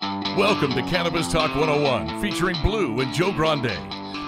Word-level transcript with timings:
Welcome 0.00 0.72
to 0.72 0.82
Cannabis 0.82 1.30
Talk 1.32 1.54
101, 1.54 2.20
featuring 2.20 2.56
Blue 2.62 3.00
and 3.00 3.14
Joe 3.14 3.32
Grande, 3.32 3.72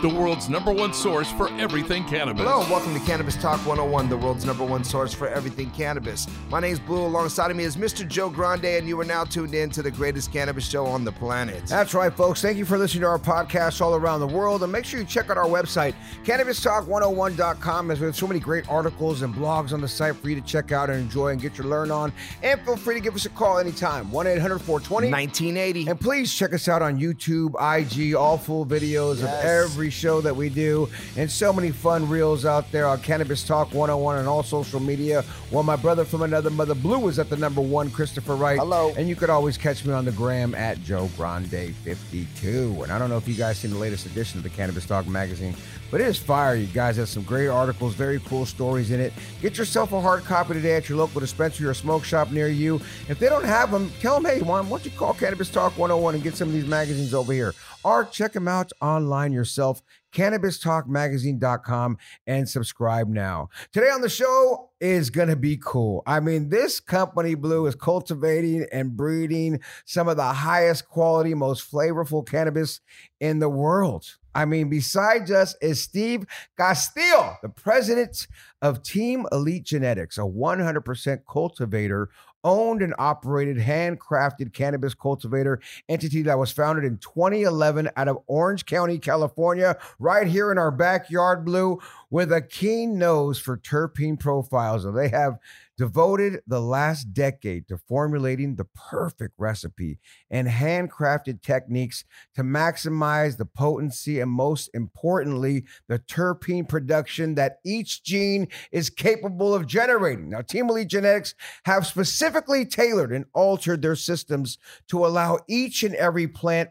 the 0.00 0.08
world's 0.08 0.48
number 0.48 0.70
one 0.70 0.92
source 0.94 1.30
for 1.32 1.48
everything 1.58 2.04
cannabis. 2.04 2.44
Hello, 2.44 2.60
and 2.60 2.70
welcome 2.70 2.94
to 2.94 3.00
Cannabis 3.00 3.34
Talk 3.34 3.58
101, 3.66 4.08
the 4.08 4.16
world's 4.16 4.44
number 4.44 4.64
one 4.64 4.84
source 4.84 5.12
for 5.12 5.26
everything 5.26 5.70
cannabis. 5.70 6.28
My 6.50 6.60
name 6.60 6.72
is 6.72 6.78
Blue. 6.78 7.04
Alongside 7.04 7.50
of 7.50 7.56
me 7.56 7.64
is 7.64 7.76
Mr. 7.76 8.06
Joe 8.06 8.30
Grande, 8.30 8.64
and 8.66 8.86
you 8.86 9.00
are 9.00 9.04
now 9.04 9.24
tuned 9.24 9.54
in 9.54 9.70
to 9.70 9.82
the 9.82 9.90
greatest 9.90 10.32
cannabis 10.32 10.68
show 10.68 10.86
on 10.86 11.04
the 11.04 11.10
planet. 11.10 11.66
That's 11.66 11.94
right, 11.94 12.12
folks. 12.12 12.40
Thank 12.40 12.58
you 12.58 12.64
for 12.64 12.78
listening 12.78 13.00
to 13.00 13.08
our 13.08 13.18
podcast 13.18 13.80
all 13.80 13.96
around 13.96 14.20
the 14.20 14.28
world. 14.28 14.62
And 14.62 14.70
make 14.70 14.84
sure 14.84 15.00
you 15.00 15.06
check 15.06 15.30
out 15.30 15.36
our 15.36 15.46
website, 15.46 15.94
cannabistalk101.com, 16.24 17.90
as 17.90 17.98
we 17.98 18.06
have 18.06 18.16
so 18.16 18.28
many 18.28 18.38
great 18.38 18.68
articles 18.68 19.22
and 19.22 19.34
blogs 19.34 19.72
on 19.72 19.80
the 19.80 19.88
site 19.88 20.14
for 20.14 20.28
you 20.28 20.36
to 20.40 20.46
check 20.46 20.70
out 20.70 20.90
and 20.90 21.00
enjoy 21.00 21.28
and 21.28 21.40
get 21.40 21.58
your 21.58 21.66
learn 21.66 21.90
on. 21.90 22.12
And 22.44 22.60
feel 22.60 22.76
free 22.76 22.94
to 22.94 23.00
give 23.00 23.16
us 23.16 23.26
a 23.26 23.30
call 23.30 23.58
anytime, 23.58 24.12
1 24.12 24.26
800 24.28 24.60
420 24.60 25.10
1980. 25.10 25.90
And 25.90 26.00
please 26.00 26.32
check 26.32 26.52
us 26.52 26.68
out 26.68 26.82
on 26.82 27.00
YouTube, 27.00 27.54
IG, 27.58 28.14
all 28.14 28.38
full 28.38 28.64
videos 28.64 29.14
of 29.14 29.28
Yes. 29.28 29.44
Every 29.88 29.98
show 29.98 30.20
that 30.20 30.36
we 30.36 30.50
do, 30.50 30.86
and 31.16 31.30
so 31.30 31.50
many 31.50 31.70
fun 31.70 32.06
reels 32.06 32.44
out 32.44 32.70
there 32.70 32.86
on 32.86 33.00
Cannabis 33.00 33.42
Talk 33.42 33.72
101 33.72 34.18
and 34.18 34.28
all 34.28 34.42
social 34.42 34.80
media. 34.80 35.22
While 35.48 35.62
my 35.62 35.76
brother 35.76 36.04
from 36.04 36.20
another 36.20 36.50
mother, 36.50 36.74
Blue, 36.74 37.08
is 37.08 37.18
at 37.18 37.30
the 37.30 37.38
number 37.38 37.62
one, 37.62 37.90
Christopher 37.90 38.36
Wright. 38.36 38.58
Hello. 38.58 38.92
And 38.98 39.08
you 39.08 39.16
could 39.16 39.30
always 39.30 39.56
catch 39.56 39.86
me 39.86 39.94
on 39.94 40.04
the 40.04 40.12
gram 40.12 40.54
at 40.54 40.82
Joe 40.84 41.08
Grande 41.16 41.74
52. 41.84 42.82
And 42.82 42.92
I 42.92 42.98
don't 42.98 43.08
know 43.08 43.16
if 43.16 43.26
you 43.26 43.34
guys 43.34 43.56
seen 43.58 43.70
the 43.70 43.78
latest 43.78 44.04
edition 44.04 44.38
of 44.38 44.42
the 44.42 44.50
Cannabis 44.50 44.84
Talk 44.84 45.06
magazine, 45.06 45.54
but 45.90 46.00
it 46.00 46.06
is 46.06 46.18
fire. 46.18 46.54
You 46.54 46.66
guys 46.66 46.96
have 46.96 47.08
some 47.08 47.22
great 47.22 47.48
articles, 47.48 47.94
very 47.94 48.20
cool 48.20 48.46
stories 48.46 48.90
in 48.90 49.00
it. 49.00 49.12
Get 49.40 49.58
yourself 49.58 49.92
a 49.92 50.00
hard 50.00 50.24
copy 50.24 50.54
today 50.54 50.76
at 50.76 50.88
your 50.88 50.98
local 50.98 51.20
dispensary 51.20 51.66
or 51.66 51.74
smoke 51.74 52.04
shop 52.04 52.30
near 52.30 52.48
you. 52.48 52.80
If 53.08 53.18
they 53.18 53.28
don't 53.28 53.44
have 53.44 53.70
them, 53.70 53.90
tell 54.00 54.20
them, 54.20 54.30
hey, 54.30 54.42
why 54.42 54.60
why 54.60 54.68
don't 54.68 54.84
you 54.84 54.90
call 54.90 55.14
Cannabis 55.14 55.50
Talk 55.50 55.76
101 55.78 56.14
and 56.14 56.22
get 56.22 56.36
some 56.36 56.48
of 56.48 56.54
these 56.54 56.66
magazines 56.66 57.14
over 57.14 57.32
here? 57.32 57.54
Or 57.84 58.04
check 58.04 58.32
them 58.32 58.48
out 58.48 58.72
online 58.80 59.32
yourself, 59.32 59.82
cannabistalkmagazine.com, 60.12 61.98
and 62.26 62.48
subscribe 62.48 63.08
now. 63.08 63.48
Today 63.72 63.90
on 63.90 64.00
the 64.00 64.08
show 64.08 64.70
is 64.80 65.10
going 65.10 65.28
to 65.28 65.36
be 65.36 65.58
cool. 65.62 66.02
I 66.06 66.20
mean, 66.20 66.48
this 66.48 66.80
company, 66.80 67.34
Blue, 67.34 67.66
is 67.66 67.74
cultivating 67.74 68.66
and 68.72 68.96
breeding 68.96 69.60
some 69.84 70.08
of 70.08 70.16
the 70.16 70.24
highest 70.24 70.88
quality, 70.88 71.34
most 71.34 71.70
flavorful 71.70 72.26
cannabis 72.26 72.80
in 73.20 73.38
the 73.38 73.48
world. 73.48 74.16
I 74.38 74.44
mean, 74.44 74.68
besides 74.68 75.32
us 75.32 75.56
is 75.60 75.82
Steve 75.82 76.24
Castillo, 76.56 77.36
the 77.42 77.48
president 77.48 78.28
of 78.62 78.84
Team 78.84 79.26
Elite 79.32 79.64
Genetics, 79.64 80.16
a 80.16 80.20
100% 80.20 81.22
cultivator 81.28 82.08
owned 82.44 82.80
and 82.80 82.94
operated 83.00 83.56
handcrafted 83.56 84.52
cannabis 84.52 84.94
cultivator 84.94 85.60
entity 85.88 86.22
that 86.22 86.38
was 86.38 86.52
founded 86.52 86.84
in 86.84 86.98
2011 86.98 87.90
out 87.96 88.06
of 88.06 88.18
Orange 88.28 88.64
County, 88.64 89.00
California, 89.00 89.76
right 89.98 90.28
here 90.28 90.52
in 90.52 90.58
our 90.58 90.70
backyard, 90.70 91.44
Blue, 91.44 91.80
with 92.08 92.30
a 92.30 92.40
keen 92.40 92.96
nose 92.96 93.40
for 93.40 93.56
terpene 93.56 94.20
profiles. 94.20 94.84
And 94.84 94.96
they 94.96 95.08
have 95.08 95.40
devoted 95.78 96.40
the 96.46 96.60
last 96.60 97.14
decade 97.14 97.68
to 97.68 97.78
formulating 97.78 98.56
the 98.56 98.66
perfect 98.74 99.32
recipe 99.38 99.98
and 100.28 100.48
handcrafted 100.48 101.40
techniques 101.40 102.04
to 102.34 102.42
maximize 102.42 103.38
the 103.38 103.46
potency 103.46 104.18
and, 104.20 104.30
most 104.30 104.68
importantly, 104.74 105.64
the 105.86 106.00
terpene 106.00 106.68
production 106.68 107.36
that 107.36 107.58
each 107.64 108.02
gene 108.02 108.48
is 108.72 108.90
capable 108.90 109.54
of 109.54 109.66
generating. 109.66 110.28
Now, 110.28 110.42
Team 110.42 110.68
Elite 110.68 110.88
Genetics 110.88 111.34
have 111.64 111.86
specifically 111.86 112.66
tailored 112.66 113.12
and 113.12 113.24
altered 113.32 113.80
their 113.80 113.94
systems 113.94 114.58
to 114.88 115.06
allow 115.06 115.38
each 115.48 115.84
and 115.84 115.94
every 115.94 116.26
plant 116.26 116.70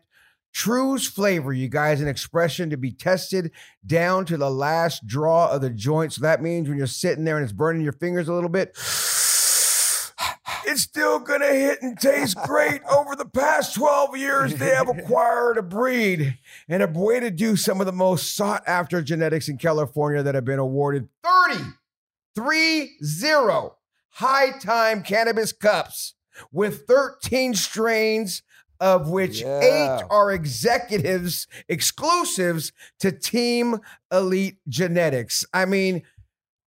True's 0.58 1.06
flavor, 1.06 1.54
you 1.54 1.70
guys, 1.70 2.02
an 2.02 2.08
expression 2.08 2.72
to 2.72 2.78
be 2.78 2.92
tested 2.92 3.52
down 3.86 4.26
to 4.26 4.38
the 4.38 4.50
last 4.50 5.06
draw 5.06 5.52
of 5.52 5.62
the 5.62 5.70
joint. 5.70 6.14
So 6.14 6.22
that 6.22 6.42
means 6.42 6.68
when 6.68 6.80
you're 6.80 6.88
sitting 6.88 7.26
there 7.26 7.38
and 7.38 7.44
it's 7.44 7.54
burning 7.54 7.84
your 7.84 7.94
fingers 7.94 8.28
a 8.28 8.34
little 8.34 8.50
bit, 8.50 8.70
it's 10.66 10.82
still 10.82 11.20
going 11.20 11.42
to 11.42 11.54
hit 11.54 11.84
and 11.84 11.96
taste 12.00 12.38
great. 12.38 12.82
Over 12.92 13.16
the 13.16 13.28
past 13.28 13.76
12 13.76 14.18
years, 14.18 14.56
they 14.56 14.74
have 14.74 14.90
acquired 14.90 15.60
a 15.60 15.62
breed 15.62 16.40
and 16.68 16.82
a 16.82 16.88
way 16.88 17.20
to 17.20 17.30
do 17.30 17.56
some 17.56 17.80
of 17.80 17.86
the 17.86 17.94
most 17.94 18.36
sought 18.36 18.64
after 18.66 19.04
genetics 19.04 19.50
in 19.50 19.60
California 19.60 20.24
that 20.24 20.34
have 20.34 20.46
been 20.46 20.58
awarded 20.58 21.08
30, 21.24 21.66
3 22.36 22.98
0 23.04 23.76
high 24.10 24.58
time 24.58 25.04
cannabis 25.04 25.52
cups 25.52 26.16
with 26.52 26.88
13 26.88 27.54
strains 27.54 28.42
of 28.80 29.10
which 29.10 29.42
Yeah. 29.42 29.60
eight 29.62 30.04
are 30.10 30.32
executives 30.32 31.48
exclusives 31.70 32.72
to 33.00 33.12
Team 33.12 33.80
Elite 34.12 34.58
Genetics. 34.68 35.46
I 35.54 35.66
mean, 35.66 36.04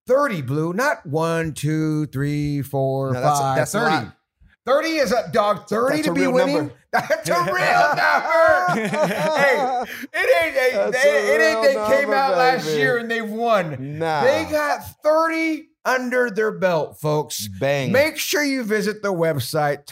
30 0.06 0.42
blue, 0.42 0.72
not 0.72 1.06
one, 1.06 1.52
two, 1.52 2.06
three, 2.06 2.62
four, 2.62 3.12
No, 3.12 3.20
that's 3.20 3.38
five, 3.38 3.56
that's 3.56 3.74
a 3.74 3.80
30. 3.80 3.94
lot. 4.06 4.16
30 4.66 4.88
is 4.96 5.12
a 5.12 5.30
dog, 5.32 5.66
30 5.68 5.96
That's 5.96 6.08
to 6.08 6.12
be 6.14 6.26
winning. 6.26 6.56
number. 6.56 6.74
That's 6.92 7.28
a 7.28 7.34
real 7.44 8.84
number. 8.84 8.98
hey, 9.36 9.82
it 10.12 10.44
ain't 10.44 10.54
they, 10.54 10.70
That's 10.74 11.02
they, 11.02 11.34
it 11.34 11.40
ain't 11.40 11.62
they 11.62 11.74
came 11.96 12.00
number, 12.10 12.14
out 12.14 12.36
last 12.36 12.66
year 12.68 12.98
and 12.98 13.10
they 13.10 13.22
won. 13.22 13.98
Nah. 13.98 14.22
They 14.22 14.46
got 14.50 14.82
30 15.02 15.68
under 15.84 16.30
their 16.30 16.52
belt, 16.52 17.00
folks. 17.00 17.48
Bang. 17.48 17.90
Make 17.90 18.18
sure 18.18 18.42
you 18.44 18.62
visit 18.64 19.02
the 19.02 19.12
website 19.12 19.86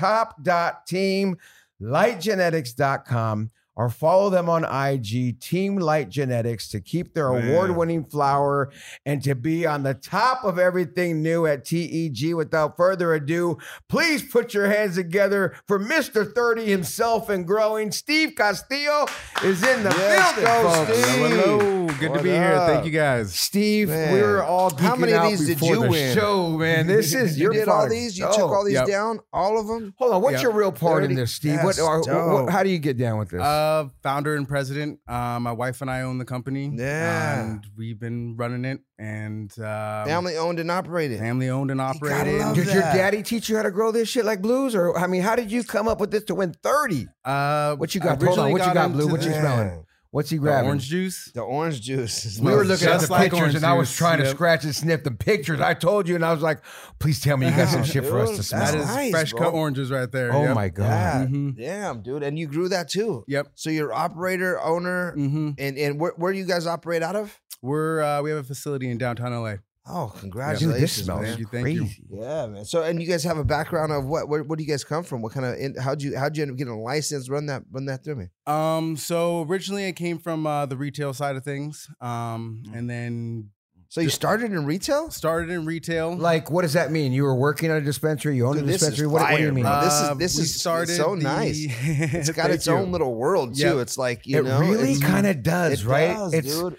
top.teamelitegenetics.com 1.80 3.50
or 3.78 3.88
follow 3.88 4.28
them 4.28 4.50
on 4.50 4.64
IG, 4.64 5.38
Team 5.40 5.78
Elite 5.78 6.08
Genetics, 6.08 6.68
to 6.68 6.80
keep 6.80 7.14
their 7.14 7.28
award 7.28 7.70
winning 7.76 8.04
flower 8.04 8.70
and 9.06 9.22
to 9.22 9.34
be 9.36 9.64
on 9.66 9.84
the 9.84 9.94
top 9.94 10.42
of 10.44 10.58
everything 10.58 11.22
new 11.22 11.46
at 11.46 11.64
TEG. 11.64 12.34
Without 12.34 12.76
further 12.76 13.14
ado, 13.14 13.56
please 13.88 14.20
put 14.22 14.52
your 14.52 14.68
hands 14.68 14.96
together 14.96 15.54
for 15.68 15.78
Mr. 15.78 16.30
30 16.34 16.66
himself 16.66 17.28
and 17.30 17.46
growing. 17.46 17.92
Steve 17.92 18.34
Castillo 18.36 19.06
is 19.44 19.62
in 19.62 19.84
the 19.84 19.90
Yes, 19.90 20.34
building, 20.34 20.44
go, 20.44 20.74
folks. 20.74 20.98
Steve. 20.98 21.06
Hello, 21.16 21.58
hello. 21.60 21.86
Good 22.00 22.10
What 22.10 22.16
to 22.18 22.22
be 22.24 22.30
here. 22.30 22.58
Thank 22.66 22.84
you 22.84 22.90
guys. 22.92 23.32
Steve, 23.32 23.88
Man. 23.88 24.12
we 24.12 24.20
were 24.22 24.42
all 24.42 24.70
geeking 24.72 24.80
How 24.80 24.96
many 24.96 25.12
of 25.12 25.18
out 25.22 25.30
these 25.30 25.46
did 25.46 25.60
you 25.60 25.82
the 25.82 25.88
win? 25.88 26.16
show, 26.16 26.48
man. 26.58 26.86
This 26.88 27.14
is 27.14 27.38
You 27.38 27.44
your 27.44 27.52
did 27.52 27.68
all 27.68 27.88
these? 27.88 28.18
You 28.18 28.26
Oh. 28.26 28.36
took 28.36 28.50
all 28.50 28.64
these 28.64 28.74
Yep. 28.74 28.86
down? 28.88 29.20
All 29.32 29.58
of 29.58 29.66
them? 29.68 29.94
Hold 29.98 30.12
on, 30.14 30.22
what's 30.22 30.34
Yep. 30.34 30.42
your 30.42 30.52
real 30.52 30.72
part 30.72 31.04
in 31.04 31.14
this, 31.14 31.32
Steve? 31.32 31.60
What, 31.62 31.78
or, 31.78 32.00
what- 32.02 32.50
how 32.52 32.62
do 32.64 32.70
you 32.70 32.78
get 32.78 32.96
down 32.98 33.18
with 33.18 33.30
this? 33.30 33.40
Uh, 33.40 33.67
founder 34.02 34.34
and 34.34 34.48
president. 34.48 35.00
Uh, 35.08 35.38
my 35.40 35.52
wife 35.52 35.80
and 35.80 35.90
I 35.90 36.02
own 36.02 36.18
the 36.18 36.24
company. 36.24 36.70
Yeah. 36.74 37.40
and 37.42 37.66
we've 37.76 37.98
been 37.98 38.36
running 38.36 38.64
it, 38.64 38.80
and 38.98 39.50
um, 39.58 40.06
Family 40.06 40.36
owned 40.36 40.58
and 40.60 40.70
operated. 40.70 41.18
family 41.18 41.48
owned 41.48 41.70
and 41.70 41.80
operated. 41.80 42.40
love 42.40 42.54
Did 42.54 42.66
your 42.66 42.82
daddy 42.82 43.22
teach 43.22 43.48
you 43.48 43.56
how 43.56 43.62
to 43.62 43.70
grow 43.70 43.90
this 43.92 44.08
shit 44.08 44.24
like 44.24 44.40
blues? 44.42 44.74
Or 44.74 44.96
I 44.98 45.06
mean, 45.06 45.22
how 45.22 45.36
did 45.36 45.50
you 45.52 45.62
come 45.64 45.88
up 45.88 46.00
with 46.00 46.10
this 46.10 46.24
to 46.24 46.34
win 46.34 46.54
30? 46.62 47.06
Uh, 47.24 47.76
What 47.76 47.94
you 47.94 48.00
got? 48.00 48.20
I 48.22 48.26
Hold 48.26 48.38
on, 48.38 48.46
originally 48.46 48.52
what 48.52 48.66
you 48.68 48.74
got, 48.74 48.92
Blue? 48.92 49.08
What 49.08 49.22
you 49.22 49.30
the- 49.30 49.40
smelling? 49.40 49.84
What's 50.10 50.30
he 50.30 50.36
the 50.36 50.40
grabbing? 50.42 50.68
Orange 50.68 50.88
juice. 50.88 51.30
The 51.34 51.42
orange 51.42 51.82
juice. 51.82 52.38
we 52.40 52.50
were 52.50 52.64
looking 52.64 52.88
at 52.88 52.92
just 52.94 53.06
the 53.08 53.12
like 53.12 53.22
pictures 53.24 53.40
orange 53.40 53.54
and 53.56 53.64
I 53.66 53.74
was 53.74 53.88
juice. 53.90 53.98
trying 53.98 54.18
to 54.18 54.24
Yep. 54.24 54.34
scratch 54.34 54.64
and 54.64 54.74
sniff 54.74 55.04
the 55.04 55.10
pictures. 55.10 55.60
I 55.60 55.74
told 55.74 56.08
you 56.08 56.14
and 56.14 56.24
I 56.24 56.32
was 56.32 56.40
like, 56.42 56.60
please 56.98 57.20
tell 57.20 57.36
me 57.36 57.46
you 57.46 57.52
got 57.54 57.68
some 57.68 57.82
Damn, 57.82 57.90
shit 57.90 58.06
for 58.06 58.18
us 58.20 58.36
to 58.36 58.42
smell. 58.42 58.60
That's 58.72 58.86
nice, 58.86 59.10
fresh 59.10 59.30
bro. 59.32 59.40
cut 59.42 59.54
oranges 59.54 59.90
right 59.90 60.10
there. 60.10 60.32
oh 60.32 60.44
Yep. 60.44 60.54
my 60.54 60.68
God. 60.70 60.86
Yeah. 60.86 61.26
Mhm. 61.26 61.56
Damn, 61.58 62.02
dude. 62.02 62.22
And 62.22 62.38
you 62.38 62.46
grew 62.46 62.68
that 62.70 62.88
too. 62.88 63.24
Yep. 63.28 63.48
So 63.54 63.68
you're 63.68 63.92
operator, 63.92 64.58
owner, 64.60 65.12
hmm 65.12 65.50
and, 65.58 65.76
and 65.76 66.00
where, 66.00 66.12
where 66.16 66.32
do 66.32 66.38
you 66.38 66.46
guys 66.46 66.66
operate 66.66 67.02
out 67.02 67.14
of? 67.16 67.38
We're 67.60 68.00
uh, 68.00 68.22
we 68.22 68.30
have 68.30 68.38
a 68.38 68.44
facility 68.44 68.88
in 68.90 68.96
downtown 68.98 69.32
LA. 69.34 69.56
Oh, 69.90 70.10
Dude, 70.12 70.20
congratulations, 70.20 70.80
this 70.80 71.04
smells 71.04 71.22
man. 71.22 71.36
Thank 71.50 71.68
you, 71.68 71.72
you. 71.72 71.80
crazy. 71.80 72.02
Yeah, 72.10 72.46
man. 72.46 72.64
So, 72.64 72.82
and 72.82 73.00
you 73.00 73.08
guys 73.08 73.24
have 73.24 73.38
a 73.38 73.44
background 73.44 73.92
of 73.92 74.04
what? 74.04 74.28
Where, 74.28 74.42
where 74.44 74.56
do 74.56 74.62
you 74.62 74.68
guys 74.68 74.84
come 74.84 75.02
from? 75.04 75.22
What 75.22 75.32
kind 75.32 75.46
of? 75.46 75.82
How'd 75.82 76.02
you 76.02 76.16
how'd 76.18 76.36
you 76.36 76.42
end 76.42 76.52
up 76.52 76.58
getting 76.58 76.72
a 76.74 76.80
license? 76.80 77.28
Run 77.28 77.46
that 77.46 77.62
run 77.70 77.86
that 77.86 78.04
through 78.04 78.16
me. 78.16 78.28
Um, 78.46 78.96
so 78.96 79.42
originally 79.42 79.86
I 79.88 79.92
came 79.92 80.18
from 80.18 80.46
uh, 80.46 80.66
the 80.66 80.76
retail 80.76 81.12
side 81.14 81.36
of 81.36 81.44
things, 81.44 81.88
um, 82.00 82.62
Mm. 82.68 82.76
and 82.78 82.90
then 82.90 83.50
So 83.90 84.00
you 84.02 84.10
started 84.10 84.52
in 84.52 84.66
retail? 84.66 85.10
started 85.10 85.48
in 85.50 85.64
retail. 85.64 86.14
Like, 86.14 86.50
what 86.50 86.60
does 86.62 86.74
that 86.74 86.90
mean? 86.92 87.12
You 87.12 87.22
were 87.22 87.34
working 87.34 87.70
at 87.70 87.78
a 87.78 87.80
dispensary, 87.80 88.36
you 88.36 88.46
own 88.46 88.58
a 88.58 88.60
Dude, 88.60 88.68
this 88.68 88.74
is 88.82 88.88
dispensary? 88.88 89.06
What, 89.06 89.22
what 89.30 89.36
do 89.38 89.42
you 89.44 89.52
mean? 89.52 89.64
bro. 89.64 89.80
this 89.80 89.94
is- 89.94 90.18
this 90.18 90.36
we 90.36 90.42
is- 90.42 90.66
it's 90.66 90.96
so 90.96 91.16
the- 91.16 91.22
nice. 91.22 91.56
It's 91.58 92.28
got 92.36 92.42
Thank 92.44 92.56
its 92.56 92.66
you. 92.66 92.74
own 92.74 92.92
little 92.92 93.14
world 93.14 93.54
too. 93.56 93.62
Yep. 93.62 93.76
It's 93.78 93.96
like 93.96 94.26
you 94.26 94.38
it 94.40 94.44
know, 94.44 94.60
really 94.60 94.92
it's- 94.92 95.00
kind 95.02 95.26
of 95.26 95.42
does, 95.42 95.82
it 95.82 95.86
right? 95.86 96.14
does, 96.14 96.34
it's 96.34 96.54
dude. 96.60 96.76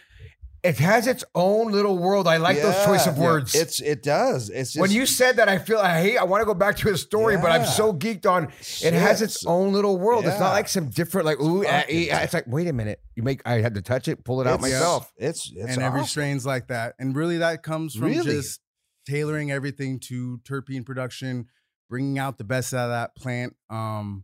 It 0.63 0.77
has 0.79 1.07
its 1.07 1.23
own 1.35 1.71
little 1.71 1.97
world. 1.97 2.27
I 2.27 2.37
like 2.37 2.61
those 2.61 2.75
choice 2.85 3.07
of 3.07 3.17
Yeah. 3.17 3.23
words. 3.23 3.55
It's 3.55 3.79
it 3.81 4.03
does. 4.03 4.49
It's 4.49 4.73
just, 4.73 4.81
when 4.81 4.91
you 4.91 5.05
said 5.05 5.37
that, 5.37 5.47
I 5.47 5.57
feel 5.57 5.77
I 5.79 6.01
hate. 6.01 6.17
I 6.17 6.23
want 6.25 6.41
to 6.41 6.45
go 6.45 6.53
back 6.53 6.75
to 6.77 6.89
his 6.89 7.01
story, 7.01 7.37
but 7.37 7.51
I'm 7.51 7.65
so 7.65 7.93
geeked 7.93 8.25
on. 8.25 8.45
It 8.83 8.93
has 8.93 9.21
its 9.21 9.45
own 9.45 9.71
little 9.73 9.97
world. 9.97 10.25
It's 10.25 10.39
not 10.39 10.51
like 10.51 10.67
some 10.67 10.89
different, 10.89 11.25
like 11.25 11.39
ooh, 11.39 11.63
Fucking 11.63 12.09
eh, 12.09 12.13
ah. 12.13 12.21
it's 12.23 12.33
like 12.33 12.45
wait 12.47 12.67
a 12.67 12.73
minute. 12.73 12.99
You 13.15 13.23
make. 13.23 13.41
I 13.45 13.61
had 13.61 13.75
to 13.75 13.81
touch 13.81 14.07
it, 14.07 14.23
pull 14.25 14.41
it 14.41 14.47
out 14.47 14.55
It's- 14.59 14.71
myself. 14.73 15.11
It's 15.17 15.51
it's 15.55 15.73
and 15.75 15.81
every 15.83 16.05
strain's 16.05 16.45
like 16.45 16.67
that. 16.67 16.95
And 16.99 17.15
really, 17.15 17.37
that 17.37 17.63
comes 17.63 17.95
from 17.95 18.05
Really? 18.07 18.23
just 18.33 18.59
tailoring 19.07 19.51
everything 19.51 19.99
to 19.99 20.39
terpene 20.39 20.85
production, 20.85 21.45
bringing 21.89 22.19
out 22.19 22.37
the 22.37 22.43
best 22.43 22.73
out 22.73 22.85
of 22.85 22.89
that 22.91 23.15
plant. 23.15 23.55
Um, 23.69 24.23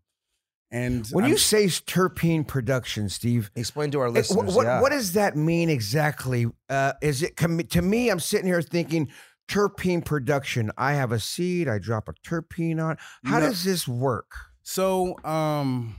and 0.75 1.07
When 1.11 1.23
I'm- 1.25 1.31
you 1.31 1.37
say 1.37 1.65
terpene 1.65 2.47
production, 2.47 3.09
Steve, 3.09 3.49
Explain 3.55 3.91
to 3.91 3.99
our 3.99 4.07
it- 4.07 4.11
listeners. 4.11 4.53
what 4.55 4.65
yeah. 4.65 4.81
what 4.81 4.91
does 4.91 5.13
that 5.13 5.35
mean 5.35 5.69
exactly? 5.69 6.47
Uh, 6.69 6.93
is 7.01 7.23
it 7.23 7.37
to 7.37 7.81
me? 7.81 8.09
I'm 8.09 8.19
sitting 8.19 8.47
here 8.47 8.61
thinking 8.61 9.09
terpene 9.47 10.03
production. 10.03 10.71
I 10.77 10.93
have 10.93 11.11
a 11.11 11.19
seed. 11.19 11.67
I 11.67 11.77
drop 11.79 12.09
a 12.09 12.13
terpene 12.27 12.83
on. 12.83 12.97
How 13.23 13.39
No. 13.39 13.47
does 13.47 13.63
this 13.63 13.87
work? 13.87 14.31
So, 14.63 15.15
um, 15.23 15.95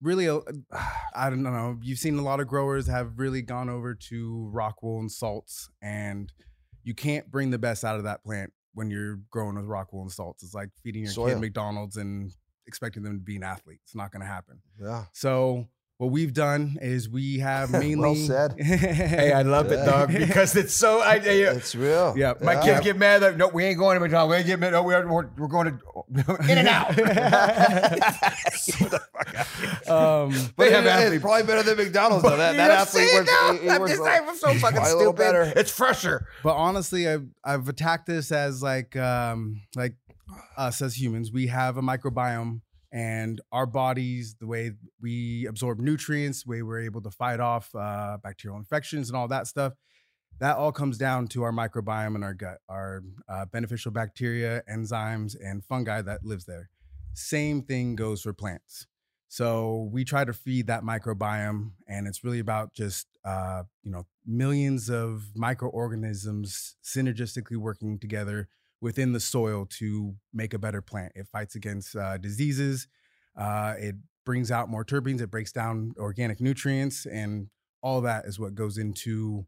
really, 0.00 0.28
uh, 0.28 0.40
I 1.14 1.28
don't 1.30 1.42
know. 1.42 1.78
You've 1.82 1.98
seen 1.98 2.18
a 2.18 2.22
lot 2.22 2.40
of 2.40 2.48
growers 2.48 2.86
have 2.86 3.18
really 3.18 3.42
gone 3.42 3.68
over 3.68 3.94
to 3.94 4.48
rock 4.52 4.82
wool 4.82 5.00
and 5.00 5.12
salts, 5.12 5.68
and 5.82 6.32
you 6.82 6.94
can't 6.94 7.30
bring 7.30 7.50
the 7.50 7.58
best 7.58 7.84
out 7.84 7.96
of 7.96 8.04
that 8.04 8.24
plant 8.24 8.52
when 8.72 8.90
you're 8.90 9.16
growing 9.30 9.56
with 9.56 9.66
rock 9.66 9.92
wool 9.92 10.02
and 10.02 10.12
salts. 10.12 10.42
It's 10.42 10.54
like 10.54 10.70
feeding 10.82 11.02
your 11.04 11.12
Soil. 11.12 11.28
kid 11.34 11.40
McDonald's 11.40 11.96
and 11.96 12.32
expecting 12.66 13.02
them 13.02 13.18
to 13.18 13.24
be 13.24 13.36
an 13.36 13.42
athlete. 13.42 13.80
It's 13.84 13.94
not 13.94 14.10
going 14.12 14.20
to 14.20 14.26
happen. 14.26 14.60
Yeah. 14.80 15.04
So, 15.12 15.68
what 15.98 16.10
we've 16.10 16.34
done 16.34 16.76
is 16.82 17.08
we 17.08 17.38
have 17.38 17.70
mainly. 17.70 17.94
Well 17.96 18.12
mainly. 18.14 18.26
said. 18.26 18.54
Hey, 18.60 19.32
I 19.32 19.40
love 19.42 19.72
it, 19.72 19.76
dog, 19.86 20.08
because 20.12 20.54
it's 20.54 20.74
so. 20.74 21.00
I, 21.00 21.14
I, 21.14 21.18
It's 21.18 21.74
real. 21.74 22.12
Yeah, 22.16 22.34
My 22.42 22.52
Yeah. 22.52 22.60
kids 22.64 22.80
get 22.84 22.98
mad. 22.98 23.22
Like, 23.22 23.36
no, 23.38 23.48
we 23.48 23.64
ain't 23.64 23.78
going 23.78 23.96
to 23.96 24.00
McDonald's. 24.00 24.30
We 24.32 24.36
ain't 24.36 24.46
getting. 24.46 24.70
No, 24.72 24.82
we're, 24.82 25.06
we're, 25.08 25.26
we're 25.38 25.48
going 25.48 25.78
to 25.78 26.36
In 26.50 26.58
and 26.58 26.68
Out. 26.68 26.90
um, 29.88 30.32
But 30.56 30.64
They 30.64 30.66
it- 30.68 30.72
have 30.72 30.84
it's 30.84 30.94
athletes. 30.94 31.22
probably 31.22 31.42
better 31.46 31.62
than 31.62 31.76
McDonald's 31.78 32.24
though. 32.24 32.36
That, 32.36 32.52
You 32.52 32.56
that 32.58 32.70
athlete 32.70 33.08
see, 33.08 33.16
works. 33.16 33.30
no, 33.30 33.52
he- 33.54 33.58
he 33.60 33.66
that- 33.66 33.80
works 33.80 33.92
this 33.92 34.00
a- 34.00 34.04
guy 34.04 34.20
was 34.20 34.40
so 34.40 34.46
fucking 34.54 34.60
probably 34.60 34.80
a 34.92 34.98
stupid. 34.98 35.16
better. 35.16 35.52
It's 35.56 35.70
fresher. 35.70 36.26
but 36.42 36.54
honestly, 36.56 37.08
I've 37.08 37.26
I've 37.44 37.68
attacked 37.68 38.06
this 38.06 38.32
as 38.32 38.62
like 38.62 38.96
um 38.96 39.62
like 39.74 39.94
us 40.56 40.82
as 40.82 41.00
humans. 41.00 41.32
We 41.32 41.46
have 41.48 41.76
a 41.76 41.82
microbiome, 41.82 42.60
and 42.92 43.40
our 43.52 43.66
bodies, 43.66 44.36
the 44.40 44.46
way 44.46 44.72
we 45.00 45.46
absorb 45.46 45.80
nutrients, 45.80 46.44
the 46.44 46.50
way 46.50 46.62
we're 46.62 46.80
able 46.80 47.02
to 47.02 47.10
fight 47.10 47.40
off 47.40 47.74
uh, 47.74 48.18
bacterial 48.22 48.58
infections 48.58 49.08
and 49.08 49.16
all 49.16 49.28
that 49.28 49.46
stuff. 49.46 49.74
That 50.38 50.56
all 50.56 50.72
comes 50.72 50.98
down 50.98 51.28
to 51.28 51.42
our 51.42 51.52
microbiome 51.52 52.14
and 52.14 52.22
our 52.22 52.34
gut, 52.34 52.58
our 52.68 53.02
uh, 53.28 53.46
beneficial 53.46 53.90
bacteria, 53.90 54.62
enzymes, 54.70 55.34
and 55.40 55.64
fungi 55.64 56.02
that 56.02 56.24
lives 56.24 56.44
there. 56.44 56.68
Same 57.14 57.62
thing 57.62 57.96
goes 57.96 58.20
for 58.20 58.32
plants. 58.32 58.86
So 59.28 59.88
we 59.92 60.04
try 60.04 60.24
to 60.24 60.32
feed 60.32 60.66
that 60.68 60.82
microbiome, 60.82 61.72
and 61.88 62.06
it's 62.06 62.22
really 62.22 62.38
about 62.38 62.74
just 62.74 63.06
uh, 63.24 63.64
you 63.82 63.90
know 63.90 64.06
millions 64.26 64.88
of 64.88 65.24
microorganisms 65.34 66.76
synergistically 66.84 67.56
working 67.56 67.98
together 67.98 68.48
within 68.80 69.12
the 69.12 69.20
soil 69.20 69.66
to 69.78 70.14
make 70.32 70.54
a 70.54 70.58
better 70.58 70.82
plant. 70.82 71.12
It 71.14 71.26
fights 71.28 71.54
against 71.54 71.96
uh, 71.96 72.18
diseases. 72.18 72.88
Uh, 73.36 73.74
it 73.78 73.96
brings 74.24 74.50
out 74.50 74.68
more 74.68 74.84
terpenes. 74.84 75.20
It 75.20 75.30
breaks 75.30 75.52
down 75.52 75.94
organic 75.98 76.40
nutrients, 76.40 77.06
and 77.06 77.48
all 77.82 78.00
that 78.02 78.24
is 78.26 78.38
what 78.38 78.54
goes 78.54 78.78
into 78.78 79.46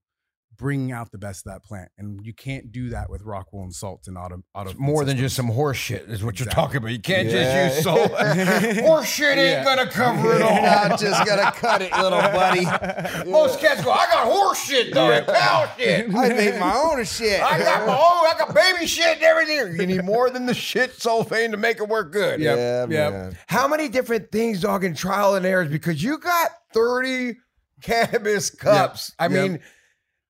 bringing 0.59 0.91
out 0.91 1.13
the 1.13 1.19
best 1.19 1.47
of 1.47 1.53
that 1.53 1.63
plant. 1.65 1.89
And 1.99 2.21
you 2.27 2.35
can't 2.35 2.73
do 2.73 2.91
that 2.91 3.09
with 3.09 3.23
rock 3.23 3.53
wool 3.53 3.63
and 3.63 3.73
salts 3.73 4.09
and 4.09 4.19
auto. 4.19 4.43
auto 4.55 4.71
It's 4.71 4.79
more 4.79 5.05
than 5.05 5.17
just 5.17 5.37
some 5.37 5.47
horse 5.47 5.77
shit, 5.77 6.03
is 6.09 6.25
what 6.25 6.41
you're 6.41 6.49
talking 6.49 6.79
about. 6.79 6.89
You 6.91 6.99
can't 6.99 7.29
Yeah. 7.29 7.69
just 7.69 7.77
use 7.77 7.85
salt. 7.85 8.11
horse 8.85 9.07
shit 9.07 9.39
ain't 9.39 9.39
Yeah. 9.39 9.65
gonna 9.65 9.89
cover 9.89 10.35
it 10.35 10.43
all. 10.43 10.53
You're 10.53 10.63
not 10.63 10.99
just 10.99 11.25
gonna 11.27 11.53
cut 11.53 11.81
it, 11.83 11.93
little 11.93 12.21
buddy. 12.21 12.65
Most 13.31 13.61
cats 13.61 13.85
go, 13.85 13.93
I 13.93 14.07
got 14.07 14.27
horse 14.27 14.59
shit, 14.65 14.93
dog, 14.93 15.27
cow 15.27 15.71
shit. 15.79 16.07
I 16.15 16.29
make 16.31 16.59
my 16.59 16.75
own 16.77 17.05
shit. 17.05 17.41
I 17.41 17.59
got 17.61 17.87
my 17.87 17.93
own, 17.95 18.01
I 18.27 18.35
got 18.39 18.53
baby 18.55 18.87
shit 18.87 19.07
and 19.19 19.23
everything. 19.23 19.81
You 19.81 19.87
need 19.87 20.05
more 20.05 20.29
than 20.29 20.47
the 20.47 20.55
shit 20.55 20.99
sulfane 20.99 21.53
to 21.53 21.57
make 21.57 21.79
it 21.79 21.89
work 21.89 22.13
good. 22.13 22.41
Yep, 22.41 22.57
Yeah, 22.59 22.87
yep. 22.89 23.13
man. 23.13 23.39
How 23.47 23.69
many 23.69 23.89
different 23.89 24.33
things, 24.33 24.61
dog, 24.63 24.83
in 24.83 24.95
trial 24.95 25.37
and 25.37 25.47
errors? 25.47 25.69
Because 25.71 26.03
you 26.03 26.19
got 26.19 26.51
30 26.75 27.37
cannabis 27.81 28.51
cups. 28.51 29.13
I 29.21 29.25
Yep. 29.29 29.31
mean, 29.31 29.61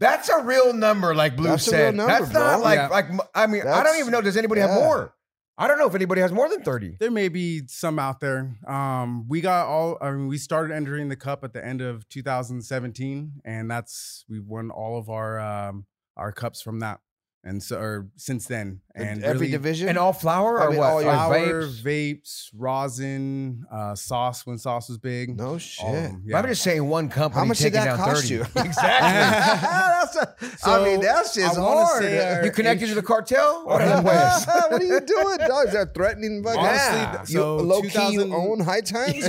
that's 0.00 0.28
a 0.28 0.42
real 0.42 0.72
number, 0.72 1.14
like 1.14 1.36
Blue 1.36 1.48
That's 1.48 1.66
a 1.66 1.70
said. 1.70 1.82
real 1.94 2.06
number, 2.06 2.12
that's 2.20 2.32
not 2.32 2.54
bro. 2.56 2.62
like, 2.64 2.76
Yeah. 2.78 2.88
like 2.88 3.06
I 3.34 3.46
mean, 3.46 3.66
I 3.66 3.82
don't 3.82 3.98
even 3.98 4.12
know. 4.12 4.20
Does 4.20 4.36
anybody 4.36 4.60
have 4.60 4.70
more? 4.70 5.14
I 5.60 5.66
don't 5.66 5.76
know 5.78 5.88
if 5.88 5.94
anybody 5.96 6.20
has 6.20 6.30
more 6.30 6.48
than 6.48 6.62
30. 6.62 6.98
There 7.00 7.10
may 7.10 7.28
be 7.28 7.62
some 7.66 7.98
out 7.98 8.20
there. 8.20 8.56
Um, 8.68 9.26
we 9.28 9.40
got 9.40 9.66
all. 9.66 9.98
I 10.00 10.12
mean, 10.12 10.28
we 10.28 10.38
started 10.38 10.72
entering 10.72 11.08
the 11.08 11.16
cup 11.16 11.42
at 11.42 11.52
the 11.52 11.64
end 11.64 11.80
of 11.80 12.08
2017, 12.10 13.40
and 13.44 13.68
that's 13.70 14.24
we 14.28 14.38
won 14.38 14.70
all 14.70 14.98
of 14.98 15.08
our 15.10 15.40
um, 15.40 15.86
our 16.16 16.30
cups 16.32 16.62
from 16.62 16.78
that, 16.80 17.00
and 17.44 17.62
so 17.62 17.78
or 17.78 18.08
since 18.16 18.46
then. 18.46 18.80
And 18.94 19.22
every 19.22 19.42
really, 19.46 19.52
division. 19.52 19.88
And 19.88 19.96
all 19.96 20.12
flour 20.12 20.60
I 20.60 20.64
or 20.66 20.70
mean, 20.70 20.78
what? 20.80 20.86
all 20.92 21.00
flour, 21.02 21.62
vapes? 21.62 21.82
vapes, 21.82 22.48
rosin, 22.56 23.64
uh, 23.72 23.94
sauce 23.94 24.44
when 24.44 24.58
sauce 24.58 24.88
was 24.88 24.98
big. 24.98 25.36
no 25.36 25.56
shit. 25.56 25.86
them, 25.86 26.22
yeah. 26.26 26.36
I'm 26.38 26.46
just 26.46 26.62
saying 26.62 26.84
one 26.88 27.08
company 27.08 27.38
How 27.38 27.44
much 27.44 27.58
did 27.58 27.72
taking 27.72 27.80
that 27.80 27.96
down 27.96 27.98
cost 27.98 28.22
30. 28.22 28.34
you? 28.34 28.40
exactly. 28.42 28.78
That's 30.08 30.16
a, 30.16 30.34
I 30.42 30.56
So, 30.56 30.84
mean, 30.84 31.00
that 31.02 31.26
shit's 31.26 31.56
I 31.56 31.60
hard. 31.60 32.02
say 32.02 32.34
our 32.38 32.44
you 32.44 32.50
connected 32.50 32.88
to 32.88 32.94
the 32.94 33.02
cartel? 33.02 33.62
What 33.66 33.82
happened? 33.82 34.04
what 34.06 34.82
are 34.82 34.84
you 34.84 35.00
doing, 35.00 35.38
dog? 35.46 35.68
Is 35.68 35.74
that 35.74 35.94
threatening? 35.94 36.42
Fucking 36.42 36.58
Honestly, 36.60 36.98
Yeah. 36.98 37.20
you 37.20 37.26
so 37.26 37.56
low 37.58 37.82
key 37.82 37.88
you 38.12 38.24
2000 38.24 38.32
own 38.32 38.60
high 38.60 38.80
times. 38.80 39.24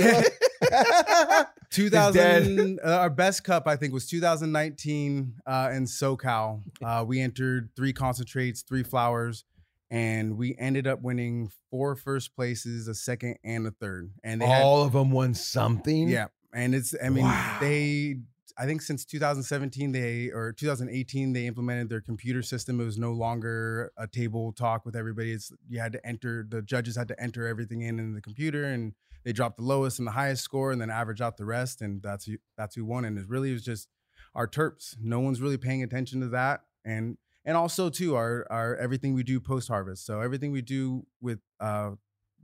2000 1.70 2.80
uh, 2.84 2.90
our 2.98 3.10
best 3.10 3.44
cup 3.44 3.66
i 3.66 3.76
think 3.76 3.92
was 3.92 4.06
2019 4.08 5.34
uh, 5.46 5.70
in 5.72 5.84
socal 5.84 6.62
uh, 6.84 7.04
we 7.06 7.20
entered 7.20 7.70
three 7.76 7.92
concentrates 7.92 8.62
three 8.62 8.82
flowers 8.82 9.44
and 9.90 10.36
we 10.36 10.54
ended 10.58 10.86
up 10.86 11.02
winning 11.02 11.50
four 11.70 11.94
first 11.96 12.34
places 12.34 12.88
a 12.88 12.94
second 12.94 13.36
and 13.44 13.66
a 13.66 13.70
third 13.70 14.10
and 14.24 14.40
they 14.40 14.46
had 14.46 14.62
All 14.62 14.82
of 14.84 14.92
them 14.92 15.10
won 15.10 15.34
something. 15.34 16.08
yeah 16.08 16.26
and 16.52 16.74
it's 16.74 16.94
I 17.02 17.08
mean 17.08 17.24
Wow. 17.24 17.58
they 17.60 18.16
I 18.58 18.66
think 18.66 18.82
since 18.82 19.04
2017 19.04 19.92
they 19.92 20.30
or 20.34 20.52
2018 20.52 21.32
they 21.32 21.46
implemented 21.46 21.88
their 21.88 22.00
computer 22.02 22.42
system. 22.42 22.78
It 22.80 22.84
was 22.84 22.98
no 22.98 23.12
longer 23.12 23.90
a 23.96 24.06
table 24.06 24.52
talk 24.52 24.84
with 24.84 24.94
everybody. 24.96 25.32
It's 25.32 25.50
you 25.68 25.78
had 25.80 25.92
to 25.92 26.06
enter 26.06 26.44
the 26.46 26.60
judges 26.60 26.96
had 26.96 27.08
to 27.08 27.18
enter 27.22 27.46
everything 27.46 27.80
in 27.82 27.98
in 27.98 28.12
the 28.14 28.20
computer 28.20 28.64
and 28.64 28.92
they 29.24 29.32
dropped 29.32 29.56
the 29.56 29.62
lowest 29.62 29.98
and 29.98 30.06
the 30.06 30.12
highest 30.12 30.42
score 30.42 30.72
and 30.72 30.80
then 30.80 30.90
average 30.90 31.20
out 31.20 31.36
the 31.36 31.44
rest 31.44 31.82
and 31.82 32.02
that's 32.02 32.24
who 32.24 32.36
that's 32.56 32.74
who 32.74 32.84
won 32.84 33.04
and 33.04 33.18
it 33.18 33.28
really 33.28 33.52
was 33.52 33.62
just 33.62 33.88
our 34.34 34.46
terps. 34.46 34.96
No 35.00 35.20
one's 35.20 35.40
really 35.40 35.58
paying 35.58 35.82
attention 35.82 36.20
to 36.20 36.28
that 36.28 36.62
and 36.84 37.18
and 37.44 37.56
also 37.56 37.90
too 37.90 38.16
our 38.16 38.46
our 38.50 38.76
everything 38.76 39.14
we 39.14 39.22
do 39.22 39.40
post 39.40 39.68
harvest. 39.68 40.06
So 40.06 40.20
everything 40.20 40.52
we 40.52 40.62
do 40.62 41.06
with 41.20 41.40
uh 41.58 41.92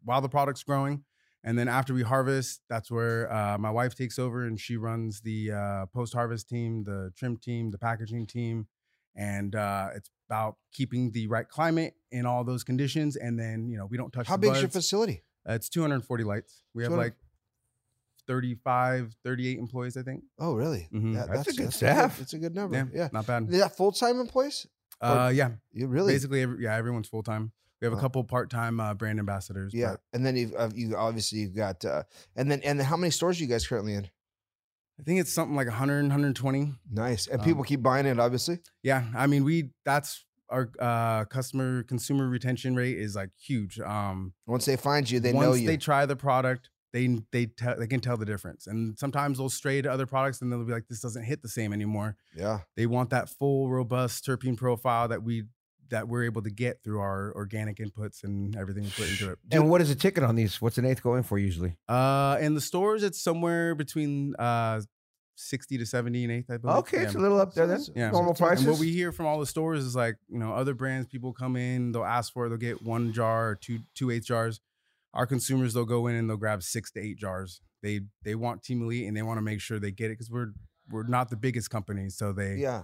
while 0.05 0.21
the 0.21 0.29
product's 0.29 0.63
growing 0.63 1.05
and 1.47 1.57
then 1.57 1.69
after 1.69 1.95
we 1.95 2.03
harvest, 2.03 2.63
that's 2.69 2.91
where 2.91 3.33
uh, 3.33 3.57
my 3.57 3.71
wife 3.71 3.95
takes 3.95 4.19
over 4.19 4.47
and 4.47 4.59
she 4.59 4.77
runs 4.77 5.21
the 5.21 5.53
uh, 5.53 5.87
post 5.95 6.13
harvest 6.13 6.49
team, 6.49 6.83
the 6.83 7.13
trim 7.17 7.37
team, 7.37 7.71
the 7.71 7.79
packaging 7.79 8.27
team. 8.27 8.67
And 9.15 9.55
uh, 9.55 9.91
it's 9.95 10.11
about 10.29 10.57
keeping 10.73 11.13
the 11.13 11.29
right 11.29 11.49
climate 11.49 11.95
in 12.11 12.27
all 12.27 12.43
those 12.43 12.65
conditions. 12.65 13.15
And 13.15 13.39
then, 13.39 13.69
you 13.69 13.79
know, 13.79 13.87
we 13.87 13.97
don't 13.97 14.13
touch 14.13 14.27
How 14.27 14.37
big 14.37 14.57
is 14.57 14.61
your 14.61 14.71
facility? 14.71 15.23
Uh, 15.49 15.53
it's 15.55 15.69
240 15.69 16.25
lights. 16.25 16.63
We 16.75 16.83
have 16.83 16.91
200 16.91 17.05
like 17.05 17.15
35, 18.27 19.15
38 19.25 19.59
employees, 19.59 19.97
I 19.97 20.03
think. 20.03 20.25
Oh, 20.39 20.55
really? 20.55 20.89
Mhm. 20.93 21.15
Yeah, 21.15 21.27
That's 21.27 21.49
a 21.49 21.53
good 21.53 21.57
good- 21.67 21.73
staff. 21.73 22.21
It's 22.21 22.33
a 22.33 22.39
good 22.39 22.55
number. 22.55 22.77
Yeah, 22.77 22.87
Yeah. 22.93 23.09
not 23.13 23.27
bad. 23.27 23.45
Is 23.49 23.61
that 23.61 23.77
full 23.77 23.93
time 23.93 24.19
employees? 24.21 24.67
Uh, 25.01 25.31
yeah, 25.35 25.53
You 25.73 25.87
really? 25.87 26.13
basically, 26.15 26.43
every, 26.43 26.65
yeah, 26.65 26.75
everyone's 26.75 27.09
full 27.09 27.23
time. 27.23 27.53
We 27.81 27.85
have 27.87 27.93
a 27.93 27.97
Wow. 27.97 28.03
couple 28.03 28.25
part 28.25 28.51
time 28.51 28.81
uh, 28.81 28.95
brand 28.95 29.19
ambassadors. 29.19 29.73
Yeah. 29.75 29.93
but 29.93 30.01
And 30.15 30.25
then 30.27 30.35
you've 30.37 30.55
uh, 30.55 30.71
you 30.75 30.97
obviously 30.97 31.41
you've 31.41 31.55
got 31.55 31.85
uh, 31.85 32.03
and 32.35 32.51
then 32.51 32.61
and 32.63 32.81
how 32.81 32.97
many 32.97 33.11
stores 33.11 33.39
are 33.39 33.43
you 33.43 33.49
guys 33.49 33.67
currently 33.67 33.95
in? 33.95 34.09
I 34.99 35.03
think 35.03 35.21
it's 35.21 35.31
something 35.33 35.55
like 35.55 35.69
100, 35.69 36.01
120. 36.09 36.75
Nice. 36.91 37.27
And 37.29 37.41
Um, 37.41 37.45
people 37.45 37.63
keep 37.63 37.83
buying 37.83 38.07
it, 38.07 38.19
obviously. 38.19 38.61
Yeah, 38.83 39.13
I 39.15 39.27
mean, 39.29 39.45
we 39.45 39.71
that's 39.85 40.25
our 40.49 40.71
uh, 40.81 41.25
customer 41.25 41.83
consumer 41.83 42.29
retention 42.29 42.75
rate 42.75 42.99
is 42.99 43.15
like 43.17 43.31
huge. 43.39 43.79
Um, 43.81 44.33
Once 44.47 44.65
they 44.65 44.77
find 44.77 45.11
you, 45.11 45.21
they 45.21 45.33
once 45.33 45.47
know 45.47 45.55
you. 45.55 45.67
they 45.67 45.77
try 45.77 46.07
the 46.07 46.17
product, 46.17 46.71
they 46.93 47.19
they 47.33 47.47
tell 47.47 47.79
they 47.79 47.87
can 47.87 48.01
tell 48.01 48.17
the 48.17 48.25
difference. 48.25 48.67
And 48.67 48.99
sometimes 48.99 49.39
they'll 49.39 49.49
stray 49.49 49.83
to 49.83 49.91
other 49.91 50.07
products 50.07 50.41
and 50.41 50.51
they'll 50.53 50.65
be 50.65 50.73
like, 50.73 50.89
this 50.89 51.01
doesn't 51.01 51.25
hit 51.25 51.43
the 51.43 51.49
same 51.49 51.73
anymore. 51.73 52.17
yeah. 52.37 52.61
They 52.77 52.87
want 52.87 53.11
that 53.11 53.29
full, 53.29 53.69
robust 53.71 54.25
terpene 54.27 54.57
profile 54.57 55.09
that 55.09 55.23
we 55.23 55.45
that 55.89 56.09
we're 56.09 56.25
able 56.25 56.43
to 56.43 56.51
get 56.51 56.83
through 56.83 56.99
our 56.99 57.33
organic 57.37 57.77
inputs 57.77 58.25
and 58.25 58.57
everything 58.57 58.83
we 58.83 58.91
put 58.91 59.09
into 59.09 59.31
it. 59.31 59.39
And 59.53 59.71
what 59.71 59.81
is 59.81 59.89
the 59.89 59.95
ticket 59.95 60.25
on 60.25 60.35
these? 60.35 60.61
What's 60.61 60.79
an 60.79 60.85
eighth 60.85 61.01
going 61.01 61.23
for 61.23 61.39
usually? 61.39 61.77
Uh, 61.89 62.39
in 62.41 62.55
the 62.55 62.61
stores, 62.61 63.03
it's 63.03 63.23
somewhere 63.23 63.75
between 63.75 64.35
uh. 64.37 64.81
60 65.37 65.79
to 65.79 65.87
70 65.87 66.25
and 66.25 66.33
eighth, 66.33 66.51
I 66.51 66.57
believe. 66.57 66.77
Okay, 66.79 66.97
Yeah. 66.99 67.03
it's 67.05 67.15
a 67.15 67.19
little 67.19 67.41
up 67.41 67.55
there 67.55 67.67
then. 67.67 67.81
Yeah. 67.95 68.11
Normal 68.11 68.35
prices. 68.35 68.65
And 68.65 68.73
what 68.73 68.81
we 68.81 68.91
hear 68.91 69.13
from 69.13 69.27
all 69.27 69.39
the 69.39 69.47
stores 69.47 69.85
is 69.85 69.95
like, 69.95 70.17
you 70.29 70.39
know, 70.39 70.53
other 70.53 70.75
brands, 70.75 71.07
people 71.07 71.33
come 71.33 71.57
in, 71.57 71.93
they'll 71.93 72.05
ask 72.05 72.33
for 72.33 72.47
it, 72.47 72.49
they'll 72.49 72.59
get 72.59 72.83
one 72.83 73.13
jar 73.13 73.51
or 73.51 73.55
two 73.55 73.81
two 73.95 74.11
eighth 74.11 74.25
jars. 74.27 74.61
Our 75.15 75.27
consumers, 75.27 75.73
they'll 75.75 75.85
go 75.85 76.07
in 76.09 76.15
and 76.17 76.29
they'll 76.29 76.37
grab 76.37 76.63
six 76.63 76.91
to 76.93 77.01
eight 77.01 77.17
jars. 77.19 77.61
They 77.83 78.01
they 78.23 78.35
want 78.35 78.63
Team 78.63 78.83
Elite 78.83 79.07
and 79.07 79.17
they 79.17 79.23
want 79.23 79.39
to 79.39 79.43
make 79.43 79.61
sure 79.61 79.79
they 79.79 79.91
get 79.93 80.07
it 80.07 80.15
because 80.15 80.31
we're 80.31 80.53
we're 80.91 81.05
not 81.07 81.31
the 81.31 81.37
biggest 81.37 81.71
company, 81.71 82.09
so 82.11 82.33
they 82.33 82.57
Yeah. 82.57 82.83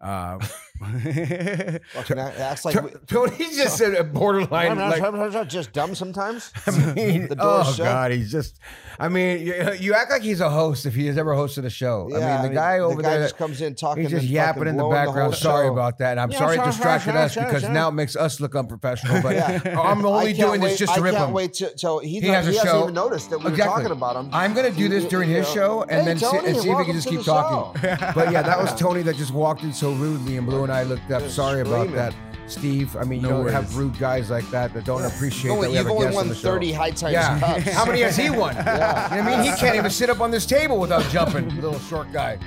uh 0.00 0.38
Fucking 0.78 2.18
act- 2.18 2.38
acts 2.38 2.64
like 2.64 2.82
we, 2.82 2.90
Tony 3.06 3.36
just 3.36 3.76
said 3.76 3.94
a 3.94 4.04
borderline. 4.04 4.76
like, 4.78 5.48
just 5.48 5.72
dumb 5.72 5.94
sometimes. 5.94 6.52
I 6.66 6.70
mean, 6.94 7.28
The 7.28 7.36
door's 7.36 7.68
oh 7.68 7.72
shut. 7.72 7.86
god, 7.86 8.10
he's 8.12 8.30
just. 8.30 8.58
I 8.98 9.08
mean, 9.08 9.46
you, 9.46 9.72
you 9.78 9.94
act 9.94 10.10
like 10.10 10.22
he's 10.22 10.40
a 10.40 10.50
host 10.50 10.86
if 10.86 10.94
he 10.94 11.06
has 11.06 11.16
ever 11.18 11.34
hosted 11.34 11.64
a 11.64 11.70
show. 11.70 12.08
Yeah, 12.10 12.38
I 12.38 12.42
mean, 12.42 12.50
the 12.50 12.54
guy 12.56 12.78
over 12.80 12.96
the 12.96 13.02
guy 13.02 13.10
there. 13.18 13.22
just 13.24 13.36
comes 13.36 13.60
in 13.60 13.74
talking. 13.74 14.02
He's 14.04 14.10
just 14.12 14.26
yapping 14.26 14.66
in 14.66 14.76
the 14.76 14.88
background. 14.88 15.20
whole 15.20 15.32
Sorry 15.32 15.66
show. 15.68 15.72
about 15.72 15.98
that. 15.98 16.12
And 16.12 16.20
I'm 16.20 16.30
Yeah, 16.30 16.38
sorry 16.38 16.58
it 16.58 16.64
distracted 16.64 17.12
sure, 17.12 17.18
us 17.20 17.32
sure, 17.32 17.44
because 17.44 17.62
sure. 17.62 17.70
now 17.70 17.88
it 17.88 17.92
makes 17.92 18.16
us 18.16 18.40
look 18.40 18.54
unprofessional. 18.54 19.22
But 19.22 19.34
Yeah. 19.36 19.80
I'm 19.80 20.04
only 20.04 20.26
can't 20.34 20.38
doing 20.48 20.60
this 20.60 20.78
just 20.78 20.94
to 20.94 21.00
I 21.00 21.02
rip 21.04 21.14
can't 21.14 21.28
him. 21.28 21.34
wait 21.34 21.54
till, 21.54 21.70
till 21.70 21.98
he, 22.00 22.20
He 22.20 22.26
has 22.28 22.46
a 22.46 22.50
he 22.50 22.56
hasn't 22.56 22.72
show. 22.74 22.82
even 22.84 22.94
noticed 22.94 23.30
that 23.30 23.38
we 23.38 23.50
Exactly. 23.50 23.68
were 23.84 23.88
talking 23.88 23.96
about 23.96 24.16
him. 24.16 24.30
I'm 24.32 24.54
gonna 24.54 24.70
do 24.70 24.88
this 24.88 25.04
during 25.04 25.28
his 25.30 25.46
uh, 25.46 25.54
show 25.54 25.82
and 25.88 26.06
then 26.06 26.18
see, 26.18 26.26
and 26.44 26.56
see 26.56 26.68
if 26.70 26.78
we 26.78 26.84
can 26.84 26.94
just 26.94 27.08
keep 27.08 27.22
talking. 27.22 27.80
But 28.14 28.32
yeah, 28.32 28.42
that 28.42 28.58
was 28.60 28.74
Tony 28.74 29.02
that 29.02 29.16
just 29.16 29.32
walked 29.32 29.62
in 29.62 29.72
so 29.72 29.92
rudely, 29.92 30.36
and 30.36 30.46
Blue 30.46 30.66
and 30.68 30.76
I 30.76 30.82
looked 30.82 31.10
up. 31.10 31.22
Just 31.22 31.36
Sorry 31.36 31.62
about 31.62 31.90
that, 31.94 32.14
Steve. 32.46 32.94
I 32.96 33.04
mean, 33.04 33.20
you 33.22 33.28
No 33.28 33.42
don't 33.44 33.52
have 33.52 33.74
rude 33.76 33.98
guys 33.98 34.28
like 34.30 34.48
that 34.50 34.74
that 34.74 34.84
don't 34.84 35.02
appreciate 35.04 35.50
Only- 35.50 35.68
that 35.68 35.70
we 35.70 35.76
have 35.76 35.86
you've 35.86 35.92
only 35.94 36.06
won 36.06 36.16
on 36.24 36.28
the 36.28 36.34
show. 36.34 36.50
30 36.52 36.72
high 36.72 36.90
times 36.90 37.12
Yeah. 37.14 37.38
cups. 37.40 37.70
How 37.72 37.86
many 37.86 38.02
has 38.02 38.16
he 38.16 38.28
won? 38.30 38.54
Yeah. 38.68 39.08
I 39.10 39.22
mean, 39.22 39.42
he 39.50 39.56
can't 39.58 39.76
even 39.76 39.90
sit 39.90 40.10
up 40.10 40.20
on 40.20 40.30
this 40.30 40.44
table 40.46 40.78
without 40.78 41.02
jumping. 41.10 41.48
Little 41.56 41.78
short 41.80 42.12
guy. 42.12 42.38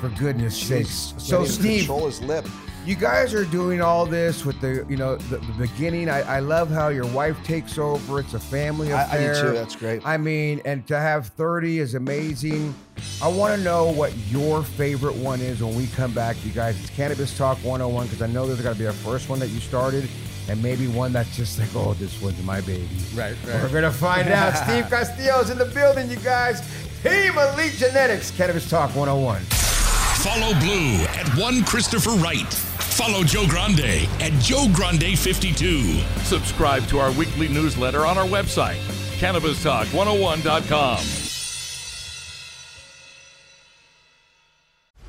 For 0.00 0.08
goodness 0.10 0.56
sakes. 0.56 1.14
So, 1.18 1.44
Steve, 1.44 1.80
control 1.86 2.06
his 2.06 2.20
lip. 2.22 2.46
You 2.84 2.94
guys 2.94 3.32
are 3.32 3.44
doing 3.46 3.80
all 3.80 4.04
this 4.04 4.44
with 4.44 4.60
the, 4.60 4.84
you 4.88 4.96
know, 4.96 5.16
the, 5.16 5.38
the 5.38 5.52
beginning. 5.66 6.08
I, 6.10 6.20
I 6.36 6.38
love 6.40 6.70
how 6.70 6.88
your 6.88 7.06
wife 7.06 7.42
takes 7.42 7.78
over. 7.78 8.20
It's 8.20 8.34
a 8.34 8.38
family 8.40 8.92
I, 8.92 9.00
I 9.00 9.04
affair. 9.04 9.34
do 9.34 9.40
too. 9.40 9.52
That's 9.52 9.76
great. 9.76 10.06
I 10.06 10.16
mean, 10.16 10.60
and 10.64 10.86
to 10.88 10.98
have 10.98 11.28
30 11.28 11.78
is 11.78 11.94
amazing. 11.94 12.74
I 13.22 13.28
want 13.28 13.56
to 13.56 13.62
know 13.62 13.90
what 13.90 14.14
your 14.28 14.62
favorite 14.62 15.16
one 15.16 15.40
is 15.40 15.62
when 15.62 15.74
we 15.74 15.86
come 15.88 16.12
back, 16.12 16.36
you 16.44 16.52
guys. 16.52 16.78
It's 16.80 16.90
Cannabis 16.90 17.36
Talk 17.36 17.58
101 17.58 18.06
because 18.06 18.22
I 18.22 18.26
know 18.26 18.46
there's 18.46 18.60
got 18.60 18.74
to 18.74 18.78
be 18.78 18.86
a 18.86 18.92
first 18.92 19.28
one 19.28 19.38
that 19.40 19.48
you 19.48 19.60
started 19.60 20.08
and 20.48 20.62
maybe 20.62 20.86
one 20.86 21.12
that's 21.12 21.34
just 21.36 21.58
like, 21.58 21.74
oh, 21.74 21.94
this 21.94 22.20
one's 22.20 22.42
my 22.42 22.60
baby. 22.60 22.86
right, 23.14 23.34
We're 23.46 23.70
going 23.70 23.84
to 23.84 23.90
find 23.90 24.28
out. 24.28 24.54
Steve 24.68 24.88
Castillo's 24.90 25.48
in 25.48 25.56
the 25.58 25.64
building, 25.66 26.10
you 26.10 26.16
guys. 26.18 26.60
Team 27.02 27.32
Elite 27.36 27.72
Genetics, 27.72 28.30
Cannabis 28.30 28.68
Talk 28.68 28.94
101. 28.94 29.40
Follow 29.40 30.58
Blue 30.60 30.94
at 31.04 31.28
one 31.38 31.64
Christopher 31.64 32.10
Wright. 32.12 32.63
Follow 32.94 33.24
Joe 33.24 33.46
Grande 33.48 34.06
at 34.20 34.32
Joe 34.40 34.68
Grande 34.72 35.18
52. 35.18 35.98
Subscribe 36.22 36.86
to 36.86 37.00
our 37.00 37.10
weekly 37.12 37.48
newsletter 37.48 38.06
on 38.06 38.16
our 38.16 38.26
website, 38.26 38.78
CannabisTalk101.com. 39.18 41.23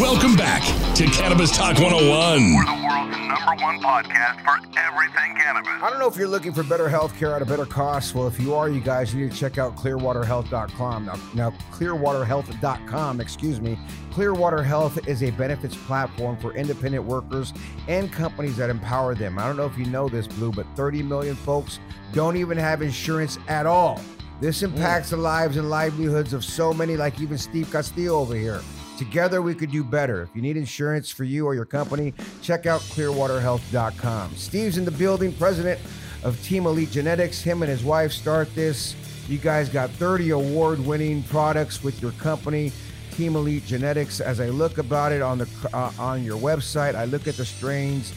Welcome 0.00 0.34
back 0.34 0.62
to 0.96 1.06
Cannabis 1.06 1.56
Talk 1.56 1.78
101. 1.78 2.54
We're 2.56 2.64
the 2.64 2.84
world's 2.84 3.16
number 3.16 3.62
one 3.62 3.78
podcast 3.78 4.42
for 4.42 4.58
everything 4.76 5.36
cannabis. 5.36 5.70
I 5.80 5.88
don't 5.88 6.00
know 6.00 6.08
if 6.08 6.16
you're 6.16 6.26
looking 6.26 6.52
for 6.52 6.64
better 6.64 6.88
health 6.88 7.16
care 7.16 7.32
at 7.32 7.42
a 7.42 7.44
better 7.44 7.64
cost. 7.64 8.12
Well, 8.12 8.26
if 8.26 8.40
you 8.40 8.56
are, 8.56 8.68
you 8.68 8.80
guys 8.80 9.14
you 9.14 9.22
need 9.22 9.30
to 9.30 9.38
check 9.38 9.56
out 9.56 9.76
clearwaterhealth.com. 9.76 11.04
Now, 11.06 11.14
now 11.34 11.50
clearwaterhealth.com, 11.70 13.20
excuse 13.20 13.60
me. 13.60 13.78
Clearwater 14.10 14.64
Health 14.64 15.06
is 15.06 15.22
a 15.22 15.30
benefits 15.30 15.76
platform 15.76 16.38
for 16.38 16.52
independent 16.54 17.04
workers 17.04 17.52
and 17.86 18.10
companies 18.10 18.56
that 18.56 18.70
empower 18.70 19.14
them. 19.14 19.38
I 19.38 19.46
don't 19.46 19.56
know 19.56 19.66
if 19.66 19.78
you 19.78 19.86
know 19.86 20.08
this, 20.08 20.26
Blue, 20.26 20.50
but 20.50 20.66
30 20.74 21.04
million 21.04 21.36
folks 21.36 21.78
don't 22.12 22.36
even 22.36 22.58
have 22.58 22.82
insurance 22.82 23.38
at 23.46 23.64
all. 23.64 24.00
This 24.40 24.62
mm. 24.62 24.64
impacts 24.64 25.10
the 25.10 25.18
lives 25.18 25.56
and 25.56 25.70
livelihoods 25.70 26.32
of 26.32 26.44
so 26.44 26.72
many, 26.72 26.96
like 26.96 27.20
even 27.20 27.38
Steve 27.38 27.70
Castillo 27.70 28.18
over 28.18 28.34
here. 28.34 28.60
Together, 28.98 29.42
we 29.42 29.54
could 29.54 29.70
do 29.70 29.82
better. 29.82 30.22
If 30.22 30.36
you 30.36 30.42
need 30.42 30.56
insurance 30.56 31.10
for 31.10 31.24
you 31.24 31.46
or 31.46 31.54
your 31.54 31.64
company, 31.64 32.14
check 32.42 32.66
out 32.66 32.80
clearwaterhealth.com. 32.82 34.36
Steve's 34.36 34.78
in 34.78 34.84
the 34.84 34.90
building, 34.92 35.32
president 35.32 35.80
of 36.22 36.40
Team 36.42 36.66
Elite 36.66 36.90
Genetics. 36.90 37.40
Him 37.40 37.62
and 37.62 37.70
his 37.70 37.82
wife 37.82 38.12
start 38.12 38.54
this. 38.54 38.94
You 39.28 39.38
guys 39.38 39.68
got 39.68 39.90
30 39.90 40.30
award 40.30 40.78
winning 40.78 41.22
products 41.24 41.82
with 41.82 42.00
your 42.00 42.12
company, 42.12 42.72
Team 43.12 43.36
Elite 43.36 43.64
Genetics. 43.64 44.20
As 44.20 44.40
I 44.40 44.48
look 44.50 44.78
about 44.78 45.12
it 45.12 45.22
on 45.22 45.38
the 45.38 45.48
uh, 45.72 45.90
on 45.98 46.22
your 46.22 46.38
website, 46.38 46.94
I 46.94 47.06
look 47.06 47.26
at 47.26 47.36
the 47.36 47.44
strains. 47.44 48.12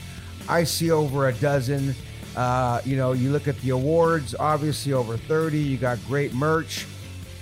I 0.50 0.64
see 0.64 0.92
over 0.92 1.30
a 1.30 1.34
dozen. 1.34 1.96
Uh, 2.36 2.82
you 2.86 2.98
know, 2.98 3.14
you 3.14 3.32
look 3.32 3.48
at 3.48 3.60
the 3.62 3.72
awards, 3.72 4.36
obviously 4.40 4.94
over 4.94 5.18
30. 5.18 5.58
You 5.58 5.78
got 5.78 5.98
great 6.08 6.34
merch. 6.34 6.86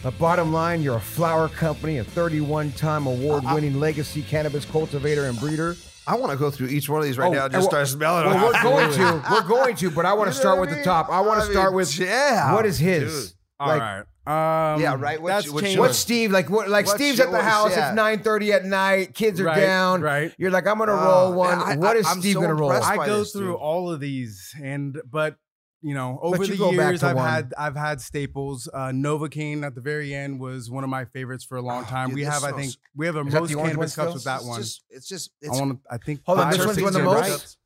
But 0.05 0.19
bottom 0.19 0.53
line, 0.53 0.83
you're 0.83 0.97
a 0.97 1.01
flower 1.01 1.49
company, 1.49 1.97
a 1.97 2.03
31 2.03 2.73
time 2.73 3.07
award 3.07 3.43
winning 3.43 3.79
legacy 3.79 4.21
cannabis 4.21 4.63
cultivator 4.63 5.25
and 5.25 5.39
breeder. 5.39 5.75
I 6.05 6.13
want 6.15 6.31
to 6.31 6.37
go 6.37 6.51
through 6.51 6.67
each 6.67 6.87
one 6.87 6.99
of 6.99 7.05
these 7.05 7.17
right 7.17 7.29
Oh, 7.29 7.33
now 7.33 7.45
and 7.45 7.51
just 7.51 7.63
well- 7.63 7.69
start 7.71 7.87
smelling 7.87 8.27
Well, 8.27 8.51
them. 8.51 8.63
we're 8.63 8.63
going 8.83 8.93
to. 8.93 9.23
We're 9.31 9.47
going 9.47 9.75
to, 9.77 9.89
but 9.89 10.05
I 10.05 10.13
want 10.13 10.27
You 10.27 10.33
to 10.33 10.37
know 10.37 10.41
start 10.41 10.59
what 10.59 10.69
with 10.69 10.75
I 10.77 10.81
the 10.81 10.83
top. 10.85 11.09
I 11.09 11.21
want 11.21 11.39
mean? 11.39 11.47
to 11.47 11.53
start 11.53 11.71
mean, 11.71 11.75
with 11.77 11.97
yeah. 11.97 12.53
what 12.53 12.67
is 12.67 12.77
his? 12.77 13.29
Dude. 13.31 13.35
All 13.59 13.67
like, 13.69 13.81
right. 14.27 14.73
Um, 14.75 14.79
Yeah, 14.79 14.95
right. 14.99 15.19
What's- 15.19 15.45
that's 15.45 15.49
what's 15.53 15.63
changed. 15.63 15.75
yours? 15.77 15.87
What's 15.89 15.97
Steve 15.97 16.31
like? 16.31 16.51
What 16.51 16.69
like 16.69 16.85
What's 16.85 16.97
Steve's 17.03 17.19
at 17.19 17.31
the 17.31 17.37
yours? 17.37 17.43
house. 17.43 17.71
Yeah. 17.75 17.87
It's 17.87 17.95
nine 17.95 18.19
thirty 18.19 18.53
at 18.53 18.63
night. 18.63 19.15
Kids 19.15 19.41
are 19.41 19.45
Right, 19.45 19.59
down. 19.59 20.01
right. 20.01 20.31
You're 20.37 20.51
like, 20.51 20.67
I'm 20.67 20.77
gonna 20.77 20.91
Oh, 20.91 21.03
roll 21.31 21.33
one. 21.33 21.57
man, 21.57 21.67
I- 21.67 21.75
what 21.77 21.97
I- 21.97 22.07
I'm 22.07 22.19
Steve 22.19 22.33
so 22.35 22.41
gonna 22.41 22.53
roll? 22.53 22.69
impressed 22.71 22.91
I 22.91 22.97
by 22.97 23.05
go 23.07 23.19
this, 23.19 23.31
through 23.31 23.53
dude. 23.53 23.55
all 23.55 23.91
of 23.91 23.99
these, 23.99 24.53
and 24.61 25.01
but 25.09 25.37
you 25.81 25.93
know, 25.93 26.19
over 26.21 26.43
you 26.43 26.55
the 26.55 26.71
years, 26.71 27.03
I've 27.03 27.15
one. 27.15 27.29
had 27.29 27.53
I've 27.57 27.75
had 27.75 28.01
staples. 28.01 28.67
Uh, 28.73 28.87
Novocaine 28.89 29.63
at 29.63 29.75
the 29.75 29.81
very 29.81 30.13
end 30.15 30.39
was 30.39 30.69
one 30.69 30.83
of 30.83 30.89
my 30.89 31.05
favorites 31.05 31.43
for 31.43 31.57
a 31.57 31.61
long 31.61 31.83
Oh, 31.85 31.89
time. 31.89 32.07
dude, 32.09 32.15
we 32.15 32.23
have, 32.23 32.43
I 32.43 32.51
think, 32.53 32.73
we 32.95 33.05
have 33.05 33.15
a 33.15 33.23
most 33.23 33.53
cannabis 33.53 33.95
cups 33.95 34.13
with 34.15 34.23
that 34.23 34.37
It's 34.39 34.45
one. 34.47 34.59
just, 34.61 34.83
it's 34.89 35.07
just, 35.07 35.31
I 35.45 35.49
want 35.49 35.71
to. 35.83 35.93
I 35.93 35.97
think. 35.97 36.21
Hold 36.25 36.39
on, 36.39 36.51
this 36.51 36.65
one's 36.65 36.81
won 36.81 36.93
the 36.93 37.03
most? 37.03 37.29
cups. 37.29 37.57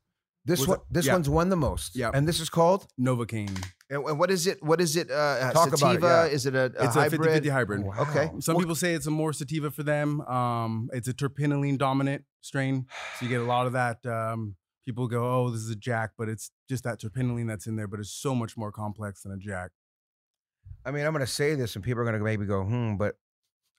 This 0.46 0.60
Was 0.60 0.68
one. 0.68 0.78
This 0.90 1.06
yeah. 1.06 1.12
one's 1.12 1.28
won 1.28 1.48
the 1.50 1.56
most. 1.56 1.94
Yeah. 1.94 2.10
And 2.12 2.26
this 2.26 2.40
is 2.40 2.48
called. 2.48 2.86
Novocaine. 2.98 3.62
and, 3.90 4.02
and 4.04 4.18
what 4.18 4.30
is 4.30 4.46
it? 4.46 4.62
What 4.62 4.80
is 4.80 4.96
it? 4.96 5.10
Uh, 5.10 5.52
Talk 5.52 5.68
about 5.68 5.78
sativa? 5.78 6.06
it, 6.06 6.10
yeah. 6.10 6.24
Is 6.34 6.46
it 6.46 6.54
a, 6.54 6.72
a 6.78 6.84
It's 6.86 6.94
hybrid? 6.94 7.46
a 7.46 7.48
50-50 7.48 7.52
hybrid. 7.52 7.84
Wow. 7.84 7.94
Okay. 8.00 8.30
Some 8.40 8.56
people 8.56 8.74
say 8.74 8.94
it's 8.94 9.06
a 9.06 9.10
more 9.10 9.32
sativa 9.34 9.70
for 9.70 9.82
them. 9.82 10.22
Um, 10.22 10.88
it's 10.94 11.08
a 11.08 11.12
terpinolene 11.12 11.76
dominant 11.78 12.24
strain, 12.40 12.86
so 13.18 13.26
you 13.26 13.28
get 13.28 13.42
a 13.42 13.44
lot 13.44 13.66
of 13.66 13.74
that. 13.74 14.04
Um, 14.06 14.56
people 14.86 15.06
go, 15.08 15.24
"Oh, 15.44 15.50
this 15.50 15.60
is 15.60 15.70
a 15.70 15.76
jack," 15.76 16.10
but 16.18 16.28
it's 16.28 16.50
just 16.68 16.84
that 16.84 17.00
terpinolene 17.00 17.46
that's 17.48 17.66
in 17.66 17.76
there. 17.76 17.86
But 17.88 18.00
it's 18.00 18.10
so 18.10 18.34
much 18.34 18.56
more 18.56 18.72
complex 18.72 19.22
than 19.22 19.32
a 19.32 19.36
jack. 19.38 19.70
I 20.84 20.90
mean, 20.90 21.04
I'm 21.06 21.12
gonna 21.12 21.26
say 21.26 21.54
this, 21.54 21.74
and 21.76 21.84
people 21.84 22.00
are 22.02 22.04
gonna 22.04 22.18
maybe 22.18 22.46
go, 22.46 22.62
hmm, 22.64 22.96
but 22.96 23.16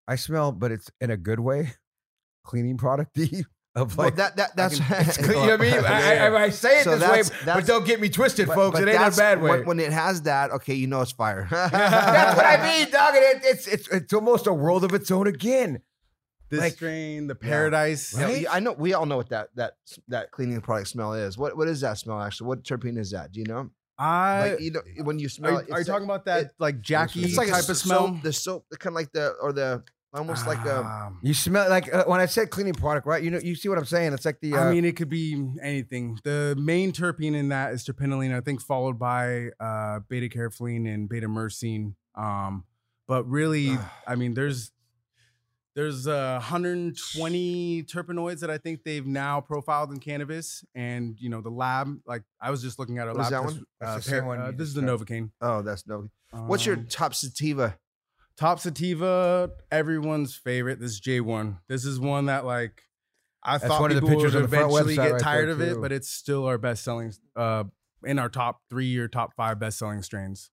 I 0.07 0.15
smell, 0.15 0.51
but 0.51 0.71
it's 0.71 0.89
in 0.99 1.09
a 1.11 1.17
good 1.17 1.39
way, 1.39 1.73
cleaning 2.45 2.77
product 2.77 3.17
of 3.75 3.95
Well, 3.97 4.07
like. 4.07 4.15
that 4.17 4.35
that 4.35 4.55
that's 4.55 4.79
clean, 4.79 5.29
you 5.29 5.33
know 5.35 5.39
what 5.41 5.51
I 5.53 5.57
mean? 5.57 5.73
I, 5.85 6.17
I, 6.27 6.43
I 6.43 6.49
say 6.49 6.81
it 6.81 6.83
So 6.83 6.97
this 6.97 7.01
way, 7.01 7.07
that's- 7.23 7.31
but 7.45 7.65
don't 7.65 7.85
get 7.85 8.01
me 8.01 8.09
twisted, 8.09 8.47
but- 8.47 8.55
folks. 8.55 8.79
but 8.79 8.87
it 8.87 8.91
ain't 8.99 9.13
a 9.13 9.17
bad 9.17 9.41
way. 9.41 9.49
When, 9.49 9.65
when 9.65 9.79
it 9.79 9.91
has 9.93 10.23
that, 10.23 10.51
okay, 10.51 10.73
you 10.73 10.87
know 10.87 11.01
it's 11.01 11.11
fire. 11.13 11.47
That's 11.49 12.35
what 12.37 12.45
I 12.45 12.57
mean, 12.79 12.91
dog. 12.91 13.13
It, 13.15 13.41
it's 13.45 13.67
it's 13.67 13.87
it's 13.87 14.13
almost 14.13 14.45
a 14.47 14.53
world 14.53 14.83
of 14.83 14.93
its 14.93 15.09
own 15.11 15.27
again. 15.27 15.81
This 16.51 16.59
Like- 16.59 16.73
strain, 16.73 17.25
the 17.27 17.33
Paradise. 17.35 18.13
Yeah, 18.15 18.25
Right? 18.25 18.45
I 18.51 18.59
know. 18.59 18.73
We 18.73 18.93
all 18.93 19.05
know 19.07 19.17
what 19.17 19.29
that 19.29 19.49
that 19.55 19.73
that 20.09 20.31
cleaning 20.31 20.61
product 20.61 20.89
smell 20.89 21.13
is. 21.13 21.37
What 21.37 21.57
what 21.57 21.67
is 21.67 21.81
that 21.81 21.97
smell 21.97 22.21
actually? 22.21 22.47
What 22.49 22.63
terpene 22.63 22.99
is 22.99 23.11
that? 23.11 23.31
Do 23.31 23.39
you 23.39 23.45
know? 23.47 23.69
I 23.97 24.51
Like 24.51 24.59
you 24.61 24.71
know 24.71 24.81
when 25.03 25.17
you 25.17 25.29
smell. 25.29 25.57
are, 25.57 25.61
it, 25.61 25.71
are 25.71 25.77
you 25.77 25.81
it's 25.81 25.87
talking 25.87 26.05
about 26.05 26.25
that 26.25 26.41
it- 26.45 26.51
like 26.59 26.81
Jackie 26.81 27.23
It's 27.23 27.37
like 27.37 27.47
a 27.47 27.51
type 27.51 27.59
s- 27.59 27.69
of 27.69 27.77
smell? 27.77 28.07
Soap, 28.07 28.21
the 28.23 28.33
soap, 28.33 28.65
the 28.69 28.77
kind 28.77 28.93
of 28.93 28.95
like 28.95 29.11
the 29.13 29.29
or 29.41 29.53
the 29.53 29.83
almost 30.13 30.45
like 30.45 30.65
a. 30.65 30.79
Um, 30.83 31.19
You 31.23 31.33
smell 31.33 31.69
like 31.69 31.93
uh, 31.93 32.03
when 32.05 32.19
I 32.19 32.25
said 32.25 32.49
cleaning 32.49 32.73
product, 32.73 33.07
right? 33.07 33.23
You 33.23 33.31
know, 33.31 33.39
you 33.39 33.55
see 33.55 33.69
what 33.69 33.77
I'm 33.77 33.85
saying? 33.85 34.11
It's 34.11 34.25
like 34.25 34.41
the. 34.41 34.55
Uh, 34.55 34.65
I 34.65 34.71
mean, 34.73 34.83
it 34.83 34.97
could 34.97 35.07
be 35.09 35.41
anything. 35.61 36.17
The 36.25 36.53
main 36.59 36.91
terpene 36.91 37.33
in 37.35 37.47
that 37.49 37.71
is 37.73 37.85
terpinolene, 37.85 38.35
I 38.35 38.41
think, 38.41 38.61
followed 38.61 38.99
by 38.99 39.51
uh, 39.59 39.99
beta 40.09 40.27
carotene 40.27 40.93
and 40.93 41.07
beta 41.07 41.27
myrcene. 41.29 41.93
Um, 42.15 42.65
but 43.07 43.25
really, 43.29 43.77
I 44.07 44.15
mean, 44.15 44.33
there's 44.33 44.71
there's 45.75 46.05
uh, 46.07 46.33
120 46.41 47.83
terpenoids 47.83 48.39
that 48.39 48.49
I 48.49 48.57
think 48.57 48.83
they've 48.83 49.05
now 49.05 49.39
profiled 49.41 49.91
in 49.91 49.99
cannabis, 49.99 50.63
and 50.75 51.15
you 51.19 51.29
know, 51.29 51.41
the 51.41 51.49
lab. 51.49 51.97
Like 52.05 52.23
I 52.41 52.51
was 52.51 52.61
just 52.61 52.77
looking 52.79 52.97
at 52.97 53.07
a 53.07 53.13
What 53.13 53.21
is 53.21 53.31
lab. 53.31 53.31
that 53.31 53.41
test- 53.43 53.55
one? 53.55 53.65
That's 53.79 53.91
uh, 53.91 53.95
the 53.95 54.01
same 54.01 54.19
par- 54.19 54.27
one 54.27 54.41
uh, 54.41 54.45
you 54.47 54.57
this 54.57 54.67
is 54.67 54.73
the 54.73 54.81
described. 54.81 55.07
Novocaine. 55.09 55.29
Oh, 55.41 55.61
that's 55.61 55.87
no. 55.87 56.09
What's 56.31 56.65
your 56.65 56.75
Um, 56.77 56.87
top 56.89 57.13
sativa? 57.13 57.77
Top 58.37 58.59
sativa, 58.59 59.51
everyone's 59.71 60.35
favorite. 60.35 60.79
This 60.79 60.91
is 60.93 61.01
J1. 61.01 61.59
This 61.67 61.85
is 61.85 61.99
one 61.99 62.25
that 62.27 62.45
like 62.45 62.83
I 63.43 63.57
That's 63.57 63.65
thought 63.67 63.81
one 63.81 63.91
of 63.91 63.95
the 63.95 64.01
people 64.01 64.15
pictures 64.15 64.33
would 64.33 64.43
on 64.45 64.49
the 64.49 64.55
front 64.57 64.71
eventually 64.71 64.95
website 64.95 65.03
get 65.05 65.11
right 65.13 65.21
tired 65.21 65.45
there, 65.47 65.53
of 65.55 65.61
it, 65.61 65.73
too. 65.75 65.81
but 65.81 65.91
it's 65.91 66.09
still 66.09 66.45
our 66.45 66.57
best 66.57 66.83
selling 66.83 67.13
uh 67.35 67.65
in 68.03 68.17
our 68.19 68.29
top 68.29 68.61
three 68.69 68.97
or 68.97 69.07
top 69.07 69.33
five 69.35 69.59
best 69.59 69.77
selling 69.77 70.01
strains. 70.01 70.49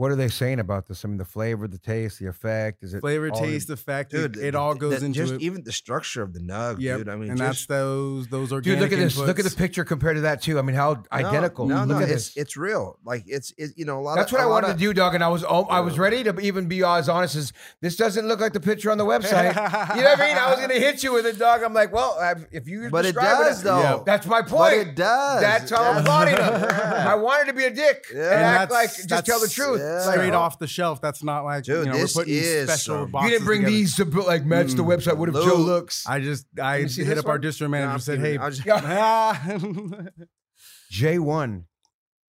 What 0.00 0.10
are 0.10 0.16
they 0.16 0.28
saying 0.28 0.60
about 0.60 0.86
this? 0.88 1.04
I 1.04 1.08
mean, 1.08 1.18
the 1.18 1.26
flavor, 1.26 1.68
the 1.68 1.76
taste, 1.76 2.20
the 2.20 2.26
effect. 2.26 2.82
Is 2.82 2.94
it 2.94 3.00
Flavor, 3.00 3.28
all 3.30 3.38
in- 3.44 3.50
taste, 3.50 3.68
effect, 3.68 4.12
Dude, 4.12 4.34
it, 4.38 4.44
it 4.44 4.54
all 4.54 4.74
goes 4.74 5.00
the- 5.00 5.04
into 5.06 5.18
just 5.18 5.34
it. 5.34 5.42
even 5.42 5.62
the 5.62 5.72
structure 5.72 6.22
of 6.22 6.32
the 6.32 6.40
nug, 6.40 6.76
Yep. 6.80 6.98
dude. 6.98 7.08
I 7.10 7.16
mean, 7.16 7.30
and 7.32 7.38
that's 7.38 7.58
just, 7.58 7.68
those 7.68 8.26
those 8.28 8.48
Dude, 8.48 8.78
look 8.78 8.92
at 8.92 8.98
this. 8.98 9.18
Look 9.18 9.38
at 9.38 9.44
the 9.44 9.50
picture 9.54 9.84
compared 9.84 10.16
to 10.16 10.22
that 10.22 10.40
too. 10.40 10.58
I 10.58 10.62
mean, 10.62 10.74
how 10.74 10.94
No, 10.94 11.02
identical. 11.12 11.66
No, 11.66 11.84
no, 11.84 11.94
look 11.94 12.02
at 12.04 12.08
it's 12.08 12.28
this. 12.32 12.36
it's 12.38 12.56
real. 12.56 12.98
Like 13.04 13.24
it's 13.26 13.52
it, 13.58 13.72
you 13.76 13.84
know 13.84 13.98
a 13.98 14.00
lot. 14.00 14.12
Of 14.12 14.18
that's 14.20 14.32
of, 14.32 14.38
what 14.38 14.42
I 14.42 14.46
wanted 14.46 14.70
of- 14.70 14.76
to 14.76 14.78
do, 14.78 14.94
dog. 14.94 15.14
And 15.14 15.22
I 15.22 15.28
was 15.28 15.44
oh, 15.46 15.64
I 15.64 15.80
was 15.80 15.98
ready 15.98 16.24
to 16.24 16.38
even 16.40 16.66
be 16.66 16.82
as 16.82 17.10
honest 17.10 17.36
as 17.36 17.52
this 17.82 17.96
doesn't 17.96 18.26
look 18.26 18.40
like 18.40 18.54
the 18.54 18.60
picture 18.60 18.90
on 18.90 18.96
the 18.96 19.04
website. 19.14 19.50
you 19.96 20.02
know 20.02 20.08
what 20.12 20.20
I 20.20 20.28
mean? 20.28 20.36
I 20.38 20.50
was 20.50 20.60
gonna 20.60 20.74
hit 20.80 21.02
you 21.02 21.12
with 21.12 21.26
it, 21.26 21.38
dog. 21.38 21.62
I'm 21.62 21.74
like, 21.74 21.92
well, 21.92 22.16
I've- 22.18 22.46
if 22.52 22.66
you 22.66 22.88
But 22.88 23.04
it 23.04 23.12
describe 23.12 23.38
does, 23.48 23.62
though. 23.62 23.80
Yeah. 23.80 23.98
That's 24.06 24.26
my 24.26 24.40
point. 24.40 24.50
But 24.50 24.72
it 24.78 24.96
does. 24.96 25.40
That's 25.42 25.70
how 25.70 25.82
I'm 25.82 26.02
That's- 26.02 26.06
plotting 26.06 26.36
them. 26.36 27.06
I 27.06 27.14
wanted 27.16 27.48
to 27.48 27.52
be 27.52 27.64
a 27.66 27.70
dick 27.70 28.06
Yeah. 28.14 28.20
and 28.22 28.32
And 28.32 28.44
act 28.62 28.72
like 28.72 28.90
just 29.06 29.26
tell 29.26 29.40
the 29.40 29.48
truth. 29.48 29.80
Yeah. 29.80 29.89
Like, 30.06 30.14
straight 30.14 30.32
off 30.34 30.58
the 30.58 30.66
shelf. 30.66 31.00
That's 31.00 31.22
not 31.22 31.44
like 31.44 31.64
Dude, 31.64 31.86
you 31.86 31.92
know, 31.92 31.96
we're 31.96 32.02
this 32.02 32.12
putting 32.14 32.34
is 32.34 32.68
special 32.68 33.02
some- 33.04 33.10
boxes. 33.10 33.30
You 33.30 33.36
didn't 33.36 33.46
bring 33.46 33.60
together. 33.60 33.76
these 33.76 33.96
to 33.96 34.04
bu- 34.04 34.26
like 34.26 34.44
match 34.44 34.72
the 34.72 34.82
Mm. 34.82 34.96
website. 34.96 35.16
What 35.16 35.28
if 35.28 35.34
Lou, 35.34 35.44
Joe 35.44 35.56
looks? 35.56 36.06
I 36.06 36.20
just 36.20 36.46
I 36.60 36.82
me 36.82 36.88
see 36.88 37.02
hit 37.04 37.10
this 37.14 37.18
up 37.20 37.26
our 37.26 37.34
one? 37.34 37.40
district 37.40 37.70
No, 37.70 37.78
manager 37.78 37.92
I'm 37.92 38.00
said, 38.00 38.18
kidding. 38.20 38.32
"Hey, 38.32 38.38
I 38.38 38.46
was 38.46 38.58
just- 38.58 40.10
J 40.90 41.18
one. 41.18 41.64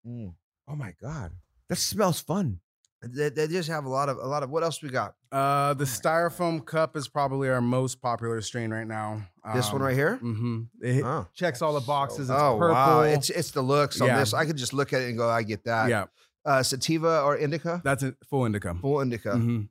Mm. 0.06 0.34
Oh 0.68 0.74
my 0.76 0.94
god, 1.00 1.32
that 1.68 1.76
smells 1.76 2.20
fun. 2.20 2.60
They, 3.00 3.28
they 3.28 3.46
just 3.46 3.68
have 3.68 3.84
a 3.84 3.88
lot 3.88 4.08
of 4.08 4.16
a 4.18 4.26
lot 4.26 4.42
of. 4.42 4.50
What 4.50 4.64
else 4.64 4.82
we 4.82 4.88
got? 4.88 5.14
Uh, 5.30 5.72
the 5.74 5.84
styrofoam 5.84 6.64
cup 6.66 6.96
is 6.96 7.06
probably 7.06 7.48
our 7.48 7.60
most 7.60 8.00
popular 8.02 8.40
strain 8.40 8.70
right 8.72 8.86
now. 8.86 9.22
This 9.54 9.72
one 9.72 9.80
right 9.82 9.94
here. 9.94 10.18
Mm-hmm. 10.20 10.62
It 10.82 11.04
Oh. 11.04 11.26
checks 11.32 11.62
all 11.62 11.72
the 11.74 11.80
boxes. 11.86 12.28
It's 12.28 12.30
oh 12.30 12.56
purple. 12.58 12.74
wow, 12.74 13.00
it's 13.02 13.30
it's 13.30 13.52
the 13.52 13.62
looks 13.62 14.00
on 14.00 14.08
Yeah. 14.08 14.18
this. 14.18 14.34
I 14.34 14.44
could 14.46 14.56
just 14.56 14.72
look 14.72 14.92
at 14.92 15.00
it 15.02 15.08
and 15.10 15.16
go, 15.16 15.28
I 15.30 15.42
get 15.44 15.62
that. 15.64 15.88
yeah, 15.88 16.06
Uh, 16.48 16.62
sativa 16.62 17.20
or 17.22 17.36
indica? 17.36 17.80
that's 17.84 18.02
a 18.02 18.14
full 18.30 18.46
indica. 18.46 18.74
Full 18.80 19.00
indica. 19.00 19.30
Mhm. 19.32 19.68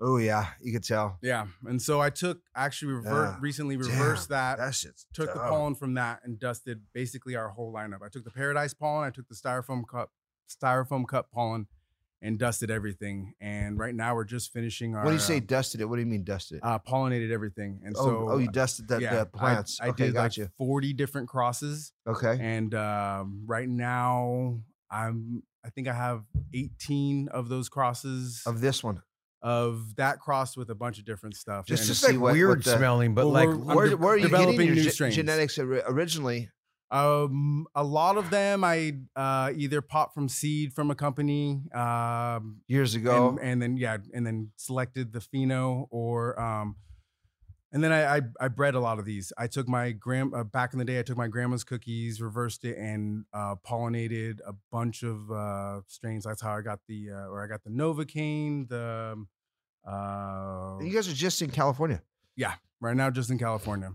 Oh 0.00 0.16
yeah, 0.18 0.48
you 0.60 0.72
could 0.72 0.82
tell. 0.82 1.18
Yeah, 1.22 1.46
and 1.64 1.80
so 1.80 2.00
I 2.00 2.10
took 2.10 2.40
actually 2.54 2.92
revert 2.94 3.34
Yeah. 3.34 3.38
recently 3.40 3.76
Damn, 3.76 3.86
reversed 3.88 4.28
that. 4.30 4.58
That 4.58 4.74
shit's 4.74 5.06
took 5.14 5.32
the 5.32 5.38
pollen 5.38 5.74
from 5.76 5.94
that 5.94 6.20
and 6.24 6.38
dusted 6.38 6.82
basically 6.92 7.36
our 7.36 7.50
whole 7.50 7.72
lineup. 7.72 8.02
I 8.04 8.08
took 8.08 8.24
the 8.24 8.30
Paradise 8.32 8.74
pollen, 8.74 9.06
I 9.06 9.10
took 9.10 9.28
the 9.28 9.36
styrofoam 9.36 9.84
cup, 9.88 10.10
styrofoam 10.50 11.06
cup 11.06 11.30
pollen, 11.30 11.68
and 12.20 12.38
dusted 12.40 12.70
everything. 12.72 13.34
And 13.40 13.78
right 13.78 13.94
now 13.94 14.16
we're 14.16 14.24
just 14.24 14.52
finishing 14.52 14.96
our. 14.96 15.04
What 15.04 15.10
do 15.10 15.14
you 15.14 15.20
say 15.20 15.36
uh, 15.36 15.40
dusted 15.46 15.80
it, 15.80 15.84
what 15.84 15.96
do 15.96 16.00
you 16.02 16.06
mean 16.08 16.24
dusted? 16.24 16.58
uh, 16.64 16.80
pollinated 16.80 17.30
everything, 17.30 17.80
and 17.84 17.94
oh, 17.96 18.04
so 18.04 18.28
oh, 18.32 18.38
you 18.38 18.48
dusted 18.50 18.88
the, 18.88 18.98
yeah, 19.00 19.14
the 19.14 19.20
I- 19.20 19.38
plants. 19.38 19.78
I, 19.80 19.88
okay, 19.90 20.06
did 20.06 20.14
got 20.14 20.22
like 20.24 20.36
you. 20.38 20.48
forty 20.58 20.92
different 20.92 21.28
crosses, 21.28 21.92
Okay. 22.06 22.36
and 22.40 22.74
um, 22.74 23.44
right 23.46 23.68
now 23.68 24.58
I'm 24.94 25.42
I 25.66 25.70
think 25.70 25.88
I 25.88 25.92
have 25.94 26.22
eighteen 26.52 27.28
of 27.28 27.48
those 27.48 27.68
crosses 27.68 28.42
Of 28.46 28.60
this 28.60 28.82
one. 28.84 29.02
of 29.42 29.96
that 29.96 30.20
cross 30.20 30.56
with 30.56 30.70
a 30.70 30.74
bunch 30.74 30.98
of 30.98 31.04
different 31.04 31.36
stuff. 31.36 31.66
Just 31.66 31.88
It's 31.90 32.00
to 32.00 32.06
And, 32.06 32.12
just 32.12 32.12
like 32.14 32.22
what- 32.22 32.32
weird 32.34 32.48
what 32.58 32.64
the- 32.64 32.76
smelling, 32.76 33.14
but 33.14 33.24
Well, 33.26 33.32
like 33.32 33.48
we're- 33.48 33.74
Where, 33.76 33.88
de- 33.90 33.96
where 33.96 34.12
are 34.12 34.16
you 34.16 34.28
getting 34.28 34.38
developing 34.40 34.66
your 34.66 34.76
new 34.76 34.88
ge- 34.90 34.92
strains. 34.92 35.14
genetics 35.16 35.58
originally? 35.58 36.50
um, 36.90 37.66
a 37.74 37.82
lot 37.82 38.16
of 38.16 38.30
them 38.30 38.62
I 38.62 38.92
uh, 39.16 39.50
either 39.56 39.80
popped 39.80 40.14
from 40.14 40.28
seed 40.28 40.72
from 40.74 40.90
a 40.90 40.94
company, 40.94 41.62
um, 41.74 42.60
Years 42.68 42.94
ago. 42.94 43.30
and, 43.30 43.40
and 43.40 43.62
then 43.62 43.76
yeah, 43.76 43.96
and 44.14 44.24
then 44.24 44.52
selected 44.56 45.12
the 45.12 45.18
pheno 45.18 45.86
or 45.90 46.38
um, 46.40 46.76
and 47.74 47.82
then 47.82 47.92
I, 47.92 48.16
I 48.16 48.20
I 48.40 48.48
bred 48.48 48.76
a 48.76 48.80
lot 48.80 49.00
of 49.00 49.04
these. 49.04 49.32
I 49.36 49.48
took 49.48 49.66
my 49.68 49.90
grand 49.90 50.32
uh, 50.32 50.44
back 50.44 50.72
in 50.72 50.78
the 50.78 50.84
day. 50.84 51.00
I 51.00 51.02
took 51.02 51.18
my 51.18 51.26
grandma's 51.26 51.64
cookies, 51.64 52.22
reversed 52.22 52.64
it, 52.64 52.78
and 52.78 53.24
uh, 53.34 53.56
pollinated 53.66 54.38
a 54.46 54.54
bunch 54.70 55.02
of 55.02 55.30
uh, 55.30 55.80
strains. 55.88 56.24
That's 56.24 56.40
how 56.40 56.56
I 56.56 56.60
got 56.60 56.78
the 56.86 57.10
uh, 57.10 57.26
or 57.26 57.42
I 57.42 57.48
got 57.48 57.64
the 57.64 57.70
Novocaine. 57.70 58.68
The 58.68 59.14
um, 59.14 59.28
uh, 59.84 60.82
you 60.82 60.94
guys 60.94 61.08
are 61.08 61.12
just 61.12 61.42
in 61.42 61.50
California. 61.50 62.00
Yeah, 62.36 62.54
right 62.80 62.96
now 62.96 63.10
just 63.10 63.30
in 63.30 63.38
California. 63.38 63.92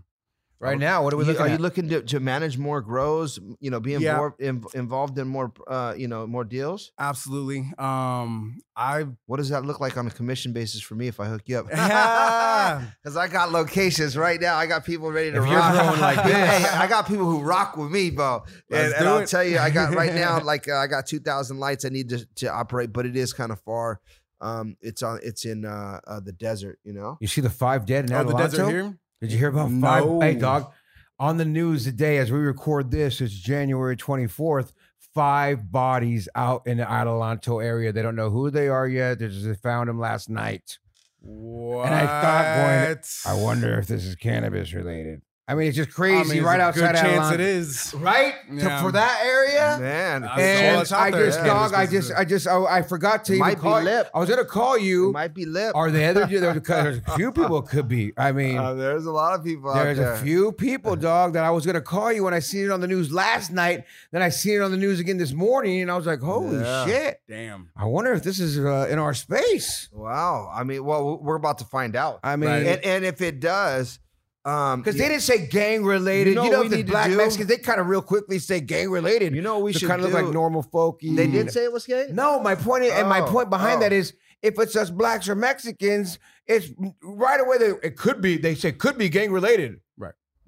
Right 0.60 0.78
now, 0.78 1.02
what 1.02 1.12
are 1.12 1.16
we 1.16 1.24
You- 1.24 1.28
looking 1.28 1.42
are 1.42 1.48
at? 1.48 1.52
you 1.52 1.58
looking 1.58 1.88
to, 1.88 2.02
to 2.02 2.20
manage 2.20 2.58
more 2.58 2.80
grows? 2.82 3.38
You 3.60 3.70
know, 3.70 3.80
be 3.80 3.92
Yeah. 3.92 4.12
involved 4.12 4.40
in, 4.40 4.64
involved 4.74 5.18
in 5.18 5.26
more, 5.28 5.52
uh, 5.66 5.94
you 5.96 6.06
know, 6.06 6.26
more 6.26 6.44
deals. 6.44 6.92
Absolutely. 6.98 7.72
Um, 7.78 8.60
I 8.76 9.06
What 9.26 9.38
does 9.38 9.48
that 9.50 9.64
look 9.64 9.80
like 9.80 9.96
on 9.96 10.06
a 10.06 10.10
commission 10.10 10.52
basis 10.52 10.80
for 10.82 10.94
me 10.94 11.08
if 11.08 11.18
I 11.20 11.26
hook 11.26 11.42
you 11.46 11.58
up? 11.58 11.66
Yeah. 11.72 12.84
Because 13.02 13.16
I 13.16 13.28
got 13.28 13.50
locations 13.52 14.16
right 14.16 14.40
now. 14.40 14.56
I 14.56 14.66
got 14.66 14.84
people 14.84 15.10
ready 15.10 15.30
to 15.32 15.38
If 15.42 15.46
you're 15.48 15.58
rock. 15.58 15.72
growing 15.74 16.00
like 16.00 16.16
this- 16.24 16.32
hey, 16.34 16.64
I 16.78 16.86
got 16.86 17.06
people 17.08 17.24
who 17.26 17.40
rock 17.40 17.76
with 17.76 17.90
me, 17.90 18.10
bro. 18.10 18.42
And, 18.46 18.54
Let's 18.70 18.94
and 18.94 19.02
do 19.04 19.08
I'll 19.08 19.18
it. 19.18 19.26
tell 19.28 19.44
you, 19.44 19.58
I 19.58 19.70
got 19.70 19.94
right 19.94 20.14
now, 20.14 20.40
like 20.42 20.68
uh, 20.68 20.76
I 20.76 20.86
got 20.86 21.06
two 21.06 21.20
thousand 21.20 21.58
lights 21.58 21.84
I 21.84 21.88
need 21.88 22.08
to, 22.10 22.26
to 22.36 22.46
operate, 22.52 22.92
but 22.92 23.06
it 23.06 23.16
is 23.16 23.32
kind 23.32 23.50
of 23.52 23.60
far. 23.62 24.00
Um, 24.42 24.76
it's 24.80 25.02
on, 25.02 25.20
it's 25.22 25.44
in 25.44 25.64
uh, 25.66 26.00
uh 26.06 26.20
the 26.20 26.32
desert, 26.32 26.78
you 26.84 26.92
know. 26.94 27.18
You 27.20 27.26
see 27.28 27.40
the 27.42 27.50
five 27.50 27.84
dead 27.84 28.08
in 28.08 28.16
oh 28.16 28.24
the 28.24 28.34
desert 28.36 28.68
here. 28.70 28.98
Did 29.20 29.32
you 29.32 29.38
hear 29.38 29.48
about 29.48 29.70
five? 29.80 30.04
Hey, 30.20 30.34
dog. 30.34 30.72
On 31.18 31.36
the 31.36 31.44
news 31.44 31.84
today, 31.84 32.16
as 32.16 32.32
we 32.32 32.38
record 32.38 32.90
this, 32.90 33.20
it's 33.20 33.34
January 33.34 33.96
24th. 33.96 34.72
Five 35.14 35.70
bodies 35.70 36.28
out 36.34 36.66
in 36.66 36.78
the 36.78 36.84
Adelanto 36.84 37.62
area. 37.62 37.92
They 37.92 38.00
don't 38.00 38.16
know 38.16 38.30
who 38.30 38.50
they 38.50 38.68
are 38.68 38.88
yet. 38.88 39.18
They 39.18 39.28
just 39.28 39.60
found 39.60 39.88
them 39.88 39.98
last 39.98 40.30
night. 40.30 40.78
What? 41.20 41.86
And 41.86 41.94
I 41.94 42.06
thought 42.06 42.94
going, 43.26 43.40
I 43.40 43.42
wonder 43.42 43.78
if 43.78 43.86
this 43.86 44.06
is 44.06 44.14
cannabis 44.14 44.72
related. 44.72 45.20
I 45.50 45.54
mean, 45.54 45.66
it's 45.66 45.76
just 45.76 45.90
I 45.90 45.92
crazy 45.92 46.28
mean, 46.30 46.38
it's 46.38 46.46
right 46.46 46.60
a 46.60 46.62
outside 46.62 46.92
Good 46.94 47.00
chance 47.00 47.26
Adelanto. 47.26 47.34
it 47.34 47.40
is. 47.40 47.94
Right? 47.94 48.34
To- 48.58 48.78
for 48.80 48.92
that 48.92 49.20
area? 49.24 49.78
Man, 49.80 50.22
it's 50.22 50.32
all 50.32 50.38
And 50.38 50.76
that's 50.78 50.92
out 50.92 51.00
I 51.00 51.10
there, 51.10 51.26
just, 51.26 51.38
yeah. 51.40 51.44
dog, 51.46 51.74
I 51.74 51.86
just, 51.86 52.12
I 52.16 52.24
just, 52.24 52.46
I, 52.46 52.64
I 52.78 52.82
forgot 52.82 53.24
to 53.24 53.32
It 53.32 53.36
even 53.36 53.46
might 53.48 53.54
be 53.56 53.60
call 53.60 53.82
lip. 53.82 54.10
I 54.14 54.18
was 54.20 54.28
gonna 54.28 54.44
call 54.44 54.74
it 54.74 54.82
you. 54.82 55.10
might 55.12 55.34
be 55.34 55.44
lip. 55.46 55.72
Are 55.74 55.90
the 55.90 56.04
other? 56.04 56.26
There's 56.26 56.98
a 56.98 57.16
few 57.16 57.32
people 57.40 57.62
could 57.62 57.88
be. 57.88 58.12
I 58.16 58.30
mean, 58.32 58.58
Uh, 58.58 58.74
there's 58.74 59.06
a 59.06 59.10
lot 59.10 59.38
of 59.38 59.44
people 59.44 59.74
There's 59.74 59.98
out 59.98 60.02
there. 60.02 60.12
a 60.14 60.18
few 60.18 60.52
people, 60.52 60.94
dog, 60.94 61.32
that 61.32 61.42
I 61.44 61.50
was 61.50 61.66
gonna 61.66 61.80
call 61.80 62.12
you 62.12 62.22
when 62.24 62.34
I 62.34 62.38
seen 62.38 62.66
it 62.66 62.70
on 62.70 62.80
the 62.80 62.86
news 62.88 63.10
last 63.12 63.50
night. 63.50 63.84
Then 64.12 64.22
I 64.22 64.28
seen 64.28 64.54
it 64.54 64.62
on 64.62 64.70
the 64.70 64.76
news 64.76 65.00
again 65.00 65.18
this 65.18 65.32
morning, 65.32 65.80
and 65.82 65.90
I 65.90 65.96
was 65.96 66.06
like, 66.06 66.20
"Holy 66.20 66.60
Yeah. 66.60 66.86
shit!" 66.86 67.20
Damn. 67.28 67.70
I 67.76 67.86
wonder 67.86 68.12
if 68.12 68.22
this 68.22 68.38
is 68.38 68.58
uh, 68.58 68.86
in 68.88 68.98
our 69.00 69.14
space. 69.14 69.88
Wow. 69.92 70.48
I 70.54 70.62
mean, 70.62 70.84
well, 70.84 71.18
we're 71.20 71.34
about 71.36 71.58
to 71.58 71.64
find 71.64 71.96
out. 71.96 72.20
I 72.22 72.36
mean, 72.36 72.50
Right. 72.50 72.66
and, 72.66 72.84
and 72.84 73.04
if 73.04 73.20
it 73.20 73.40
does, 73.40 73.98
um, 74.44 74.80
because 74.80 74.96
you- 74.96 75.02
they 75.02 75.08
didn't 75.08 75.22
say 75.22 75.46
gang 75.46 75.84
related. 75.84 76.30
You 76.30 76.34
know 76.36 76.44
You 76.44 76.50
know, 76.50 76.68
the 76.68 76.82
black? 76.82 77.10
Mexicans, 77.10 77.48
they 77.48 77.58
kind 77.58 77.80
of 77.80 77.86
real 77.86 78.02
quickly 78.02 78.38
say 78.38 78.60
gang 78.60 78.90
related. 78.90 79.34
you 79.34 79.42
know 79.42 79.58
we 79.58 79.72
should 79.72 79.88
kind 79.88 80.02
of 80.02 80.10
look 80.12 80.22
like 80.22 80.32
normal 80.32 80.62
folky. 80.62 81.14
They 81.14 81.26
did 81.26 81.50
say 81.52 81.64
it 81.64 81.72
was 81.72 81.86
gay. 81.86 82.08
no. 82.12 82.40
My 82.40 82.54
point 82.54 82.84
is, 82.84 82.92
and 82.92 83.08
my 83.08 83.20
Oh, 83.20 83.26
point 83.26 83.50
behind 83.50 83.78
oh. 83.78 83.80
that 83.80 83.92
is, 83.92 84.14
if 84.42 84.58
it's 84.58 84.74
us 84.76 84.90
blacks 84.90 85.28
or 85.28 85.34
Mexicans, 85.34 86.18
it's 86.46 86.68
right 87.02 87.40
away. 87.40 87.58
They, 87.58 87.72
it 87.82 87.96
could 87.96 88.20
be. 88.20 88.38
They 88.38 88.54
say 88.54 88.72
could 88.72 88.96
be 88.96 89.08
gang 89.08 89.32
related 89.32 89.80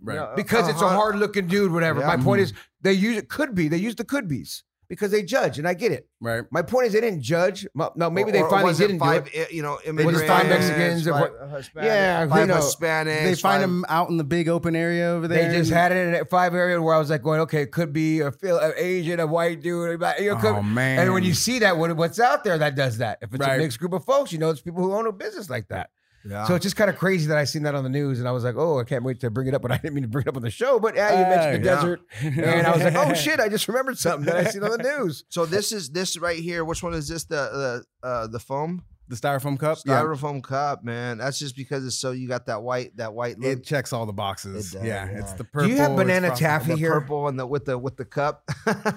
Right. 0.04 0.16
Yeah, 0.16 0.32
because 0.34 0.68
it's 0.68 0.82
a 0.82 0.84
uh-huh. 0.86 0.96
hard 0.96 1.16
looking 1.16 1.46
dude. 1.46 1.70
Whatever. 1.70 2.00
Yeah. 2.00 2.08
My 2.08 2.16
point 2.16 2.40
is, 2.40 2.52
they 2.80 2.92
use 2.92 3.16
it 3.16 3.28
could 3.28 3.54
be. 3.54 3.68
They 3.68 3.76
use 3.76 3.94
the 3.94 4.04
could 4.04 4.26
be's 4.26 4.64
because 4.92 5.10
they 5.10 5.22
judge, 5.22 5.58
and 5.58 5.66
I 5.66 5.72
get 5.72 5.90
it. 5.90 6.06
Right. 6.20 6.44
My 6.50 6.60
point 6.60 6.86
is, 6.86 6.92
they 6.92 7.00
didn't 7.00 7.22
judge. 7.22 7.66
No, 7.74 8.10
maybe 8.10 8.28
Or- 8.28 8.32
they 8.32 8.40
finally 8.42 8.74
didn't 8.74 8.98
do 8.98 9.10
it. 9.10 9.50
You 9.50 9.62
know, 9.62 9.76
just 9.76 9.88
immigrants, 9.88 10.22
five 10.24 10.46
Mexicans 10.46 11.08
five 11.08 11.20
what- 11.22 11.50
Hispanic, 11.56 11.86
Yeah, 11.88 12.24
who 12.24 12.28
five 12.30 12.46
knows? 12.48 12.76
Hispanics. 12.76 13.04
They 13.22 13.34
find 13.34 13.40
five- 13.40 13.60
them 13.62 13.86
out 13.88 14.10
in 14.10 14.18
the 14.18 14.24
big 14.24 14.50
open 14.50 14.76
area 14.76 15.06
over 15.08 15.26
there. 15.28 15.48
They 15.50 15.56
just 15.56 15.70
had 15.72 15.92
it 15.92 16.08
in 16.08 16.14
a 16.16 16.26
five 16.26 16.54
area 16.54 16.82
where 16.82 16.94
I 16.94 16.98
was 16.98 17.08
like 17.08 17.22
going, 17.22 17.40
okay, 17.40 17.62
it 17.62 17.72
could 17.72 17.94
be 17.94 18.20
a, 18.20 18.30
Phil- 18.30 18.58
a 18.58 18.74
Asian, 18.76 19.18
a 19.18 19.26
white 19.26 19.62
dude. 19.62 19.98
You 20.20 20.30
know, 20.32 20.36
could- 20.36 20.56
Oh 20.56 20.62
man. 20.62 20.98
And 20.98 21.14
when 21.14 21.22
you 21.22 21.32
see 21.32 21.60
that, 21.60 21.78
what, 21.78 21.96
what's 21.96 22.20
out 22.20 22.44
there 22.44 22.58
that 22.58 22.74
does 22.76 22.98
that? 22.98 23.16
If 23.22 23.32
it's 23.32 23.42
a 23.46 23.56
mixed 23.56 23.78
group 23.78 23.94
of 23.94 24.04
folks, 24.04 24.30
you 24.30 24.38
know, 24.38 24.50
it's 24.50 24.60
people 24.60 24.82
who 24.82 24.92
own 24.92 25.06
a 25.06 25.12
business 25.12 25.48
like 25.48 25.68
that. 25.68 25.88
Yeah. 26.24 26.44
So 26.44 26.54
it's 26.54 26.62
just 26.62 26.76
kind 26.76 26.88
of 26.88 26.96
crazy 26.96 27.26
that 27.28 27.38
I 27.38 27.44
seen 27.44 27.64
that 27.64 27.74
on 27.74 27.84
the 27.84 27.90
news, 27.90 28.18
and 28.18 28.28
I 28.28 28.32
was 28.32 28.44
like, 28.44 28.54
oh, 28.56 28.78
I 28.78 28.84
can't 28.84 29.04
wait 29.04 29.20
to 29.20 29.30
bring 29.30 29.48
it 29.48 29.54
up, 29.54 29.62
but 29.62 29.72
I 29.72 29.76
didn't 29.78 29.94
mean 29.94 30.02
to 30.02 30.08
bring 30.08 30.22
it 30.22 30.28
up 30.28 30.36
on 30.36 30.42
the 30.42 30.50
show. 30.50 30.78
But 30.78 30.94
yeah, 30.96 31.10
you 31.20 31.36
mentioned 31.36 31.64
the 31.64 31.68
yeah. 31.68 31.74
desert, 31.74 32.00
and 32.20 32.66
I 32.66 32.72
was 32.72 32.84
like, 32.84 32.94
oh 32.94 33.14
shit, 33.14 33.40
I 33.40 33.48
just 33.48 33.68
remembered 33.68 33.98
something 33.98 34.26
that 34.26 34.36
I 34.36 34.44
seen 34.50 34.62
on 34.62 34.70
the 34.70 34.98
news. 34.98 35.24
so 35.28 35.46
this 35.46 35.72
is 35.72 35.90
this 35.90 36.16
right 36.18 36.38
here. 36.38 36.64
Which 36.64 36.82
one 36.82 36.94
is 36.94 37.08
this? 37.08 37.24
The 37.24 37.84
the 38.02 38.06
uh, 38.06 38.26
the 38.26 38.38
foam 38.38 38.84
the 39.12 39.16
styrofoam 39.16 39.58
cup. 39.58 39.78
Yeah. 39.84 40.00
styrofoam 40.00 40.42
cup, 40.42 40.84
man. 40.84 41.18
That's 41.18 41.38
just 41.38 41.54
because 41.54 41.86
it's 41.86 41.98
so 41.98 42.12
you 42.12 42.28
got 42.28 42.46
that 42.46 42.62
white 42.62 42.96
that 42.96 43.12
white 43.12 43.38
look. 43.38 43.58
It 43.58 43.64
checks 43.64 43.92
all 43.92 44.06
the 44.06 44.12
boxes. 44.12 44.72
It 44.72 44.78
does, 44.78 44.86
yeah, 44.86 45.10
yeah. 45.10 45.18
it's 45.18 45.32
the 45.34 45.44
purple. 45.44 45.68
Do 45.68 45.74
you 45.74 45.80
have 45.80 45.96
banana 45.96 46.34
taffy 46.34 46.76
here? 46.76 46.92
purple 46.92 47.28
and 47.28 47.38
the 47.38 47.46
with 47.46 47.66
the 47.66 47.78
with 47.78 47.96
the 47.96 48.04
cup. 48.04 48.44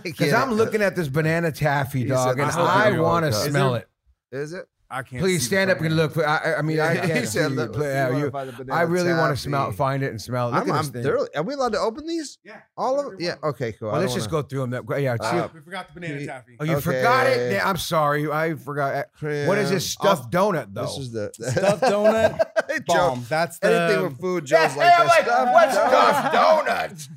Because 0.03 0.33
I'm 0.33 0.53
looking 0.53 0.81
at 0.81 0.95
this 0.95 1.07
banana 1.07 1.51
taffy, 1.51 2.05
dog, 2.05 2.37
said, 2.37 2.43
and 2.43 2.51
"I 2.51 2.89
I 2.89 2.99
want 2.99 3.25
to 3.25 3.33
smell 3.33 3.75
it. 3.75 3.87
Is 4.31 4.53
it? 4.53 4.67
I 4.95 5.03
can't. 5.03 5.21
Please 5.21 5.41
see 5.41 5.47
stand 5.47 5.69
up 5.69 5.81
and 5.81 5.93
front. 5.95 6.15
look. 6.15 6.25
I, 6.27 6.55
I 6.55 6.61
mean, 6.61 6.79
I 6.79 6.95
can't 6.95 7.27
said, 7.27 7.49
see 7.49 7.55
"Look. 7.55 7.73
Play- 7.73 8.09
you 8.17 8.31
you- 8.31 8.65
I 8.71 8.81
really 8.83 9.11
want 9.11 9.35
to 9.35 9.41
smell, 9.41 9.65
taffy. 9.65 9.77
find 9.77 10.03
it 10.03 10.11
and 10.11 10.21
smell 10.21 10.47
it. 10.49 10.53
Look 10.53 10.63
I'm, 10.63 10.69
at 10.71 10.75
I'm 10.75 10.85
thing. 10.85 11.03
thoroughly- 11.03 11.29
Are 11.35 11.43
we 11.43 11.53
allowed 11.53 11.73
to 11.73 11.79
open 11.79 12.07
these? 12.07 12.37
Yeah. 12.43 12.61
All 12.77 12.99
of 12.99 13.05
them? 13.05 13.15
Yeah. 13.19 13.35
Okay. 13.43 13.73
Cool. 13.73 13.91
Well, 13.91 13.99
let's 13.99 14.13
don't 14.13 14.19
just 14.19 14.31
go 14.31 14.41
through 14.41 14.61
them. 14.61 14.69
That, 14.71 15.01
yeah, 15.01 15.17
Uh, 15.19 15.49
we 15.53 15.59
forgot 15.61 15.87
the 15.93 15.99
banana 15.99 16.25
taffy. 16.25 16.55
oh, 16.59 16.63
you 16.63 16.71
okay. 16.73 16.81
forgot 16.81 17.27
it. 17.27 17.51
Yeah, 17.51 17.69
I'm 17.69 17.77
sorry, 17.77 18.31
I 18.31 18.55
forgot. 18.55 19.05
What 19.21 19.57
is 19.57 19.69
this 19.69 19.95
Cram. 19.95 20.15
stuffed 20.15 20.31
donut 20.33 20.73
though? 20.73 20.83
This 20.85 20.97
is 20.97 21.11
the 21.11 21.31
Stuffed 21.51 21.83
donut. 21.83 22.37
Hey, 22.69 22.77
Joe, 22.89 23.09
Bomb. 23.09 23.25
That's 23.29 23.59
the 23.59 23.67
Anything 23.73 24.03
with 24.05 24.19
food, 24.21 24.49
Yeah, 24.49 24.67
Joe's 24.69 24.77
like 24.77 24.93
I'm 24.99 25.07
like, 25.07 25.53
what's 25.53 25.73
Stuffed 25.73 25.91
stuffed 25.91 26.33
donuts? 26.33 27.09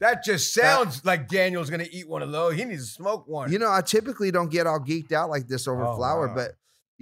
That 0.00 0.22
just 0.24 0.52
sounds 0.52 1.04
like 1.04 1.28
Daniel's 1.28 1.70
gonna 1.70 1.86
eat 1.90 2.08
one 2.08 2.20
of 2.22 2.30
those. 2.32 2.54
He 2.54 2.64
needs 2.64 2.86
to 2.88 2.92
smoke 2.92 3.26
one. 3.26 3.50
You 3.50 3.58
know, 3.58 3.70
I 3.72 3.80
typically 3.80 4.30
don't 4.30 4.50
get 4.50 4.66
all 4.66 4.78
geeked 4.80 5.12
out 5.12 5.30
like 5.30 5.46
this 5.48 5.66
over 5.66 5.84
Oh, 5.84 5.96
flour, 5.96 6.28
wow. 6.28 6.34
but 6.34 6.52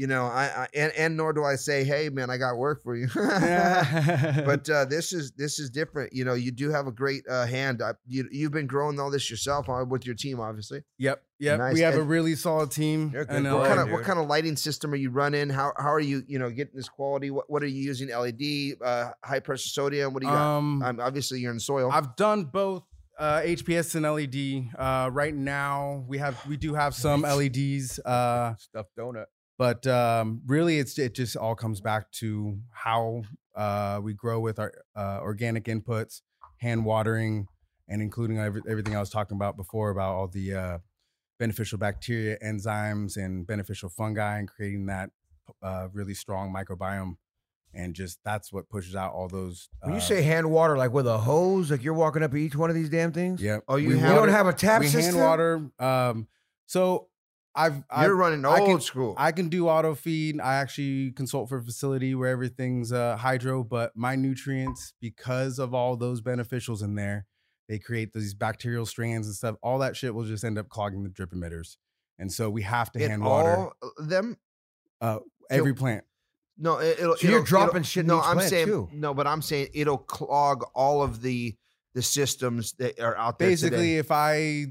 you 0.03 0.09
know, 0.09 0.25
I, 0.25 0.47
I 0.47 0.69
and, 0.75 0.93
and 0.99 1.17
nor 1.17 1.33
do 1.33 1.45
I 1.45 1.55
say, 1.55 1.85
"Hey, 1.85 2.09
man, 2.09 2.29
I 2.29 2.37
got 2.37 2.57
work 2.57 2.83
for 2.83 2.97
you." 2.97 3.07
But 3.15 4.69
uh, 4.69 4.85
this 4.87 5.13
is 5.13 5.31
this 5.33 5.61
is 5.61 5.71
different. 5.71 6.13
You 6.13 6.25
know, 6.25 6.35
you 6.35 6.51
do 6.51 6.71
have 6.71 6.89
a 6.89 6.91
great 6.91 7.23
uh, 7.31 7.47
hand. 7.47 7.81
I, 7.81 7.93
you 8.09 8.29
you've 8.33 8.51
been 8.51 8.67
growing 8.67 8.99
all 8.99 9.13
this 9.13 9.31
yourself 9.31 9.69
uh, 9.69 9.85
with 9.89 10.05
your 10.05 10.17
team, 10.17 10.41
obviously. 10.41 10.83
Yep. 10.99 11.23
Yep. 11.39 11.59
Nice. 11.59 11.75
We 11.75 11.81
have 11.83 11.95
a 11.95 12.03
really 12.03 12.35
solid 12.35 12.73
team. 12.73 13.11
You're 13.13 13.23
a 13.23 13.27
good 13.27 13.37
in 13.37 13.43
boy, 13.45 13.59
What 13.59 13.69
kind 13.69 13.81
of 13.81 13.91
what 13.93 14.03
kind 14.03 14.19
of 14.19 14.27
lighting 14.27 14.57
system 14.57 14.93
are 14.93 14.97
you 14.97 15.11
running? 15.11 15.51
How 15.51 15.73
how 15.79 15.93
are 15.93 16.01
you 16.01 16.25
you 16.27 16.41
know 16.41 16.51
getting 16.51 16.75
this 16.75 16.89
quality? 16.89 17.31
What 17.31 17.49
what 17.49 17.63
are 17.63 17.69
you 17.69 17.81
using? 17.81 18.09
LED, 18.09 18.85
uh, 18.85 19.13
high 19.23 19.39
pressure 19.39 19.69
sodium. 19.69 20.15
What 20.15 20.23
do 20.23 20.27
you 20.27 20.33
got? 20.33 20.57
Um, 20.59 20.83
Um, 20.83 20.99
obviously, 20.99 21.39
you're 21.39 21.53
in 21.53 21.61
soil. 21.61 21.93
I've 21.93 22.17
done 22.17 22.47
both 22.47 22.83
uh, 23.21 23.43
HPS 23.43 23.95
and 23.95 24.05
LED. 24.05 24.75
Uh, 24.77 25.11
right 25.13 25.35
now, 25.35 26.05
we 26.09 26.19
have 26.19 26.45
we 26.47 26.57
do 26.57 26.75
have 26.75 26.93
some 26.93 27.23
LEDs, 27.23 28.01
uh, 28.01 28.57
stuffed 28.57 28.97
donut. 28.99 29.27
But 29.59 29.87
um, 29.87 30.43
really, 30.47 30.79
it's 30.79 30.99
it 30.99 31.15
just 31.15 31.37
all 31.37 31.55
comes 31.55 31.81
back 31.81 32.11
to 32.13 32.59
how 32.71 33.23
uh, 33.55 34.01
we 34.03 34.15
grow 34.15 34.41
with 34.41 34.59
our 34.59 34.73
uh, 34.97 35.19
organic 35.23 35.65
inputs, 35.65 36.23
hand 36.59 36.85
watering, 36.85 37.47
and 37.89 38.01
including 38.03 38.39
every, 38.39 38.63
everything 38.69 38.97
I 38.97 39.01
was 39.01 39.11
talking 39.11 39.37
about 39.37 39.57
before 39.57 39.91
about 39.91 40.15
all 40.15 40.29
the 40.29 40.55
uh, 40.55 40.79
beneficial 41.39 41.79
bacteria, 41.79 42.39
enzymes, 42.45 43.17
and 43.17 43.47
beneficial 43.47 43.89
fungi, 43.89 44.39
and 44.39 44.49
creating 44.49 44.87
that 44.87 45.11
uh, 45.63 45.89
really 45.93 46.15
strong 46.15 46.53
microbiome. 46.53 47.17
And 47.75 47.95
just 47.95 48.19
that's 48.23 48.53
what 48.53 48.69
pushes 48.69 48.95
out 48.95 49.13
all 49.15 49.29
those. 49.29 49.69
When 49.81 49.93
you 49.93 49.97
uh, 49.99 50.01
say 50.01 50.21
hand 50.21 50.51
water, 50.51 50.77
like 50.77 50.93
with 50.93 51.07
a 51.07 51.17
hose, 51.17 51.71
like 51.71 51.83
you're 51.83 51.95
walking 51.95 52.23
up 52.23 52.35
each 52.35 52.55
one 52.55 52.69
of 52.69 52.77
these 52.77 52.91
damn 52.91 53.13
things. 53.13 53.41
yeah, 53.41 53.61
Oh, 53.67 53.77
you 53.77 53.91
You, 53.91 53.97
have- 53.99 54.15
don't 54.15 54.29
have 54.29 54.47
a 54.47 54.53
tap 54.53 54.81
we 54.81 54.89
system. 54.89 55.15
hand 55.15 55.27
water. 55.27 55.71
Um, 55.79 56.27
so 56.67 57.09
I've, 57.55 57.83
I've 57.91 58.07
you're 58.07 58.17
running 58.17 58.45
I 58.47 58.59
old 58.61 58.69
can- 58.69 58.81
school. 58.81 59.15
I 59.19 59.33
can 59.33 59.49
do 59.49 59.69
auto 59.69 59.95
feed. 59.95 60.41
I 60.41 60.55
actually 60.55 61.11
consult 61.13 61.49
for 61.49 61.59
a 61.59 61.63
facility 61.63 62.15
where 62.15 62.31
everything's 62.31 62.93
uh, 62.93 63.17
hydro, 63.17 63.63
but 63.63 63.93
my 63.97 64.17
nutrients, 64.17 64.95
because 65.01 65.59
of 65.59 65.75
all 65.75 65.97
those 65.97 66.23
beneficials 66.23 66.83
in 66.83 66.95
there, 66.95 67.27
they 67.69 67.79
create 67.79 68.13
these 68.15 68.35
bacterial 68.35 68.87
strands 68.87 69.27
and 69.27 69.37
stuff. 69.37 69.57
All 69.63 69.79
that 69.81 69.97
shit 69.97 70.15
will 70.15 70.25
just 70.25 70.45
end 70.45 70.59
up 70.59 70.69
clogging 70.69 71.03
the 71.03 71.09
drip 71.11 71.33
emitters. 71.33 71.77
and 72.19 72.31
so 72.33 72.49
we 72.51 72.63
have 72.63 72.91
to 72.93 73.03
In 73.03 73.11
hand 73.11 73.23
water 73.25 73.57
all 73.57 73.73
of 73.99 74.09
them. 74.09 74.37
uh, 75.01 75.19
every 75.51 75.75
plant. 75.75 76.05
No, 76.59 76.79
it, 76.79 76.99
it'll. 77.01 77.17
So 77.17 77.29
you're 77.29 77.43
dropping 77.43 77.77
it'll- 77.77 77.83
shit 77.85 78.01
in 78.03 78.07
No, 78.09 78.21
I'm 78.21 78.41
saying 78.41 78.67
too. 78.67 78.89
no, 78.93 79.15
but 79.15 79.27
I'm 79.27 79.43
saying 79.43 79.69
it'll 79.75 79.99
clog 79.99 80.65
all 80.75 81.03
of 81.03 81.21
the 81.23 81.55
the 81.95 82.03
systems 82.03 82.73
that 82.75 82.99
are 83.01 83.17
out 83.17 83.39
there. 83.39 83.49
Basically, 83.49 83.77
today. 83.79 83.97
if 83.99 84.11
I 84.11 84.67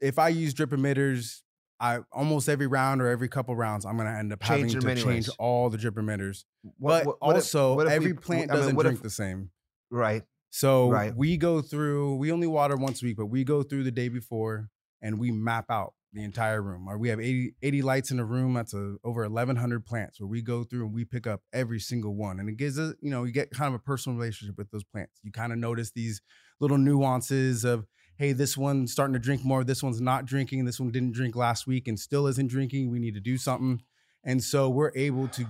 if 0.00 0.18
I 0.18 0.28
use 0.28 0.52
drip 0.54 0.70
emitters, 0.70 1.42
I 1.82 1.98
almost 2.12 2.48
every 2.48 2.68
round 2.68 3.02
or 3.02 3.08
every 3.08 3.28
couple 3.28 3.54
rounds, 3.56 3.84
I'm 3.84 3.96
gonna 3.96 4.16
end 4.16 4.32
up 4.32 4.42
having 4.42 4.68
to 4.68 4.94
change 4.94 5.28
all 5.38 5.68
the 5.68 5.76
drip 5.76 5.96
emitters. 5.96 6.44
What- 6.78 7.04
but 7.04 7.06
what- 7.06 7.20
what 7.20 7.34
also, 7.36 7.78
if 7.80 7.86
we- 7.88 7.92
every 7.92 8.14
plant 8.14 8.50
I 8.50 8.54
mean, 8.54 8.60
doesn't 8.60 8.76
what 8.76 8.84
drink 8.84 8.98
if- 8.98 9.02
the 9.02 9.10
same. 9.10 9.50
right, 9.90 10.22
So 10.54 10.90
Right. 10.90 11.16
we 11.16 11.38
go 11.38 11.62
through, 11.62 12.16
we 12.16 12.30
only 12.30 12.46
water 12.46 12.76
once 12.76 13.02
a 13.02 13.06
week, 13.06 13.16
but 13.16 13.26
we 13.26 13.42
go 13.42 13.62
through 13.62 13.84
the 13.84 13.90
day 13.90 14.08
before 14.10 14.68
and 15.00 15.18
we 15.18 15.30
map 15.32 15.64
out 15.70 15.94
the 16.12 16.22
entire 16.22 16.60
room. 16.60 16.86
Or 16.88 16.98
we 16.98 17.08
have 17.08 17.18
80, 17.20 17.54
80 17.62 17.80
lights 17.80 18.10
in 18.10 18.20
a 18.20 18.24
room. 18.24 18.52
That's 18.52 18.74
a, 18.74 18.96
over 19.02 19.24
1,100 19.24 19.86
plants 19.86 20.20
where 20.20 20.28
we 20.28 20.42
go 20.42 20.62
through 20.62 20.84
and 20.84 20.92
we 20.94 21.06
pick 21.06 21.26
up 21.26 21.40
every 21.54 21.80
single 21.80 22.14
one. 22.14 22.38
And 22.38 22.50
it 22.50 22.58
gives 22.58 22.78
us, 22.78 22.94
you 23.00 23.10
know, 23.10 23.24
you 23.24 23.32
get 23.32 23.50
kind 23.50 23.68
of 23.74 23.80
a 23.80 23.82
personal 23.82 24.18
relationship 24.18 24.58
with 24.58 24.70
those 24.70 24.84
plants. 24.84 25.18
You 25.22 25.32
kind 25.32 25.52
of 25.54 25.58
notice 25.58 25.90
these 25.90 26.20
little 26.60 26.76
nuances 26.76 27.64
of, 27.64 27.86
hey, 28.22 28.30
this 28.32 28.56
one's 28.56 28.92
starting 28.92 29.14
to 29.14 29.18
drink 29.18 29.44
more. 29.44 29.64
This 29.64 29.82
one's 29.82 30.00
not 30.00 30.26
drinking. 30.26 30.64
This 30.64 30.78
one 30.78 30.92
didn't 30.92 31.10
drink 31.10 31.34
last 31.34 31.66
week 31.66 31.88
and 31.88 31.98
still 31.98 32.28
isn't 32.28 32.46
drinking. 32.46 32.88
We 32.88 33.00
need 33.00 33.14
to 33.14 33.20
do 33.20 33.36
something. 33.36 33.82
And 34.22 34.40
so 34.40 34.70
we're 34.70 34.92
able 34.94 35.26
to 35.26 35.44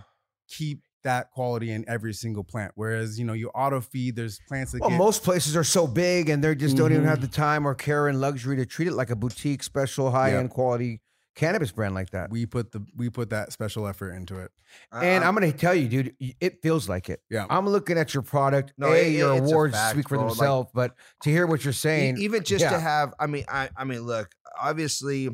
keep 0.48 0.80
that 1.04 1.30
quality 1.32 1.70
in 1.70 1.84
every 1.86 2.14
single 2.14 2.44
plant. 2.44 2.72
Whereas, 2.74 3.18
you 3.18 3.26
know, 3.26 3.34
you 3.34 3.50
auto 3.50 3.82
feed, 3.82 4.16
there's 4.16 4.40
plants 4.48 4.72
that 4.72 4.80
Well, 4.80 4.88
get 4.88 4.96
most 4.96 5.22
places 5.22 5.54
are 5.54 5.64
so 5.64 5.86
big 5.86 6.30
and 6.30 6.42
they 6.42 6.54
just 6.54 6.74
don't 6.74 6.92
even 6.92 7.04
have 7.04 7.18
mm-hmm. 7.18 7.26
the 7.26 7.32
time 7.32 7.66
or 7.68 7.74
care 7.74 8.08
and 8.08 8.22
luxury 8.22 8.56
to 8.56 8.64
treat 8.64 8.88
it 8.88 8.94
like 8.94 9.10
a 9.10 9.16
boutique, 9.16 9.62
special, 9.62 10.10
high 10.10 10.34
end 10.34 10.48
quality 10.48 11.02
cannabis 11.34 11.72
brand 11.72 11.94
like 11.94 12.10
that. 12.10 12.30
we 12.30 12.44
put 12.46 12.72
the 12.72 12.84
we 12.96 13.08
put 13.10 13.30
that 13.30 13.52
special 13.52 13.86
effort 13.86 14.12
into 14.12 14.38
it. 14.38 14.50
And 14.92 15.24
I'm 15.24 15.34
going 15.34 15.50
to 15.50 15.56
tell 15.56 15.74
you, 15.74 15.88
dude, 15.88 16.14
it 16.40 16.62
feels 16.62 16.88
like 16.88 17.08
it. 17.08 17.22
Yeah. 17.30 17.46
I'm 17.50 17.68
looking 17.68 17.98
at 17.98 18.14
your 18.14 18.22
product. 18.22 18.72
No, 18.78 18.88
a, 18.92 18.96
it- 19.08 19.12
your 19.12 19.34
it's 19.36 19.40
a 19.42 19.44
awards 19.54 19.74
fact, 19.74 19.94
speak 19.94 20.08
for 20.08 20.16
bro. 20.16 20.26
Like- 20.26 20.36
themselves, 20.36 20.70
but 20.74 20.94
to 21.22 21.30
hear 21.30 21.46
what 21.46 21.64
you're 21.64 21.72
saying, 21.72 22.18
even 22.18 22.42
just 22.44 22.62
yeah. 22.62 22.70
to 22.70 22.78
have 22.80 23.14
i 23.18 23.26
mean 23.26 23.44
i 23.48 23.68
i 23.76 23.84
mean 23.84 24.00
look 24.02 24.30
obviously 24.60 25.28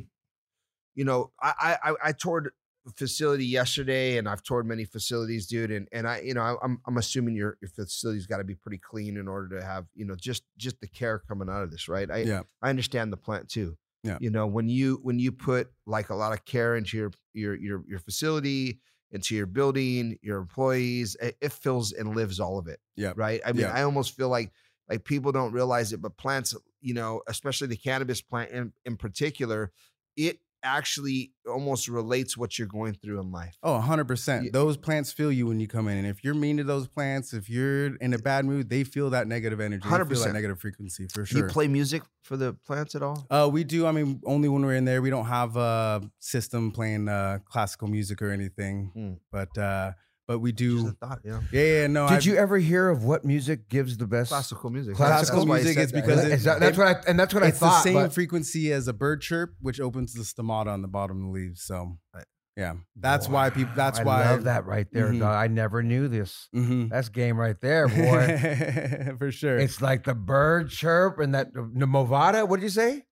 you 0.95 1.05
know 1.05 1.31
i 1.41 1.77
i 1.83 1.91
I- 1.91 2.09
i 2.09 2.13
toured 2.13 2.51
a 2.87 2.91
facility 2.93 3.45
yesterday 3.45 4.17
and 4.19 4.29
i've 4.29 4.43
toured 4.43 4.67
many 4.67 4.85
facilities 4.85 5.47
dude 5.47 5.71
and 5.71 5.89
and 5.93 6.09
i 6.09 6.21
you 6.21 6.33
know 6.35 6.41
I- 6.41 6.57
i'm 6.63 6.81
i'm 6.87 6.97
assuming 6.97 7.35
your 7.35 7.59
your 7.61 7.69
facility's 7.69 8.27
got 8.27 8.39
to 8.39 8.45
be 8.45 8.55
pretty 8.55 8.79
clean 8.79 9.17
in 9.17 9.29
order 9.29 9.59
to 9.61 9.65
have 9.67 9.87
you 9.95 10.07
know 10.07 10.15
just 10.17 10.45
just 10.57 10.81
the 10.81 10.87
care 10.89 11.19
coming 11.19 11.49
out 11.51 11.63
of 11.63 11.71
this 11.71 11.89
right 11.89 12.11
i 12.11 12.19
Yeah. 12.19 12.43
i 12.63 12.71
understand 12.71 13.13
the 13.13 13.17
plant 13.17 13.49
too 13.49 13.77
Yeah. 14.05 14.19
you 14.21 14.31
know 14.31 14.47
when 14.47 14.69
you 14.69 15.01
when 15.03 15.19
you 15.19 15.33
put 15.33 15.71
like 15.87 16.11
a 16.11 16.15
lot 16.15 16.33
of 16.33 16.45
care 16.45 16.77
into 16.77 16.97
your 16.97 17.11
your 17.35 17.55
your 17.57 17.85
your 17.89 17.99
facility 17.99 18.79
into 19.11 19.35
your 19.35 19.47
building 19.47 20.19
your 20.23 20.39
employees 20.39 21.17
it, 21.21 21.37
it 21.41 21.53
fills 21.53 21.93
and 21.93 22.15
lives 22.15 22.39
all 22.41 22.59
of 22.59 22.69
it 22.69 22.79
Yeah. 22.97 23.13
right 23.17 23.41
i 23.45 23.53
mean 23.53 23.63
Yeah. 23.63 23.73
i 23.73 23.83
almost 23.83 24.15
feel 24.17 24.29
like 24.29 24.53
like 24.89 25.05
people 25.05 25.33
don't 25.33 25.53
realize 25.53 25.93
it 25.93 26.01
but 26.01 26.17
plants 26.17 26.55
you 26.81 26.95
know 26.95 27.23
especially 27.27 27.67
the 27.67 27.77
cannabis 27.77 28.21
plant 28.23 28.51
in, 28.53 28.73
in 28.85 28.97
particular 28.97 29.73
it 30.17 30.39
actually 30.77 31.33
almost 31.49 31.89
relates 31.89 32.37
what 32.37 32.59
you're 32.59 32.69
going 32.69 32.95
through 32.95 33.21
in 33.21 33.33
life 33.33 33.57
Oh, 33.63 33.83
100%. 33.85 34.45
Yeah. 34.45 34.51
Those 34.53 34.77
plants 34.77 35.13
feel 35.13 35.33
you 35.33 35.47
when 35.47 35.61
you 35.61 35.67
come 35.67 35.89
in. 35.89 35.99
And 35.99 36.07
if 36.07 36.23
you're 36.23 36.35
mean 36.35 36.59
to 36.59 36.65
those 36.65 36.87
plants, 36.87 37.33
if 37.33 37.49
you're 37.51 37.97
in 37.97 38.15
a 38.15 38.19
bad 38.19 38.45
mood, 38.45 38.69
they 38.69 38.85
feel 38.85 39.11
that 39.11 39.27
negative 39.27 39.61
energy. 39.61 39.83
They 39.89 39.97
feel 39.97 40.07
100%. 40.07 40.25
that 40.25 40.33
negative 40.35 40.61
frequency 40.61 41.07
for 41.09 41.25
sure. 41.25 41.41
do 41.41 41.47
you 41.47 41.53
play 41.53 41.69
music 41.69 42.03
for 42.23 42.37
the 42.37 42.53
plants 42.67 42.95
at 42.95 43.03
all 43.03 43.27
Uh, 43.31 43.49
we 43.51 43.65
do. 43.65 43.87
I 43.87 43.93
mean, 43.93 44.21
only 44.25 44.49
when 44.49 44.65
we're 44.65 44.75
in 44.75 44.85
there. 44.85 45.01
We 45.03 45.11
don't 45.11 45.27
have 45.27 45.57
a 45.57 46.03
system 46.19 46.71
playing 46.71 47.09
uh, 47.09 47.39
classical 47.47 47.89
music 47.89 48.21
or 48.23 48.31
anything. 48.31 48.91
Hmm. 48.95 49.13
But 49.33 49.57
uh, 49.59 49.93
but 50.29 50.39
we 50.41 50.53
Just 50.53 50.59
do. 50.85 50.89
a 50.89 50.93
thought, 51.07 51.21
you 51.25 51.31
know 51.33 51.41
Yeah, 51.51 51.63
yeah. 51.63 51.87
No. 51.89 52.07
Did 52.07 52.15
I've- 52.19 52.31
you 52.31 52.37
ever 52.37 52.59
hear 52.59 52.89
of 52.91 53.03
what 53.03 53.25
music 53.25 53.69
gives 53.69 53.97
the 53.97 54.07
best? 54.07 54.29
classical 54.29 54.71
music 54.71 54.95
Classical 54.95 55.47
That's 55.47 55.65
music 55.65 55.75
said 55.75 55.85
is 55.87 55.93
that. 55.93 56.07
because 56.07 56.45
that- 56.45 56.61
that's 56.61 56.79
what 56.79 56.87
I 56.87 57.01
and 57.09 57.19
that's 57.19 57.35
what 57.35 57.43
I 57.43 57.49
It's 57.49 57.59
thought. 57.59 57.79
the 57.83 57.91
same 57.91 57.95
but- 57.95 58.13
frequency 58.13 58.71
as 58.73 58.87
a 58.87 58.93
bird 58.93 59.23
chirp, 59.23 59.55
which 59.61 59.81
opens 59.81 60.13
the 60.13 60.23
stomata 60.23 60.69
on 60.69 60.83
the 60.83 60.89
bottom 60.89 61.17
of 61.17 61.23
the 61.25 61.31
leaves. 61.33 61.63
So, 61.63 61.99
Right. 62.15 62.27
yeah, 62.57 62.75
that's 62.95 63.27
why 63.29 63.49
people. 63.51 63.73
That's 63.75 64.01
I 64.01 64.05
why 64.05 64.25
I 64.25 64.31
love 64.33 64.45
that 64.45 64.67
right 64.67 64.87
there. 64.93 65.09
Mhm. 65.11 65.27
I 65.27 65.47
never 65.47 65.83
knew 65.83 66.09
this. 66.09 66.49
Mhm. 66.55 66.91
That's 66.91 67.09
game 67.09 67.39
right 67.39 67.59
there, 67.63 67.89
boy. 67.89 69.17
for 69.19 69.33
sure. 69.33 69.57
it's 69.59 69.81
like 69.81 70.05
the 70.05 70.15
bird 70.15 70.69
chirp 70.69 71.19
and 71.21 71.35
that 71.35 71.55
the 71.55 71.87
Movada. 71.87 72.47
What 72.47 72.61
did 72.61 72.65
you 72.65 72.71
say? 72.71 73.05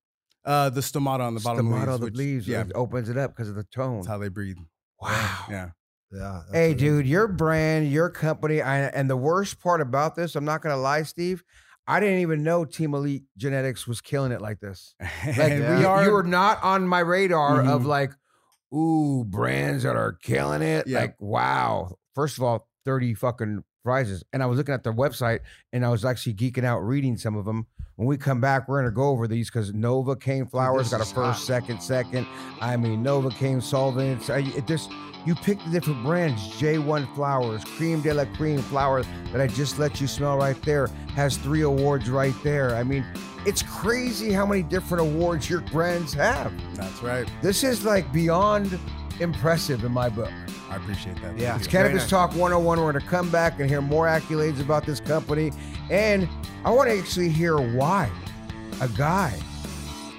uh, 0.44 0.70
the 0.70 0.80
stomata 0.80 1.20
on 1.22 1.34
the 1.34 1.40
bottom 1.40 1.66
Stomata 1.70 1.82
of 1.84 1.88
of 1.94 2.00
the 2.02 2.10
the 2.10 2.16
leaves. 2.16 2.18
leaves. 2.18 2.46
which- 2.46 2.52
yeah, 2.52 2.60
It 2.60 2.72
opens 2.76 3.08
it 3.08 3.16
up 3.18 3.34
because 3.34 3.48
of 3.48 3.56
the 3.56 3.64
tone. 3.64 3.96
that's 3.96 4.06
how 4.06 4.18
they 4.18 4.28
breathe. 4.28 4.58
Wow. 5.02 5.44
Yeah. 5.50 5.70
Yeah 6.12 6.42
Hey, 6.52 6.68
what 6.68 6.70
it 6.70 6.76
is. 6.76 6.80
dude, 6.80 7.06
your 7.06 7.28
brand, 7.28 7.90
your 7.90 8.08
company, 8.10 8.60
I, 8.62 8.86
and 8.86 9.08
the 9.10 9.16
worst 9.16 9.60
part 9.60 9.80
about 9.80 10.14
this, 10.16 10.36
I'm 10.36 10.44
not 10.44 10.62
gonna 10.62 10.76
lie, 10.76 11.02
Steve. 11.02 11.42
I 11.88 12.00
didn't 12.00 12.18
even 12.18 12.42
know 12.42 12.64
Team 12.64 12.94
Elite 12.94 13.24
Genetics 13.36 13.86
was 13.86 14.00
killing 14.00 14.32
it 14.32 14.40
like 14.40 14.60
this. 14.60 14.94
Like 15.26 15.36
Yeah. 15.36 15.76
we 15.76 15.82
you, 15.82 15.86
are. 15.88 16.04
you 16.04 16.10
were 16.10 16.22
not 16.24 16.62
on 16.62 16.86
my 16.88 17.00
radar 17.00 17.60
of 17.60 17.82
Mhm. 17.82 17.86
like, 17.86 18.12
ooh, 18.74 19.24
brands 19.24 19.84
that 19.84 19.96
are 19.96 20.12
killing 20.22 20.62
it. 20.62 20.86
Yeah. 20.86 21.00
Like, 21.00 21.16
wow. 21.20 21.96
First 22.14 22.38
of 22.38 22.44
all, 22.44 22.68
30 22.84 23.14
fucking 23.14 23.62
prizes. 23.84 24.24
And 24.32 24.42
I 24.42 24.46
was 24.46 24.58
looking 24.58 24.74
at 24.74 24.82
their 24.82 24.92
website 24.92 25.40
and 25.72 25.84
I 25.84 25.88
was 25.90 26.04
actually 26.04 26.34
geeking 26.34 26.64
out 26.64 26.80
reading 26.80 27.16
some 27.16 27.36
of 27.36 27.44
them. 27.44 27.66
When 27.94 28.08
we 28.08 28.16
come 28.16 28.40
back, 28.40 28.68
we're 28.68 28.80
gonna 28.82 28.90
go 28.92 29.08
over 29.10 29.28
these 29.28 29.48
because 29.48 29.72
Nova 29.72 30.16
Cane 30.16 30.46
Flowers 30.46 30.90
this 30.90 30.98
got 30.98 31.00
a 31.00 31.04
first, 31.14 31.38
hot. 31.38 31.46
second, 31.46 31.80
second. 31.80 32.26
I 32.60 32.76
mean, 32.76 33.02
Nova 33.02 33.30
Cane 33.30 33.60
Solvents. 33.60 34.28
I, 34.28 34.38
it 34.40 34.66
just 34.66 34.90
you 35.26 35.34
pick 35.34 35.62
the 35.64 35.70
different 35.70 36.02
brands. 36.04 36.40
J1 36.60 37.14
Flowers, 37.14 37.64
Cream 37.64 38.00
de 38.00 38.14
la 38.14 38.24
Cream 38.36 38.58
Flowers 38.58 39.06
that 39.32 39.40
I 39.40 39.48
just 39.48 39.78
let 39.78 40.00
you 40.00 40.06
smell 40.06 40.38
right 40.38 40.60
there 40.62 40.86
has 41.14 41.36
three 41.36 41.62
awards 41.62 42.08
right 42.08 42.34
there. 42.44 42.74
I 42.76 42.84
mean, 42.84 43.04
it's 43.44 43.62
crazy 43.62 44.32
how 44.32 44.46
many 44.46 44.62
different 44.62 45.02
awards 45.02 45.50
your 45.50 45.60
brands 45.62 46.12
have. 46.14 46.52
that's 46.74 47.02
right. 47.02 47.28
This 47.42 47.64
is 47.64 47.84
like 47.84 48.10
beyond 48.12 48.78
impressive 49.20 49.84
in 49.84 49.92
my 49.92 50.08
book. 50.08 50.30
I 50.70 50.76
appreciate 50.76 51.20
that. 51.22 51.38
Yeah. 51.38 51.56
It's 51.56 51.66
Cannabis 51.66 52.02
nice. 52.02 52.10
Talk 52.10 52.30
101. 52.30 52.78
We're 52.78 52.92
going 52.92 53.02
to 53.02 53.08
come 53.08 53.30
back 53.30 53.60
and 53.60 53.68
hear 53.68 53.80
more 53.80 54.06
accolades 54.06 54.60
about 54.60 54.84
this 54.84 55.00
company. 55.00 55.52
And 55.90 56.28
I 56.64 56.70
want 56.70 56.88
to 56.90 56.98
actually 56.98 57.30
hear 57.30 57.56
why 57.56 58.10
a 58.80 58.88
guy 58.88 59.36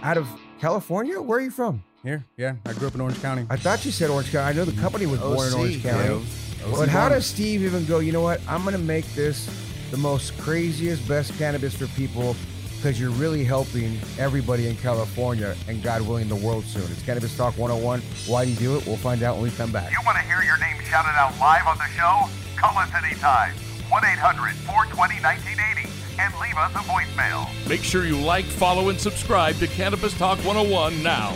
out 0.04 0.18
of 0.18 0.28
California, 0.60 1.22
where 1.22 1.40
are 1.40 1.42
you 1.42 1.52
from? 1.52 1.84
Here, 2.08 2.24
yeah. 2.38 2.56
I 2.66 2.72
grew 2.72 2.88
up 2.88 2.96
in 2.96 3.02
Orange 3.02 3.22
County. 3.22 3.46
I 3.50 3.58
thought 3.58 3.84
you 3.84 3.92
said 3.92 4.10
Orange 4.10 4.32
County. 4.32 4.50
I 4.50 4.54
know 4.54 4.64
the 4.64 4.80
company 4.80 5.06
was 5.06 5.20
born 5.20 5.50
in 5.50 5.54
Orange 5.56 5.84
County. 5.84 6.26
Yeah, 6.62 6.72
But 6.72 6.88
how 6.88 7.10
does 7.10 7.26
Steve 7.26 7.64
even 7.64 7.84
go, 7.86 8.00
you 8.00 8.14
know 8.14 8.22
what? 8.22 8.40
I'm 8.48 8.64
going 8.64 8.78
to 8.78 8.82
make 8.82 9.04
this 9.14 9.50
the 9.92 9.98
most 9.98 10.38
craziest, 10.38 11.06
best 11.06 11.38
cannabis 11.38 11.76
for 11.76 11.88
people 11.98 12.34
because 12.78 12.98
you're 12.98 13.12
really 13.12 13.44
helping 13.44 14.00
everybody 14.18 14.70
in 14.70 14.78
California 14.78 15.54
and 15.68 15.84
God 15.84 16.02
willing, 16.02 16.30
the 16.30 16.38
world 16.38 16.64
soon. 16.64 16.84
It's 16.84 17.04
Cannabis 17.04 17.36
Talk 17.36 17.58
101. 17.58 18.00
Why 18.26 18.46
do 18.46 18.52
you 18.52 18.58
do 18.58 18.78
it? 18.78 18.88
We'll 18.88 18.96
find 18.96 19.22
out 19.22 19.36
when 19.36 19.44
we 19.44 19.52
come 19.52 19.74
back. 19.74 19.92
You 19.92 19.98
want 20.06 20.18
to 20.18 20.24
hear 20.24 20.42
your 20.44 20.58
name 20.60 20.82
shouted 20.86 21.10
out 21.20 21.38
live 21.42 21.68
on 21.68 21.78
the 21.78 21.88
show? 21.88 22.30
Call 22.56 22.78
us 22.78 22.90
anytime. 23.04 23.54
1 23.90 24.06
800 24.06 24.54
420 24.64 25.22
1980 25.22 25.90
and 26.20 26.34
leave 26.40 26.56
us 26.56 26.72
a 26.72 26.88
voicemail. 26.88 27.68
Make 27.68 27.84
sure 27.84 28.06
you 28.06 28.18
like, 28.18 28.46
follow, 28.46 28.88
and 28.88 28.98
subscribe 28.98 29.58
to 29.58 29.68
Cannabis 29.68 30.18
Talk 30.18 30.38
101 30.46 31.04
now. 31.04 31.36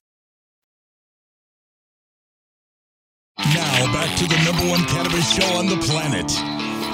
Now 3.81 3.91
back 3.91 4.15
to 4.17 4.27
the 4.27 4.37
number 4.45 4.63
one 4.69 4.85
cannabis 4.85 5.33
show 5.33 5.57
on 5.57 5.65
the 5.65 5.77
planet. 5.77 6.31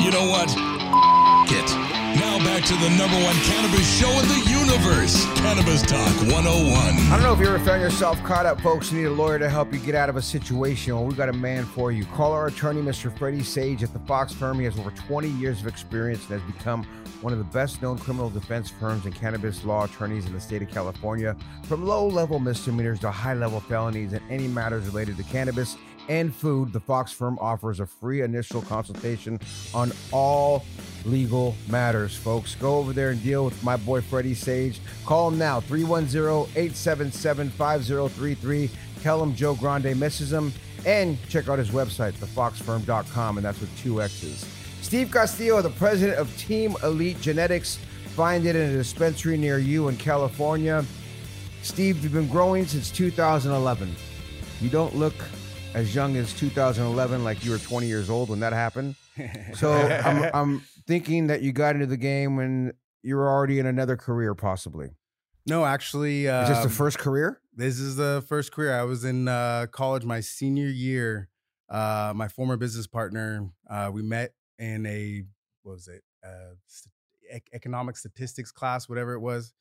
You 0.01 0.11
know 0.11 0.29
what? 0.29 0.49
it. 1.51 1.69
Now 2.19 2.39
back 2.39 2.63
to 2.65 2.73
the 2.73 2.89
number 2.97 3.15
one 3.23 3.35
cannabis 3.43 3.99
show 3.99 4.09
in 4.09 4.27
the 4.27 4.49
universe, 4.49 5.25
Cannabis 5.35 5.81
Talk 5.81 6.13
101. 6.31 6.75
I 6.75 7.09
don't 7.11 7.21
know 7.21 7.33
if 7.33 7.39
you 7.39 7.47
ever 7.47 7.59
found 7.59 7.81
yourself 7.81 8.21
caught 8.23 8.45
up, 8.45 8.59
folks. 8.61 8.91
You 8.91 8.99
need 8.99 9.05
a 9.05 9.11
lawyer 9.11 9.37
to 9.39 9.49
help 9.49 9.71
you 9.71 9.79
get 9.79 9.95
out 9.95 10.09
of 10.09 10.15
a 10.15 10.21
situation. 10.21 10.95
Well, 10.95 11.05
we 11.05 11.13
got 11.13 11.29
a 11.29 11.33
man 11.33 11.65
for 11.65 11.91
you. 11.91 12.05
Call 12.05 12.31
our 12.31 12.47
attorney, 12.47 12.81
Mr. 12.81 13.15
Freddie 13.15 13.43
Sage, 13.43 13.83
at 13.83 13.93
the 13.93 13.99
Fox 13.99 14.33
firm. 14.33 14.59
He 14.59 14.65
has 14.65 14.77
over 14.79 14.91
20 14.91 15.27
years 15.29 15.61
of 15.61 15.67
experience 15.67 16.29
and 16.29 16.41
has 16.41 16.51
become 16.51 16.83
one 17.21 17.33
of 17.33 17.39
the 17.39 17.45
best 17.45 17.81
known 17.81 17.97
criminal 17.97 18.29
defense 18.29 18.69
firms 18.69 19.05
and 19.05 19.15
cannabis 19.15 19.63
law 19.63 19.85
attorneys 19.85 20.25
in 20.25 20.33
the 20.33 20.39
state 20.39 20.61
of 20.61 20.69
California. 20.69 21.35
From 21.63 21.85
low 21.85 22.07
level 22.07 22.39
misdemeanors 22.39 22.99
to 23.01 23.11
high 23.11 23.33
level 23.33 23.59
felonies 23.59 24.13
and 24.13 24.21
any 24.29 24.47
matters 24.47 24.85
related 24.87 25.17
to 25.17 25.23
cannabis 25.23 25.77
and 26.09 26.33
food, 26.33 26.73
the 26.73 26.79
Fox 26.79 27.11
firm 27.11 27.37
offers 27.39 27.79
a 27.79 27.85
free 27.85 28.21
initial 28.21 28.61
consultation 28.61 29.39
on 29.73 29.91
all 30.11 30.65
legal 31.05 31.55
matters, 31.69 32.15
folks. 32.15 32.55
Go 32.55 32.77
over 32.77 32.93
there 32.93 33.11
and 33.11 33.21
deal 33.23 33.45
with 33.45 33.61
my 33.63 33.77
boy 33.77 34.01
Freddie 34.01 34.33
Sage. 34.33 34.79
Call 35.05 35.29
him 35.29 35.37
now, 35.37 35.59
310 35.61 36.23
877 36.55 37.49
5033. 37.49 38.69
Tell 39.01 39.21
him 39.21 39.35
Joe 39.35 39.55
Grande 39.55 39.97
misses 39.99 40.31
him. 40.31 40.53
And 40.85 41.17
check 41.27 41.49
out 41.49 41.59
his 41.59 41.69
website, 41.69 42.13
thefoxfirm.com, 42.13 43.37
and 43.37 43.45
that's 43.45 43.59
with 43.59 43.77
two 43.79 44.01
X's. 44.01 44.47
Steve 44.81 45.11
Castillo, 45.11 45.61
the 45.61 45.69
president 45.71 46.17
of 46.17 46.35
Team 46.37 46.75
Elite 46.83 47.19
Genetics. 47.19 47.77
Find 48.15 48.45
it 48.45 48.55
in 48.55 48.69
a 48.69 48.73
dispensary 48.73 49.37
near 49.37 49.57
you 49.57 49.89
in 49.89 49.97
California. 49.97 50.85
Steve, 51.61 52.01
you've 52.01 52.13
been 52.13 52.29
growing 52.29 52.65
since 52.65 52.89
2011. 52.91 53.93
You 54.61 54.69
don't 54.69 54.95
look 54.95 55.13
as 55.73 55.93
young 55.93 56.15
as 56.17 56.33
2011, 56.33 57.23
like 57.23 57.43
you 57.45 57.51
were 57.51 57.57
20 57.57 57.87
years 57.87 58.09
old 58.09 58.29
when 58.29 58.39
that 58.39 58.53
happened. 58.53 58.95
So 59.55 59.73
I'm, 59.73 60.29
I'm 60.31 60.59
thinking 60.85 61.25
that 61.27 61.41
you 61.41 61.51
got 61.51 61.73
into 61.73 61.87
the 61.87 61.97
game 61.97 62.35
when 62.35 62.73
you 63.01 63.15
were 63.15 63.27
already 63.27 63.57
in 63.57 63.65
another 63.65 63.97
career, 63.97 64.35
possibly. 64.35 64.89
No, 65.47 65.65
actually, 65.65 66.27
um, 66.29 66.43
Is 66.43 66.49
this 66.49 66.63
the 66.63 66.69
first 66.69 66.99
career? 66.99 67.41
This 67.55 67.79
is 67.79 67.95
the 67.95 68.23
first 68.27 68.51
career. 68.51 68.79
I 68.79 68.83
was 68.83 69.03
in 69.03 69.27
uh, 69.27 69.65
college 69.71 70.05
my 70.05 70.19
senior 70.19 70.67
year. 70.67 71.29
Uh, 71.67 72.13
my 72.15 72.27
former 72.27 72.57
business 72.57 72.85
partner, 72.85 73.49
uh, 73.67 73.89
we 73.91 74.03
met 74.03 74.33
in 74.59 74.85
a 74.85 75.23
what 75.63 75.73
was 75.73 75.87
it? 75.87 76.03
Uh, 76.23 76.53
st- 76.67 76.93
ec- 77.31 77.49
economic 77.53 77.97
statistics 77.97 78.51
class, 78.51 78.87
whatever 78.87 79.13
it 79.13 79.19
was. 79.19 79.53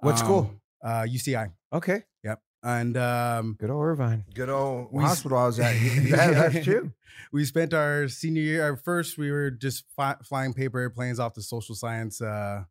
What 0.00 0.18
school? 0.18 0.54
Uh, 0.84 1.06
UCI. 1.08 1.52
Okay. 1.72 2.02
Yep. 2.22 2.42
And 2.62 2.96
um, 2.96 3.56
Good 3.58 3.70
old 3.70 3.82
Irvine. 3.84 4.24
Good 4.34 4.50
old 4.50 4.88
We 4.92 5.02
hospital 5.02 5.38
I 5.38 5.46
was 5.46 5.58
at. 5.58 5.74
Yeah, 5.80 6.30
that's 6.30 6.64
true. 6.64 6.92
we 7.32 7.44
spent 7.44 7.72
our 7.72 8.08
senior 8.08 8.42
year. 8.42 8.62
Our 8.62 8.76
first, 8.76 9.16
we 9.16 9.30
were 9.30 9.50
just 9.50 9.84
fly, 9.94 10.16
flying 10.24 10.52
paper 10.52 10.78
airplanes 10.78 11.18
off 11.18 11.34
the 11.34 11.42
social 11.42 11.74
science 11.74 12.20
uh, 12.20 12.64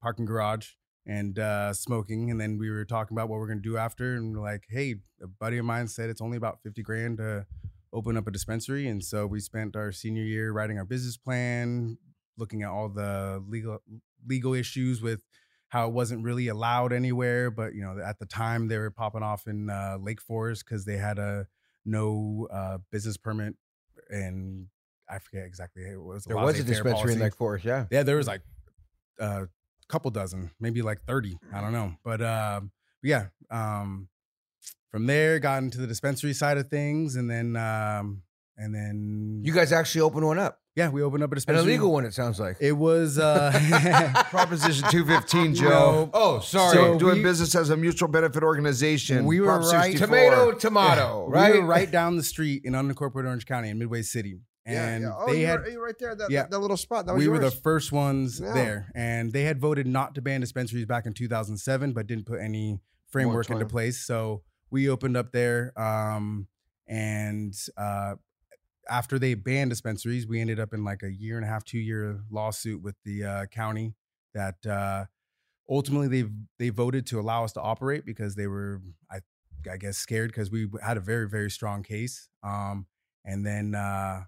parking 0.00 0.26
garage 0.26 0.68
and 1.06 1.38
uh, 1.38 1.72
smoking. 1.72 2.30
And 2.30 2.40
then 2.40 2.56
we 2.58 2.70
were 2.70 2.84
talking 2.84 3.16
about 3.16 3.28
what 3.28 3.40
we're 3.40 3.48
gonna 3.48 3.60
do 3.60 3.76
after. 3.76 4.14
And 4.14 4.36
we're 4.36 4.42
like, 4.42 4.64
hey, 4.68 4.96
a 5.20 5.26
buddy 5.26 5.58
of 5.58 5.64
mine 5.64 5.88
said 5.88 6.08
it's 6.08 6.22
only 6.22 6.36
about 6.36 6.62
fifty 6.62 6.82
grand 6.82 7.18
to 7.18 7.46
open 7.92 8.16
up 8.16 8.26
a 8.26 8.30
dispensary. 8.30 8.88
And 8.88 9.02
so 9.02 9.26
we 9.26 9.40
spent 9.40 9.76
our 9.76 9.92
senior 9.92 10.22
year 10.22 10.52
writing 10.52 10.78
our 10.78 10.84
business 10.84 11.16
plan, 11.16 11.98
looking 12.38 12.62
at 12.62 12.70
all 12.70 12.88
the 12.88 13.42
legal 13.48 13.78
legal 14.26 14.54
issues 14.54 15.02
with 15.02 15.22
how 15.72 15.88
it 15.88 15.92
wasn't 15.94 16.22
really 16.22 16.48
allowed 16.48 16.92
anywhere. 16.92 17.50
But 17.50 17.74
you 17.74 17.82
know, 17.82 17.98
at 17.98 18.18
the 18.18 18.26
time 18.26 18.68
they 18.68 18.76
were 18.76 18.90
popping 18.90 19.22
off 19.22 19.46
in 19.46 19.70
uh, 19.70 19.96
Lake 19.98 20.20
Forest 20.20 20.66
because 20.66 20.84
they 20.84 20.98
had 20.98 21.18
a 21.18 21.46
no 21.86 22.46
uh, 22.52 22.76
business 22.90 23.16
permit 23.16 23.54
and 24.10 24.66
I 25.08 25.18
forget 25.18 25.46
exactly 25.46 25.84
what 25.84 25.92
it 25.92 25.98
was. 26.02 26.24
There 26.24 26.36
was 26.36 26.60
a 26.60 26.64
dispensary 26.64 27.14
in. 27.14 27.20
Lake 27.20 27.34
Forest, 27.34 27.64
yeah. 27.64 27.86
Yeah, 27.90 28.02
there 28.02 28.16
was 28.16 28.26
like 28.26 28.42
a 29.18 29.48
couple 29.88 30.10
dozen, 30.10 30.50
maybe 30.60 30.82
like 30.82 31.04
30. 31.06 31.38
I 31.54 31.62
don't 31.62 31.72
know. 31.72 31.94
But 32.04 32.20
um, 32.20 32.70
yeah, 33.02 33.28
um, 33.50 34.08
from 34.90 35.06
there 35.06 35.38
got 35.38 35.62
into 35.62 35.78
the 35.78 35.86
dispensary 35.86 36.34
side 36.34 36.58
of 36.58 36.68
things 36.68 37.16
and 37.16 37.30
then 37.30 37.56
um, 37.56 38.24
and 38.56 38.74
then 38.74 39.40
You 39.44 39.52
guys 39.52 39.72
actually 39.72 40.02
opened 40.02 40.26
one 40.26 40.38
up. 40.38 40.58
yeah, 40.76 40.88
we 40.88 41.02
opened 41.02 41.22
up 41.24 41.30
a 41.30 41.32
An 41.32 41.36
dispensary. 41.36 41.64
illegal 41.72 41.92
one, 41.92 42.04
it 42.04 42.14
sounds 42.14 42.38
like. 42.40 42.56
It 42.60 42.72
was 42.72 43.18
uh 43.18 43.50
Proposition 44.30 44.88
215, 44.90 45.54
Joe. 45.54 45.68
No. 45.68 46.10
oh, 46.14 46.40
sorry. 46.40 46.74
So 46.74 46.98
doing 46.98 47.16
we- 47.18 47.22
business 47.22 47.54
as 47.54 47.70
a 47.70 47.76
mutual 47.76 48.08
benefit 48.08 48.42
organization. 48.42 49.24
We 49.26 49.40
were 49.40 49.46
Prop 49.46 49.72
right- 49.72 49.92
64. 49.92 50.06
tomato, 50.06 50.52
tomato, 50.58 51.26
we 51.28 51.32
right? 51.34 51.54
were 51.54 51.62
right 51.66 51.90
down 51.90 52.16
the 52.16 52.22
street 52.22 52.62
in 52.64 52.72
unincorporated 52.74 53.26
Orange 53.26 53.46
County 53.46 53.68
in 53.70 53.78
Midway 53.78 54.02
City. 54.02 54.40
Yeah, 54.66 54.86
And 54.90 55.02
yeah. 55.02 55.10
Oh, 55.16 55.26
they 55.32 55.40
you 55.40 55.46
had 55.46 55.60
were, 55.60 55.68
you 55.70 55.78
were 55.80 55.86
right 55.86 55.98
there. 55.98 56.14
That, 56.14 56.30
Yeah. 56.30 56.46
that 56.48 56.58
little 56.60 56.76
spot. 56.76 57.06
That 57.06 57.14
was 57.14 57.20
we 57.24 57.28
were 57.28 57.38
the 57.38 57.46
yours. 57.46 57.54
first 57.60 57.90
ones 57.90 58.38
Yeah. 58.40 58.52
there, 58.54 58.92
and 58.94 59.32
they 59.32 59.42
had 59.42 59.58
voted 59.60 59.86
not 59.88 60.14
to 60.14 60.22
ban 60.22 60.40
dispensaries 60.40 60.86
back 60.86 61.04
in 61.04 61.14
2007, 61.14 61.92
but 61.92 62.06
didn't 62.06 62.26
put 62.26 62.38
any 62.40 62.78
framework 63.10 63.46
into 63.46 63.54
Moratorium. 63.54 63.68
place. 63.70 64.06
So 64.06 64.42
we 64.70 64.88
opened 64.88 65.16
up 65.16 65.32
there, 65.32 65.72
um, 65.76 66.46
and 66.86 67.54
uh, 67.76 68.14
after 68.88 69.18
they 69.18 69.34
banned 69.34 69.70
dispensaries, 69.70 70.26
we 70.26 70.40
ended 70.40 70.60
up 70.60 70.74
in 70.74 70.84
like 70.84 71.02
a 71.02 71.12
year 71.12 71.36
and 71.36 71.44
a 71.44 71.48
half, 71.48 71.64
two 71.64 71.78
year 71.78 72.20
lawsuit 72.30 72.82
with 72.82 72.96
the 73.04 73.24
uh, 73.24 73.46
county 73.46 73.94
that 74.34 74.64
uh, 74.66 75.04
ultimately 75.68 76.08
they 76.08 76.28
they 76.58 76.70
voted 76.70 77.06
to 77.06 77.20
allow 77.20 77.44
us 77.44 77.52
to 77.52 77.60
operate 77.60 78.04
because 78.04 78.34
they 78.34 78.46
were, 78.46 78.80
I, 79.10 79.20
I 79.70 79.76
guess, 79.76 79.98
scared 79.98 80.30
because 80.30 80.50
we 80.50 80.68
had 80.82 80.96
a 80.96 81.00
very 81.00 81.28
very 81.28 81.50
strong 81.50 81.82
case. 81.82 82.28
Um, 82.42 82.86
and 83.24 83.46
then. 83.46 83.74
Uh, 83.74 84.24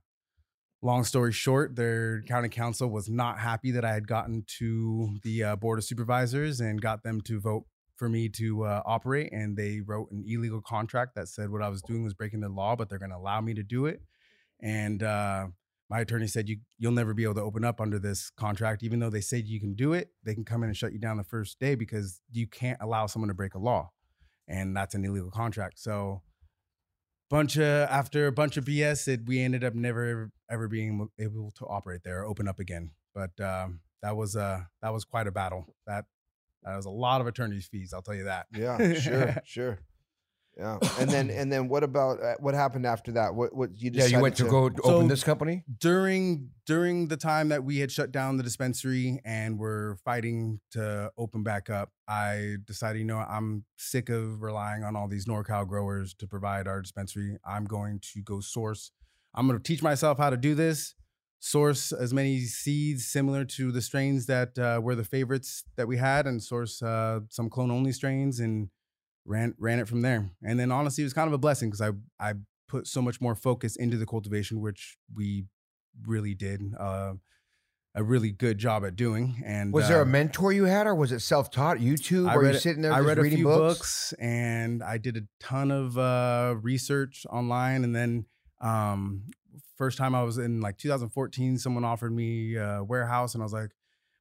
long 0.84 1.02
story 1.02 1.32
short, 1.32 1.74
their 1.74 2.20
county 2.22 2.50
counsel 2.50 2.88
was 2.88 3.08
not 3.08 3.38
happy 3.38 3.70
that 3.70 3.86
I 3.86 3.94
had 3.94 4.06
gotten 4.06 4.44
to 4.58 5.16
the 5.22 5.42
uh, 5.42 5.56
board 5.56 5.78
of 5.78 5.84
supervisors 5.84 6.60
and 6.60 6.80
got 6.80 7.02
them 7.02 7.22
to 7.22 7.40
vote 7.40 7.64
for 7.96 8.08
me 8.08 8.28
to 8.28 8.64
uh, 8.64 8.82
operate. 8.84 9.32
And 9.32 9.56
they 9.56 9.80
wrote 9.80 10.10
an 10.10 10.24
illegal 10.26 10.60
contract 10.60 11.14
that 11.14 11.28
said 11.28 11.50
what 11.50 11.62
I 11.62 11.68
was 11.68 11.82
doing 11.82 12.04
was 12.04 12.14
breaking 12.14 12.40
the 12.40 12.48
law, 12.48 12.76
but 12.76 12.88
they're 12.88 12.98
going 12.98 13.10
to 13.10 13.16
allow 13.16 13.40
me 13.40 13.54
to 13.54 13.62
do 13.62 13.86
it. 13.86 14.02
And 14.64 15.02
uh, 15.02 15.48
my 15.90 16.00
attorney 16.00 16.26
said 16.26 16.48
you 16.48 16.56
you'll 16.78 16.92
never 16.92 17.12
be 17.12 17.22
able 17.22 17.34
to 17.34 17.42
open 17.42 17.64
up 17.64 17.80
under 17.80 17.98
this 17.98 18.30
contract, 18.30 18.82
even 18.82 18.98
though 18.98 19.10
they 19.10 19.20
said 19.20 19.46
you 19.46 19.60
can 19.60 19.74
do 19.74 19.92
it. 19.92 20.08
They 20.24 20.34
can 20.34 20.44
come 20.44 20.62
in 20.62 20.70
and 20.70 20.76
shut 20.76 20.92
you 20.92 20.98
down 20.98 21.18
the 21.18 21.24
first 21.24 21.60
day 21.60 21.74
because 21.74 22.22
you 22.32 22.46
can't 22.46 22.78
allow 22.80 23.06
someone 23.06 23.28
to 23.28 23.34
break 23.34 23.54
a 23.54 23.58
law, 23.58 23.90
and 24.48 24.74
that's 24.74 24.94
an 24.94 25.04
illegal 25.04 25.30
contract. 25.30 25.78
So 25.78 26.22
bunch 27.28 27.56
of 27.56 27.88
after 27.90 28.26
a 28.26 28.32
bunch 28.32 28.56
of 28.56 28.64
BS, 28.64 29.06
it, 29.06 29.20
we 29.26 29.40
ended 29.40 29.64
up 29.64 29.74
never 29.74 30.30
ever 30.50 30.66
being 30.66 31.08
able 31.18 31.50
to 31.58 31.66
operate 31.66 32.00
there 32.02 32.22
or 32.22 32.26
open 32.26 32.48
up 32.48 32.58
again. 32.58 32.92
But 33.14 33.38
um, 33.40 33.80
that 34.02 34.16
was 34.16 34.34
uh 34.36 34.60
that 34.80 34.94
was 34.94 35.04
quite 35.04 35.26
a 35.26 35.32
battle. 35.32 35.66
That 35.86 36.06
that 36.62 36.74
was 36.76 36.86
a 36.86 36.90
lot 36.90 37.20
of 37.20 37.26
attorney's 37.26 37.66
fees. 37.66 37.92
I'll 37.92 38.02
tell 38.02 38.14
you 38.14 38.24
that. 38.24 38.46
Yeah, 38.50 38.94
sure, 38.94 39.36
sure. 39.44 39.78
Yeah, 40.56 40.78
and 41.00 41.10
then 41.10 41.30
and 41.30 41.52
then 41.52 41.68
what 41.68 41.82
about 41.82 42.22
uh, 42.22 42.34
what 42.38 42.54
happened 42.54 42.86
after 42.86 43.12
that? 43.12 43.34
What 43.34 43.54
what 43.54 43.70
you 43.74 43.90
yeah, 43.92 44.04
decided 44.04 44.12
you 44.16 44.22
went 44.22 44.36
to, 44.36 44.44
go 44.44 44.70
So- 44.82 44.94
open 44.94 45.08
this 45.08 45.24
company? 45.24 45.64
during 45.80 46.50
during 46.66 47.08
the 47.08 47.16
time 47.16 47.48
that 47.48 47.64
we 47.64 47.78
had 47.78 47.90
shut 47.90 48.12
down 48.12 48.36
the 48.36 48.42
dispensary 48.42 49.20
and 49.24 49.58
were 49.58 49.98
fighting 50.04 50.60
to 50.72 51.10
open 51.18 51.42
back 51.42 51.68
up, 51.70 51.90
I 52.08 52.56
decided, 52.64 53.00
you 53.00 53.04
know, 53.04 53.18
I'm 53.18 53.64
sick 53.76 54.08
of 54.08 54.42
relying 54.42 54.84
on 54.84 54.96
all 54.96 55.08
these 55.08 55.26
NorCal 55.26 55.66
growers 55.66 56.14
to 56.14 56.26
provide 56.26 56.66
our 56.68 56.80
dispensary. 56.80 57.36
I'm 57.44 57.64
going 57.64 58.00
to 58.14 58.22
go 58.22 58.40
source. 58.40 58.92
I'm 59.34 59.46
going 59.48 59.58
to 59.58 59.62
teach 59.62 59.82
myself 59.82 60.18
how 60.18 60.30
to 60.30 60.36
do 60.36 60.54
this. 60.54 60.94
Source 61.40 61.92
as 61.92 62.14
many 62.14 62.40
seeds 62.44 63.06
similar 63.06 63.44
to 63.44 63.70
the 63.70 63.82
strains 63.82 64.24
that 64.26 64.58
uh, 64.58 64.80
were 64.82 64.94
the 64.94 65.04
favorites 65.04 65.64
that 65.76 65.86
we 65.86 65.98
had, 65.98 66.26
and 66.26 66.42
source 66.42 66.80
uh, 66.80 67.20
some 67.28 67.50
clone 67.50 67.70
only 67.70 67.92
strains, 67.92 68.40
and 68.40 68.70
ran 69.24 69.54
ran 69.58 69.78
it 69.78 69.88
from 69.88 70.02
there. 70.02 70.30
And 70.42 70.58
then 70.58 70.70
honestly, 70.70 71.02
it 71.02 71.06
was 71.06 71.12
kind 71.14 71.28
of 71.28 71.32
a 71.32 71.38
blessing 71.38 71.70
because 71.70 71.80
I 71.80 71.90
I 72.20 72.34
put 72.68 72.86
so 72.86 73.02
much 73.02 73.20
more 73.20 73.34
focus 73.34 73.76
into 73.76 73.96
the 73.96 74.06
cultivation, 74.06 74.60
which 74.60 74.96
we 75.14 75.44
really 76.06 76.34
did. 76.34 76.60
Uh, 76.78 77.14
a 77.96 78.02
really 78.02 78.32
good 78.32 78.58
job 78.58 78.84
at 78.84 78.96
doing. 78.96 79.40
And 79.46 79.72
Was 79.72 79.86
there 79.86 80.00
a 80.00 80.02
uh, 80.02 80.06
mentor 80.06 80.52
you 80.52 80.64
had, 80.64 80.88
or 80.88 80.96
was 80.96 81.12
it 81.12 81.20
self-taught? 81.20 81.76
YouTube? 81.76 82.28
I 82.28 82.34
Or 82.34 82.40
read, 82.42 82.54
you 82.54 82.58
sitting 82.60 82.82
there 82.82 82.92
I 82.92 82.98
read 82.98 83.18
a 83.18 83.22
reading 83.22 83.38
few 83.38 83.44
books? 83.44 83.78
books? 84.10 84.14
and 84.18 84.82
I 84.82 84.98
did 84.98 85.16
a 85.16 85.20
ton 85.38 85.70
of 85.70 85.96
uh, 85.96 86.56
research 86.60 87.24
online. 87.30 87.84
And 87.84 87.94
then 87.94 88.26
um, 88.60 89.22
first 89.76 89.96
time 89.96 90.12
I 90.12 90.24
was 90.24 90.38
in 90.38 90.60
like 90.60 90.76
2014, 90.76 91.58
someone 91.58 91.84
offered 91.84 92.12
me 92.12 92.56
a 92.56 92.82
warehouse, 92.82 93.34
and 93.34 93.42
I 93.42 93.46
was 93.46 93.52
like, 93.52 93.70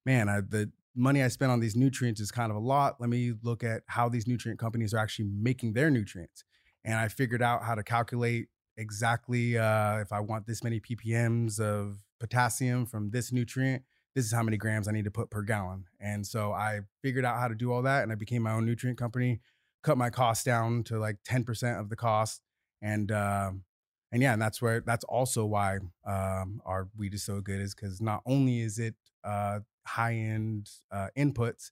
man, 0.06 0.30
I, 0.30 0.42
the 0.42 0.70
money 0.96 1.24
I 1.24 1.28
spent 1.28 1.52
on 1.52 1.60
these 1.60 1.76
nutrients 1.76 2.22
is 2.22 2.32
kind 2.32 2.52
of 2.52 2.56
a 2.56 2.60
lot. 2.60 2.96
Let 3.00 3.10
me 3.10 3.34
look 3.42 3.64
at 3.64 3.84
how 3.88 4.10
these 4.10 4.28
nutrient 4.28 4.60
companies 4.60 4.94
are 4.94 5.00
actually 5.00 5.26
making 5.26 5.74
their 5.74 5.90
nutrients. 5.90 6.44
And 6.86 6.96
I 6.96 7.08
figured 7.08 7.42
out 7.42 7.64
how 7.64 7.76
to 7.76 7.84
calculate 7.84 8.48
exactly 8.78 9.58
uh, 9.58 10.00
if 10.00 10.12
I 10.12 10.20
want 10.20 10.48
this 10.48 10.64
many 10.64 10.80
ppms 10.80 11.60
of 11.60 12.04
potassium 12.20 12.86
from 12.86 13.12
this 13.12 13.32
nutrient, 13.32 13.84
this 14.16 14.26
is 14.26 14.32
how 14.32 14.44
many 14.44 14.58
grams 14.58 14.88
I 14.88 14.92
need 14.92 15.06
to 15.06 15.12
put 15.12 15.30
per 15.32 15.42
gallon. 15.42 15.86
And 16.00 16.26
so 16.26 16.52
I 16.52 16.82
figured 17.02 17.26
out 17.26 17.40
how 17.40 17.48
to 17.48 17.56
do 17.56 17.72
all 17.72 17.82
that 17.84 18.04
and 18.04 18.12
I 18.12 18.16
became 18.16 18.44
my 18.44 18.52
own 18.52 18.66
nutrient 18.66 18.98
company, 18.98 19.42
cut 19.84 19.98
my 19.98 20.10
costs 20.10 20.44
down 20.44 20.84
to 20.86 21.00
like 21.00 21.18
10% 21.28 21.80
of 21.80 21.90
the 21.90 21.96
cost. 21.96 22.42
And, 22.82 23.12
um, 23.12 23.64
and 24.12 24.22
yeah, 24.22 24.34
and 24.34 24.42
that's 24.42 24.62
where, 24.62 24.82
that's 24.82 25.04
also 25.06 25.46
why, 25.46 25.78
um, 26.06 26.62
our 26.66 26.90
weed 26.96 27.14
is 27.14 27.24
so 27.24 27.42
good 27.42 27.60
is 27.60 27.74
because 27.74 28.02
not 28.02 28.22
only 28.26 28.62
is 28.62 28.78
it, 28.78 28.96
uh, 29.24 29.60
high 29.86 30.16
end, 30.16 30.70
uh, 30.92 31.08
inputs, 31.18 31.72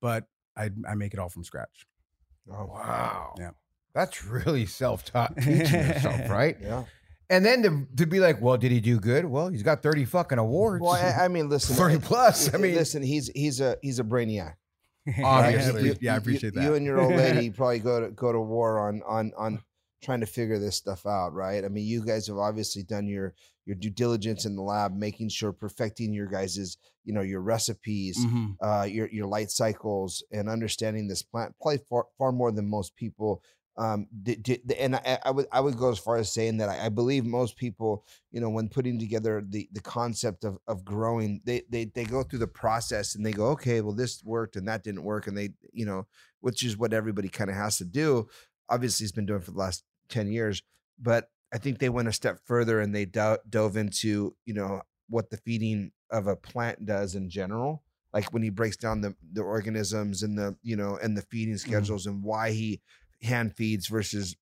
but 0.00 0.24
I, 0.56 0.70
I 0.88 0.94
make 0.94 1.14
it 1.14 1.18
all 1.18 1.28
from 1.28 1.44
scratch. 1.44 1.86
Oh 2.50 2.66
wow. 2.66 3.34
Yeah. 3.38 3.50
That's 3.94 4.24
really 4.24 4.66
self-taught 4.66 5.36
teaching 5.36 5.56
yourself, 5.58 6.20
right? 6.30 6.56
Yeah. 6.60 6.84
And 7.30 7.44
then 7.46 7.62
to, 7.62 7.86
to 7.96 8.06
be 8.06 8.20
like, 8.20 8.40
well, 8.40 8.56
did 8.56 8.72
he 8.72 8.80
do 8.80 8.98
good? 9.00 9.24
Well, 9.24 9.48
he's 9.48 9.62
got 9.62 9.82
30 9.82 10.04
fucking 10.04 10.38
awards. 10.38 10.82
Well, 10.82 10.92
I, 10.92 11.24
I 11.24 11.28
mean, 11.28 11.48
listen, 11.48 11.74
30 11.76 11.98
plus. 11.98 12.52
I 12.52 12.58
mean, 12.58 12.74
listen, 12.74 13.02
he's 13.02 13.30
he's 13.34 13.60
a 13.60 13.76
he's 13.80 13.98
a 13.98 14.04
brainiac. 14.04 14.54
Obviously. 15.24 15.86
You- 15.86 15.96
yeah, 16.00 16.14
I 16.14 16.16
appreciate 16.18 16.54
you, 16.54 16.60
that. 16.60 16.64
You 16.64 16.74
and 16.74 16.84
your 16.84 17.00
old 17.00 17.14
lady 17.14 17.50
probably 17.50 17.78
go 17.78 18.00
to 18.00 18.10
go 18.10 18.32
to 18.32 18.40
war 18.40 18.88
on 18.88 19.02
on 19.06 19.32
on 19.36 19.62
trying 20.02 20.20
to 20.20 20.26
figure 20.26 20.58
this 20.58 20.76
stuff 20.76 21.06
out, 21.06 21.32
right? 21.32 21.64
I 21.64 21.68
mean, 21.68 21.86
you 21.86 22.04
guys 22.04 22.26
have 22.26 22.36
obviously 22.36 22.82
done 22.82 23.06
your 23.06 23.34
your 23.64 23.76
due 23.76 23.90
diligence 23.90 24.44
in 24.44 24.56
the 24.56 24.62
lab, 24.62 24.94
making 24.94 25.28
sure 25.28 25.52
perfecting 25.52 26.12
your 26.12 26.26
guys's 26.26 26.78
you 27.04 27.12
know 27.12 27.22
your 27.22 27.40
recipes, 27.40 28.18
Mhm. 28.24 28.56
uh, 28.60 28.84
your 28.84 29.08
your 29.10 29.26
light 29.26 29.50
cycles, 29.50 30.22
and 30.32 30.48
understanding 30.48 31.08
this 31.08 31.22
plant 31.22 31.54
probably 31.60 31.78
far 31.88 32.06
far 32.18 32.32
more 32.32 32.52
than 32.52 32.68
most 32.68 32.96
people. 32.96 33.42
Um, 33.78 34.06
did, 34.22 34.42
did, 34.42 34.70
and 34.72 34.96
I, 34.96 35.18
I 35.24 35.30
would 35.30 35.46
I 35.50 35.60
would 35.60 35.78
go 35.78 35.90
as 35.90 35.98
far 35.98 36.16
as 36.18 36.30
saying 36.30 36.58
that 36.58 36.68
I, 36.68 36.86
I 36.86 36.88
believe 36.90 37.24
most 37.24 37.56
people, 37.56 38.04
you 38.30 38.38
know, 38.38 38.50
when 38.50 38.68
putting 38.68 38.98
together 38.98 39.42
the 39.48 39.66
the 39.72 39.80
concept 39.80 40.44
of 40.44 40.58
of 40.66 40.84
growing, 40.84 41.40
they 41.44 41.62
they 41.70 41.86
they 41.86 42.04
go 42.04 42.22
through 42.22 42.40
the 42.40 42.46
process 42.46 43.14
and 43.14 43.24
they 43.24 43.32
go, 43.32 43.46
okay, 43.48 43.80
well 43.80 43.94
this 43.94 44.22
worked 44.24 44.56
and 44.56 44.68
that 44.68 44.84
didn't 44.84 45.04
work, 45.04 45.26
and 45.26 45.38
they 45.38 45.54
you 45.72 45.86
know, 45.86 46.06
which 46.40 46.62
is 46.62 46.76
what 46.76 46.92
everybody 46.92 47.30
kind 47.30 47.48
of 47.48 47.56
has 47.56 47.78
to 47.78 47.84
do. 47.86 48.28
Obviously, 48.68 49.04
he's 49.04 49.12
been 49.12 49.26
doing 49.26 49.40
for 49.40 49.52
the 49.52 49.58
last 49.58 49.84
ten 50.08 50.30
years, 50.30 50.62
but 50.98 51.30
I 51.52 51.58
think 51.58 51.78
they 51.78 51.88
went 51.88 52.08
a 52.08 52.12
step 52.12 52.38
further 52.44 52.80
and 52.80 52.94
they 52.94 53.04
do- 53.04 53.38
dove 53.48 53.76
into 53.76 54.34
you 54.44 54.54
know 54.54 54.82
what 55.08 55.30
the 55.30 55.36
feeding 55.36 55.92
of 56.10 56.26
a 56.26 56.36
plant 56.36 56.86
does 56.86 57.14
in 57.14 57.28
general 57.28 57.82
like 58.12 58.32
when 58.32 58.42
he 58.42 58.50
breaks 58.50 58.76
down 58.76 59.00
the 59.00 59.14
the 59.32 59.42
organisms 59.42 60.22
and 60.22 60.36
the 60.38 60.56
you 60.62 60.76
know 60.76 60.98
and 61.02 61.16
the 61.16 61.22
feeding 61.22 61.54
mm-hmm. 61.54 61.70
schedules 61.70 62.06
and 62.06 62.22
why 62.22 62.50
he 62.50 62.80
hand 63.22 63.54
feeds 63.54 63.86
versus 63.86 64.36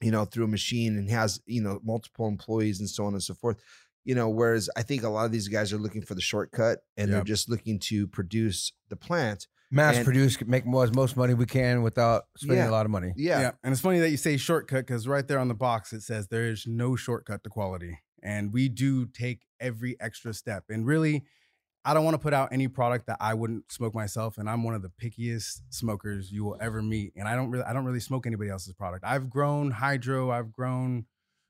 you 0.00 0.10
know 0.10 0.24
through 0.24 0.44
a 0.44 0.48
machine 0.48 0.96
and 0.96 1.10
has 1.10 1.40
you 1.46 1.62
know 1.62 1.80
multiple 1.84 2.26
employees 2.26 2.80
and 2.80 2.88
so 2.88 3.04
on 3.04 3.12
and 3.12 3.22
so 3.22 3.34
forth. 3.34 3.62
You 4.04 4.14
know 4.14 4.28
whereas 4.28 4.68
i 4.76 4.82
think 4.82 5.02
a 5.02 5.08
lot 5.08 5.24
of 5.24 5.32
these 5.32 5.48
guys 5.48 5.72
are 5.72 5.78
looking 5.78 6.02
for 6.02 6.14
the 6.14 6.20
shortcut 6.20 6.80
and 6.98 7.10
they're 7.10 7.24
just 7.24 7.48
looking 7.48 7.78
to 7.78 8.06
produce 8.06 8.72
the 8.90 8.96
plant 8.96 9.46
mass 9.74 9.96
and- 9.96 10.04
produce, 10.04 10.40
make 10.46 10.64
more, 10.66 10.84
as 10.84 10.92
most 10.94 11.16
money 11.16 11.34
we 11.34 11.46
can 11.46 11.82
without 11.82 12.24
spending 12.36 12.58
Yeah. 12.64 12.70
a 12.70 12.72
lot 12.72 12.86
of 12.86 12.90
money. 12.92 13.12
yeah, 13.16 13.52
And 13.62 13.72
it's 13.72 13.80
funny 13.80 13.98
that 14.00 14.10
you 14.10 14.16
say 14.16 14.36
shortcut 14.36 14.86
because 14.86 15.06
right 15.08 15.26
there 15.26 15.38
on 15.38 15.48
the 15.48 15.54
box 15.54 15.92
it 15.92 16.02
says 16.02 16.28
there 16.28 16.46
is 16.46 16.66
no 16.66 16.96
shortcut 16.96 17.42
to 17.44 17.50
quality. 17.50 17.98
And 18.22 18.52
we 18.52 18.68
do 18.70 19.04
take 19.06 19.42
every 19.60 20.00
extra 20.00 20.32
step. 20.32 20.64
And 20.70 20.86
really, 20.86 21.24
I 21.84 21.92
don't 21.92 22.04
want 22.04 22.14
to 22.14 22.18
put 22.18 22.32
out 22.32 22.48
any 22.52 22.68
product 22.68 23.06
that 23.08 23.18
I 23.20 23.34
wouldn't 23.34 23.70
smoke 23.70 23.94
myself. 23.94 24.38
And 24.38 24.48
I'm 24.48 24.62
one 24.64 24.74
of 24.74 24.80
the 24.80 24.88
pickiest 24.88 25.60
smokers 25.68 26.32
you 26.32 26.42
will 26.44 26.56
ever 26.58 26.80
meet. 26.80 27.12
And 27.16 27.28
I 27.28 27.34
don't 27.36 27.50
really 27.50 27.64
I 27.64 27.74
don't 27.74 27.84
really 27.84 28.00
smoke 28.00 28.26
anybody 28.26 28.48
else's 28.48 28.72
product. 28.72 29.04
I've 29.04 29.28
grown 29.28 29.70
hydro, 29.72 30.30
I've 30.30 30.50
grown, 30.52 31.04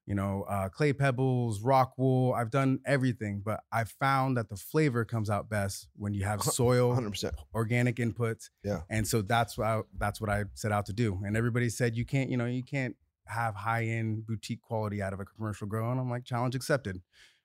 you 0.06 0.14
know, 0.14 0.44
uh, 0.48 0.68
clay 0.68 0.92
pebbles, 0.92 1.62
rock 1.62 1.94
wool. 1.96 2.34
I've 2.34 2.50
done 2.50 2.80
everything, 2.84 3.42
but 3.44 3.60
I 3.72 3.84
found 3.84 4.36
that 4.36 4.48
the 4.48 4.56
flavor 4.56 5.04
comes 5.04 5.30
out 5.30 5.48
best 5.48 5.88
when 5.96 6.12
you 6.12 6.24
have 6.24 6.42
soil 6.42 6.94
100% 6.94 7.32
organic 7.54 7.96
inputs. 7.96 8.50
Yeah. 8.62 8.80
And 8.90 9.06
so 9.06 9.22
that's 9.22 9.56
what 9.56 9.66
I, 9.66 9.80
that's 9.96 10.20
what 10.20 10.30
I 10.30 10.44
set 10.54 10.72
out 10.72 10.86
to 10.86 10.92
do. 10.92 11.20
And 11.24 11.36
everybody 11.36 11.70
said 11.70 11.96
you 11.96 12.04
can't, 12.04 12.30
you 12.30 12.36
know, 12.36 12.46
you 12.46 12.62
can't 12.62 12.96
have 13.26 13.54
high 13.54 13.84
end 13.84 14.26
boutique 14.26 14.60
quality 14.60 15.00
out 15.00 15.14
of 15.14 15.20
a 15.20 15.24
commercial 15.24 15.66
grow. 15.66 15.90
And 15.90 15.98
I'm 15.98 16.10
like, 16.10 16.24
challenge 16.24 16.54
accepted. 16.54 17.00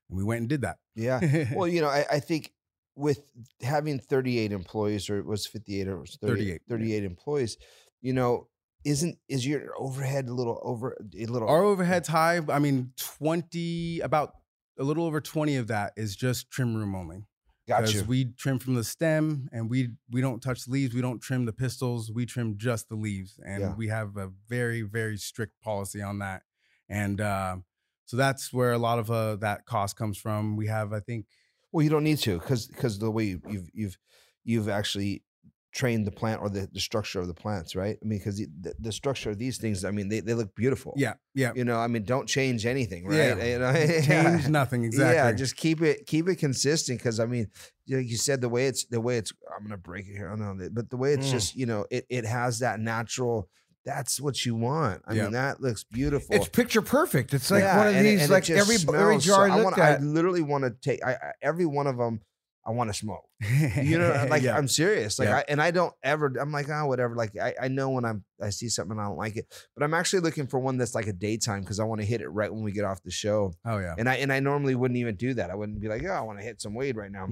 And 0.09 0.17
we 0.17 0.23
went 0.23 0.41
and 0.41 0.49
did 0.49 0.61
that. 0.61 0.77
yeah 0.95 1.19
well 1.55 1.67
you 1.67 1.81
know 1.81 1.87
i, 1.87 2.05
I 2.11 2.19
think 2.19 2.51
with 2.95 3.21
having 3.61 3.99
38 3.99 4.51
employees 4.51 5.09
or 5.09 5.19
it 5.19 5.25
was 5.25 5.47
58 5.47 5.87
or 5.87 5.93
it 5.93 6.01
was 6.01 6.17
38 6.21 6.61
38, 6.67 7.01
38 7.01 7.03
employees 7.05 7.57
you 8.01 8.11
know 8.13 8.47
isn't 8.85 9.17
is 9.27 9.45
your 9.45 9.73
overhead 9.77 10.27
a 10.27 10.33
little 10.33 10.59
over 10.63 10.97
a 11.17 11.25
little 11.25 11.47
Our 11.49 11.63
overhead's 11.63 12.07
high. 12.07 12.39
I 12.49 12.59
mean, 12.59 12.93
20, 12.97 13.99
about 14.01 14.33
a 14.77 14.83
little 14.83 15.05
over 15.05 15.19
20 15.21 15.55
of 15.57 15.67
that 15.67 15.93
is 15.97 16.15
just 16.15 16.49
trim 16.49 16.75
room 16.75 16.95
only. 16.95 17.23
got 17.67 17.81
Because 17.81 17.95
you 17.95 18.03
we 18.05 18.25
trim 18.37 18.57
from 18.59 18.75
the 18.75 18.83
stem 18.83 19.49
and 19.51 19.69
we 19.69 19.89
we 20.09 20.21
don't 20.21 20.41
touch 20.41 20.65
the 20.65 20.71
leaves. 20.71 20.93
We 20.95 21.01
don't 21.01 21.19
trim 21.21 21.45
the 21.45 21.53
pistils. 21.53 22.11
We 22.11 22.25
trim 22.25 22.57
just 22.57 22.89
the 22.89 22.95
leaves. 22.95 23.39
And 23.45 23.61
Yeah. 23.61 23.75
we 23.75 23.87
have 23.89 24.15
a 24.17 24.31
very, 24.47 24.81
very 24.81 25.17
strict 25.17 25.59
policy 25.61 26.01
on 26.01 26.19
that. 26.19 26.43
And 26.87 27.19
uh, 27.21 27.57
so 28.05 28.17
that's 28.17 28.51
where 28.53 28.71
a 28.71 28.77
lot 28.79 28.97
of 28.99 29.11
uh, 29.11 29.35
that 29.37 29.65
cost 29.65 29.95
comes 29.97 30.17
from. 30.17 30.55
We 30.55 30.67
have, 30.67 30.93
I 30.93 30.99
think, 31.01 31.27
Well, 31.71 31.83
you 31.83 31.89
don't 31.91 32.03
need 32.05 32.17
to 32.19 32.39
because 32.39 32.67
because 32.67 32.97
the 32.99 33.11
way 33.11 33.25
you- 33.25 33.41
you've 33.47 33.69
you've 33.73 33.97
you've 34.45 34.69
actually 34.69 35.23
trained 35.71 36.07
the 36.07 36.11
plant 36.11 36.41
or 36.41 36.49
the, 36.49 36.67
the 36.71 36.79
structure 36.79 37.19
of 37.19 37.27
the 37.27 37.33
plants, 37.33 37.75
right? 37.75 37.97
I 38.03 38.05
mean, 38.05 38.19
because 38.19 38.37
the, 38.37 38.73
the, 38.79 38.91
structure 38.91 39.29
of 39.29 39.37
these 39.37 39.57
things, 39.57 39.85
I 39.85 39.91
mean, 39.91 40.09
they, 40.09 40.19
they 40.19 40.33
look 40.33 40.55
beautiful. 40.55 40.93
yeah, 40.97 41.13
yeah. 41.35 41.51
You 41.55 41.63
know, 41.63 41.77
I 41.77 41.87
mean, 41.87 42.03
don't 42.03 42.27
change 42.27 42.65
anything, 42.65 43.05
right? 43.05 43.15
Yeah. 43.37 43.43
You 43.45 43.59
know? 43.59 44.01
Change 44.01 44.47
nothing 44.49 44.83
exactly. 44.85 45.15
Yeah, 45.15 45.31
just 45.31 45.55
keep 45.55 45.81
it 45.81 46.07
keep 46.07 46.27
it 46.27 46.37
consistent 46.37 46.99
because 46.99 47.19
I 47.19 47.25
mean, 47.25 47.47
you, 47.85 47.97
know, 47.97 48.01
you 48.01 48.17
said 48.17 48.41
the 48.41 48.49
way 48.49 48.65
it's 48.67 48.85
the 48.85 48.99
way 48.99 49.17
it's. 49.17 49.31
I'm 49.55 49.63
gonna 49.63 49.77
break 49.77 50.07
it 50.07 50.13
here. 50.13 50.31
I 50.31 50.35
don't 50.35 50.57
know, 50.57 50.69
but 50.71 50.89
the 50.89 50.97
way 50.97 51.13
it's 51.13 51.27
Mm. 51.27 51.31
just 51.31 51.55
you 51.55 51.65
know, 51.65 51.85
it 51.91 52.05
it 52.09 52.25
has 52.25 52.59
that 52.59 52.79
natural. 52.79 53.47
That's 53.85 54.19
what 54.19 54.45
you 54.45 54.55
want. 54.55 55.01
I 55.07 55.13
Yeah. 55.13 55.23
mean, 55.23 55.31
that 55.33 55.61
looks 55.61 55.83
beautiful. 55.83 56.35
It's 56.35 56.47
picture 56.49 56.81
perfect. 56.81 57.33
It's 57.33 57.49
like 57.49 57.63
Yeah, 57.63 57.77
one 57.77 57.87
of 57.87 57.95
and 57.95 58.05
these, 58.05 58.21
and 58.21 58.29
like 58.29 58.49
every 58.49 58.61
every 58.61 58.77
smells 58.77 59.23
so- 59.25 59.35
jar 59.35 59.49
I 59.49 59.63
wanna. 59.63 59.81
I 59.81 59.97
literally 59.99 60.41
want 60.41 60.63
to 60.65 60.71
take 60.71 61.03
I, 61.05 61.11
I, 61.13 61.31
every 61.41 61.65
one 61.65 61.87
of 61.87 61.97
them. 61.97 62.21
I 62.69 62.71
want 62.71 62.91
to 62.91 62.93
smoke. 62.93 63.25
You 63.81 63.97
know, 63.97 64.27
like 64.29 64.43
Yeah. 64.43 64.55
I'm 64.55 64.67
serious. 64.67 65.17
Like, 65.17 65.29
Yeah. 65.29 65.37
I, 65.37 65.45
and 65.47 65.61
I 65.61 65.71
don't 65.71 65.93
ever. 66.03 66.31
I'm 66.39 66.51
like, 66.51 66.69
oh, 66.69 66.85
whatever. 66.85 67.15
Like, 67.15 67.35
I, 67.35 67.55
I 67.59 67.67
know 67.67 67.89
when 67.89 68.05
I'm 68.05 68.23
I 68.41 68.51
see 68.51 68.69
something 68.69 68.91
and 68.91 69.01
I 69.01 69.05
don't 69.05 69.17
like 69.17 69.37
it, 69.37 69.45
but 69.75 69.83
I'm 69.83 69.93
actually 69.93 70.19
looking 70.19 70.45
for 70.45 70.59
one 70.59 70.77
that's 70.77 70.93
like 70.93 71.07
a 71.07 71.13
daytime 71.13 71.61
because 71.61 71.79
I 71.79 71.83
want 71.83 71.99
to 72.01 72.07
hit 72.07 72.21
it 72.21 72.27
right 72.29 72.53
when 72.53 72.63
we 72.63 72.71
get 72.71 72.85
off 72.85 73.01
the 73.01 73.11
show. 73.11 73.53
oh 73.65 73.79
yeah. 73.79 73.95
And 73.97 74.07
I 74.07 74.15
and 74.15 74.31
I 74.31 74.39
normally 74.39 74.75
wouldn't 74.75 74.97
even 74.99 75.15
do 75.15 75.33
that. 75.33 75.49
I 75.49 75.55
wouldn't 75.55 75.79
be 75.81 75.87
like, 75.87 76.03
oh, 76.05 76.11
I 76.11 76.21
want 76.21 76.37
to 76.39 76.45
hit 76.45 76.61
some 76.61 76.75
weed 76.75 76.95
right 76.95 77.11
now. 77.11 77.27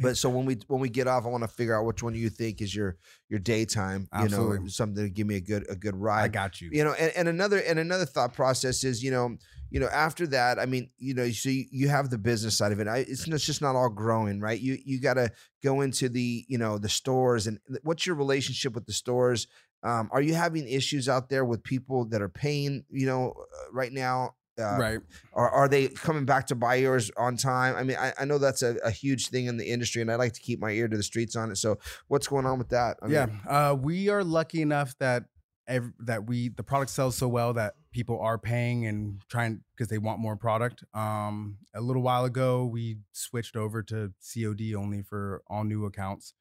But 0.00 0.16
so 0.16 0.28
when 0.28 0.46
we 0.46 0.58
when 0.66 0.80
we 0.80 0.88
get 0.88 1.06
off, 1.06 1.24
I 1.26 1.28
want 1.28 1.44
to 1.44 1.48
figure 1.48 1.78
out 1.78 1.84
which 1.84 2.02
one 2.02 2.14
you 2.14 2.28
think 2.28 2.60
is 2.60 2.74
your 2.74 2.96
your 3.28 3.38
daytime. 3.38 4.08
You 4.12 4.18
know, 4.18 4.24
Absolutely. 4.24 4.68
something 4.70 5.04
to 5.04 5.10
give 5.10 5.26
me 5.26 5.36
a 5.36 5.40
good 5.40 5.66
a 5.70 5.76
good 5.76 5.94
ride 5.94 6.24
I 6.24 6.28
got 6.28 6.60
you. 6.60 6.70
you 6.72 6.82
know 6.82 6.92
and, 6.94 7.12
and 7.14 7.28
another 7.28 7.58
and 7.58 7.78
another 7.78 8.04
thought 8.06 8.32
process 8.32 8.82
is 8.82 9.02
you 9.02 9.10
know 9.10 9.36
you 9.70 9.80
know 9.80 9.88
after 9.88 10.26
that 10.26 10.58
i 10.58 10.66
mean 10.66 10.90
you 10.98 11.14
know 11.14 11.28
so 11.30 11.48
you, 11.48 11.64
you 11.70 11.88
have 11.88 12.10
the 12.10 12.18
business 12.18 12.56
side 12.56 12.72
of 12.72 12.80
it 12.80 12.88
I, 12.88 12.98
it's, 12.98 13.26
it's 13.26 13.44
just 13.44 13.62
not 13.62 13.76
all 13.76 13.88
growing 13.88 14.40
right 14.40 14.60
you 14.60 14.78
you 14.84 15.00
got 15.00 15.14
to 15.14 15.30
go 15.62 15.80
into 15.80 16.08
the 16.08 16.44
you 16.48 16.58
know 16.58 16.78
the 16.78 16.88
stores 16.88 17.46
and 17.46 17.58
what's 17.82 18.06
your 18.06 18.16
relationship 18.16 18.74
with 18.74 18.86
the 18.86 18.92
stores 18.92 19.46
um, 19.82 20.10
are 20.12 20.20
you 20.20 20.34
having 20.34 20.68
issues 20.68 21.08
out 21.08 21.30
there 21.30 21.44
with 21.44 21.62
people 21.62 22.04
that 22.06 22.20
are 22.20 22.28
paying 22.28 22.84
you 22.90 23.06
know 23.06 23.32
uh, 23.38 23.72
right 23.72 23.92
now 23.92 24.34
uh, 24.58 24.76
right. 24.78 25.00
or 25.32 25.48
are 25.48 25.68
they 25.68 25.88
coming 25.88 26.26
back 26.26 26.46
to 26.48 26.54
buy 26.54 26.74
yours 26.74 27.10
on 27.16 27.36
time 27.36 27.74
i 27.76 27.82
mean 27.82 27.96
i, 27.96 28.12
I 28.18 28.24
know 28.26 28.36
that's 28.36 28.62
a, 28.62 28.76
a 28.84 28.90
huge 28.90 29.28
thing 29.28 29.46
in 29.46 29.56
the 29.56 29.66
industry 29.66 30.02
and 30.02 30.10
i 30.10 30.16
like 30.16 30.34
to 30.34 30.40
keep 30.40 30.60
my 30.60 30.70
ear 30.70 30.88
to 30.88 30.96
the 30.96 31.02
streets 31.02 31.34
on 31.36 31.50
it 31.50 31.56
so 31.56 31.78
what's 32.08 32.26
going 32.26 32.44
on 32.44 32.58
with 32.58 32.68
that 32.70 32.98
I 33.02 33.06
yeah. 33.06 33.26
mean, 33.26 33.40
Uh, 33.48 33.76
we 33.80 34.08
are 34.10 34.22
lucky 34.22 34.60
enough 34.60 34.98
that 34.98 35.24
ev- 35.66 35.92
that 36.00 36.26
we 36.26 36.48
the 36.48 36.62
product 36.62 36.90
sells 36.90 37.16
so 37.16 37.28
well 37.28 37.54
that 37.54 37.74
people 37.92 38.20
are 38.20 38.38
paying 38.38 38.86
and 38.86 39.20
trying 39.28 39.62
because 39.76 39.88
they 39.88 39.98
want 39.98 40.18
more 40.20 40.36
product. 40.36 40.84
Um, 40.94 41.58
a 41.74 41.80
little 41.80 42.02
while 42.02 42.24
ago, 42.24 42.64
we 42.64 42.98
switched 43.12 43.56
over 43.56 43.82
to 43.84 44.12
COD 44.34 44.74
only 44.74 45.02
for 45.02 45.42
all 45.48 45.64
new 45.64 45.84
accounts, 45.86 46.34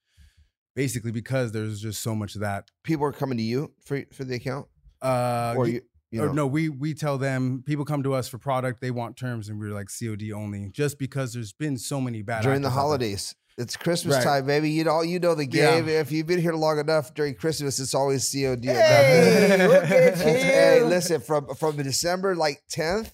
basically 0.75 1.11
because 1.11 1.51
there's 1.51 1.81
just 1.81 2.01
so 2.01 2.15
much 2.15 2.35
of 2.35 2.41
that. 2.41 2.69
people 2.83 3.05
are 3.05 3.11
coming 3.11 3.37
to 3.37 3.43
you 3.43 3.73
for 3.83 4.03
for 4.13 4.23
the 4.23 4.35
account 4.35 4.67
Uh, 5.01 5.53
or 5.57 5.67
you 5.67 5.81
You 6.11 6.23
Or 6.23 6.33
no, 6.33 6.47
we 6.47 6.69
we 6.69 6.93
tell 6.95 7.17
them 7.19 7.63
people 7.65 7.85
come 7.85 8.01
to 8.03 8.13
us 8.13 8.27
for 8.27 8.39
product, 8.39 8.81
they 8.81 8.89
want 8.91 9.15
terms, 9.15 9.47
and 9.47 9.59
we're 9.59 9.73
like 9.73 9.89
COD 9.89 10.31
only, 10.33 10.69
just 10.71 10.97
because 10.97 11.33
there's 11.33 11.53
been 11.53 11.77
so 11.77 12.01
many 12.01 12.23
bad 12.23 12.41
during 12.43 12.61
the 12.61 12.67
actors 12.67 12.73
out 12.73 12.75
there. 12.75 12.81
holidays. 12.81 13.35
It's 13.59 13.75
Christmas 13.75 14.15
Right. 14.15 14.23
time, 14.23 14.45
baby. 14.45 14.71
You 14.71 14.85
know, 14.85 15.01
you 15.01 15.19
know 15.19 15.35
the 15.35 15.45
Yeah. 15.45 15.75
game. 15.81 15.89
If 15.89 16.11
you've 16.11 16.25
been 16.25 16.39
here 16.41 16.53
long 16.53 16.79
enough 16.79 17.13
during 17.13 17.35
Christmas, 17.35 17.77
it's 17.79 17.93
always 17.93 18.23
COD. 18.31 18.65
Hey, 18.65 19.67
look 19.67 19.83
at 19.83 20.17
hey, 20.17 20.81
listen 20.83 21.21
from 21.21 21.53
from 21.55 21.75
December 21.77 22.35
like 22.35 22.63
tenth. 22.69 23.11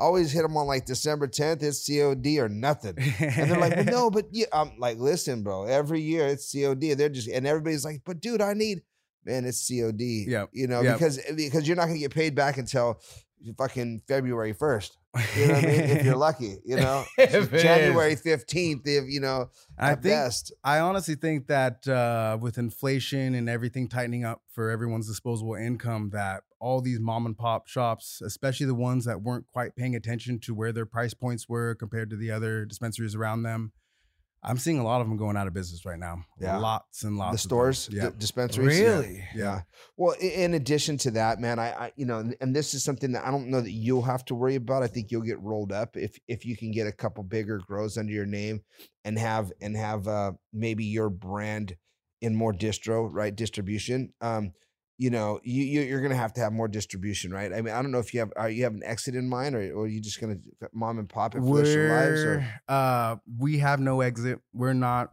Always 0.00 0.30
hit 0.30 0.42
them 0.42 0.56
on 0.56 0.68
like 0.68 0.86
December 0.86 1.26
tenth. 1.26 1.60
It's 1.62 1.84
COD 1.84 2.38
or 2.38 2.48
nothing. 2.48 2.94
And 3.18 3.50
they're 3.50 3.58
like, 3.58 3.74
well, 3.74 3.84
no, 3.84 4.10
but 4.10 4.26
yeah, 4.30 4.46
I'm 4.52 4.78
like, 4.78 4.98
listen, 4.98 5.42
bro. 5.42 5.64
Every 5.64 6.00
year 6.00 6.28
it's 6.28 6.52
COD. 6.52 6.94
They're 6.94 7.08
just 7.08 7.28
and 7.28 7.44
everybody's 7.46 7.84
like, 7.84 8.02
but 8.06 8.20
dude, 8.20 8.40
I 8.40 8.54
need, 8.54 8.82
man, 9.24 9.44
it's 9.44 9.66
COD. 9.68 10.00
Yep, 10.28 10.50
You 10.52 10.68
know, 10.68 10.82
yep. 10.82 10.94
because 10.98 11.18
because 11.34 11.66
you're 11.66 11.76
not 11.76 11.86
gonna 11.86 11.98
get 11.98 12.14
paid 12.14 12.36
back 12.36 12.58
until 12.58 13.00
fucking 13.56 14.02
February 14.06 14.52
first. 14.52 14.98
You 15.36 15.48
know 15.48 15.54
what 15.54 15.64
I 15.64 15.66
mean? 15.66 15.80
If 15.80 16.04
you're 16.04 16.16
lucky, 16.16 16.58
you 16.64 16.76
know, 16.80 17.04
January 17.18 18.12
is. 18.12 18.20
fifteenth. 18.20 18.82
If 18.86 19.04
you 19.08 19.20
know, 19.20 19.50
I 19.78 19.90
think 19.90 20.02
best. 20.02 20.52
I 20.62 20.80
honestly 20.80 21.14
think 21.14 21.46
that 21.48 21.86
uh, 21.88 22.38
with 22.40 22.58
inflation 22.58 23.34
and 23.34 23.48
everything 23.48 23.88
tightening 23.88 24.24
up 24.24 24.42
for 24.52 24.70
everyone's 24.70 25.08
disposable 25.08 25.54
income, 25.54 26.10
that 26.10 26.42
all 26.60 26.80
these 26.80 27.00
mom 27.00 27.26
and 27.26 27.36
pop 27.36 27.68
shops, 27.68 28.20
especially 28.20 28.66
the 28.66 28.74
ones 28.74 29.04
that 29.04 29.22
weren't 29.22 29.46
quite 29.46 29.76
paying 29.76 29.94
attention 29.94 30.38
to 30.40 30.54
where 30.54 30.72
their 30.72 30.86
price 30.86 31.14
points 31.14 31.48
were 31.48 31.74
compared 31.74 32.10
to 32.10 32.16
the 32.16 32.30
other 32.30 32.64
dispensaries 32.64 33.14
around 33.14 33.42
them, 33.42 33.72
I'm 34.42 34.56
seeing 34.58 34.78
a 34.78 34.84
lot 34.84 35.00
of 35.00 35.08
them 35.08 35.16
going 35.16 35.36
out 35.36 35.46
of 35.48 35.54
business 35.54 35.84
right 35.84 35.98
now. 35.98 36.24
Yeah. 36.40 36.58
lots 36.58 37.02
and 37.02 37.18
lots. 37.18 37.32
the 37.32 37.34
of 37.34 37.42
them. 37.42 37.48
stores, 37.48 37.88
yeah, 37.92 38.04
the 38.04 38.10
dispensaries. 38.12 38.78
Really? 38.78 39.24
Yeah. 39.34 39.62
Well, 39.96 40.14
in 40.20 40.54
addition 40.54 40.96
to 40.98 41.10
that, 41.12 41.40
man, 41.40 41.58
I, 41.58 41.70
I, 41.72 41.92
you 41.96 42.06
know, 42.06 42.18
and- 42.20 42.36
and 42.40 42.54
this 42.54 42.72
is 42.72 42.84
something 42.84 43.12
that 43.12 43.26
I 43.26 43.30
don't 43.30 43.48
know 43.48 43.60
that 43.60 43.72
you'll 43.72 44.02
have 44.02 44.24
to 44.26 44.34
worry 44.36 44.54
about. 44.54 44.82
I 44.82 44.86
think 44.86 45.10
you'll 45.10 45.22
get 45.22 45.40
rolled 45.40 45.72
up 45.72 45.96
if 45.96 46.18
if 46.28 46.44
you 46.44 46.56
can 46.56 46.70
get 46.70 46.86
a 46.86 46.92
couple 46.92 47.24
bigger 47.24 47.58
grows 47.66 47.98
under 47.98 48.12
your 48.12 48.26
name 48.26 48.60
and 49.04 49.18
have 49.18 49.52
and 49.60 49.76
have 49.76 50.06
uh 50.06 50.32
maybe 50.52 50.84
your 50.84 51.10
brand 51.10 51.76
in 52.20 52.34
more 52.34 52.52
distro, 52.52 53.08
right? 53.12 53.34
Distribution. 53.34 54.12
Um, 54.20 54.52
you 55.00 55.10
know, 55.10 55.38
you, 55.44 55.62
you 55.62 55.80
you're 55.82 56.00
gonna 56.00 56.16
have 56.16 56.32
to 56.34 56.40
have 56.40 56.52
more 56.52 56.66
distribution, 56.68 57.30
right? 57.32 57.52
I 57.52 57.62
mean, 57.62 57.72
I 57.72 57.80
don't 57.80 57.92
know 57.92 58.00
if 58.00 58.12
you 58.12 58.20
have 58.20 58.32
are 58.36 58.50
you 58.50 58.64
have 58.64 58.74
an 58.74 58.82
exit 58.84 59.14
in 59.14 59.28
mind, 59.28 59.54
or 59.54 59.60
or 59.72 59.84
are 59.84 59.86
you 59.86 60.00
just 60.00 60.20
gonna 60.20 60.38
mom 60.72 60.98
and 60.98 61.08
pop 61.08 61.34
it 61.36 61.38
for 61.38 61.44
the 61.46 61.52
rest 61.54 61.70
of 61.70 61.76
your 61.76 61.88
lives? 61.94 62.24
Or 62.24 62.46
uh, 62.68 63.16
we 63.38 63.58
have 63.58 63.78
no 63.80 64.00
exit. 64.00 64.40
We're 64.52 64.72
not. 64.72 65.12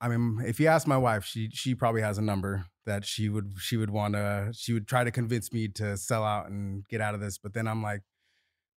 I 0.00 0.08
mean, 0.08 0.42
if 0.46 0.58
you 0.58 0.68
ask 0.68 0.86
my 0.86 0.96
wife, 0.96 1.24
she 1.24 1.50
she 1.52 1.74
probably 1.74 2.00
has 2.02 2.16
a 2.18 2.22
number 2.22 2.64
that 2.86 3.04
she 3.04 3.28
would 3.28 3.52
she 3.58 3.76
would 3.76 3.90
want 3.90 4.14
to 4.14 4.50
she 4.54 4.72
would 4.72 4.88
try 4.88 5.04
to 5.04 5.10
convince 5.10 5.52
me 5.52 5.68
to 5.68 5.96
sell 5.98 6.24
out 6.24 6.48
and 6.48 6.86
get 6.88 7.00
out 7.02 7.14
of 7.14 7.20
this. 7.20 7.36
But 7.36 7.52
then 7.52 7.68
I'm 7.68 7.82
like, 7.82 8.00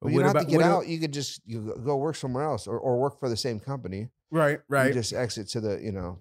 but 0.02 0.08
well, 0.08 0.14
you 0.14 0.20
don't 0.20 0.28
have 0.28 0.36
about- 0.36 0.50
to 0.52 0.58
get 0.58 0.62
out. 0.66 0.88
You 0.88 1.00
could 1.00 1.14
just 1.14 1.42
you 1.46 1.74
go- 1.86 1.96
work 1.96 2.16
somewhere 2.16 2.44
else, 2.44 2.68
or 2.68 2.78
or 2.78 3.00
work 3.00 3.18
for 3.20 3.30
the 3.30 3.38
same 3.38 3.60
company. 3.62 4.10
Right, 4.30 4.60
You 4.70 4.76
right. 4.76 4.94
just 4.94 5.14
exit 5.14 5.48
to 5.50 5.62
the 5.62 5.80
you 5.82 5.92
know. 5.94 6.20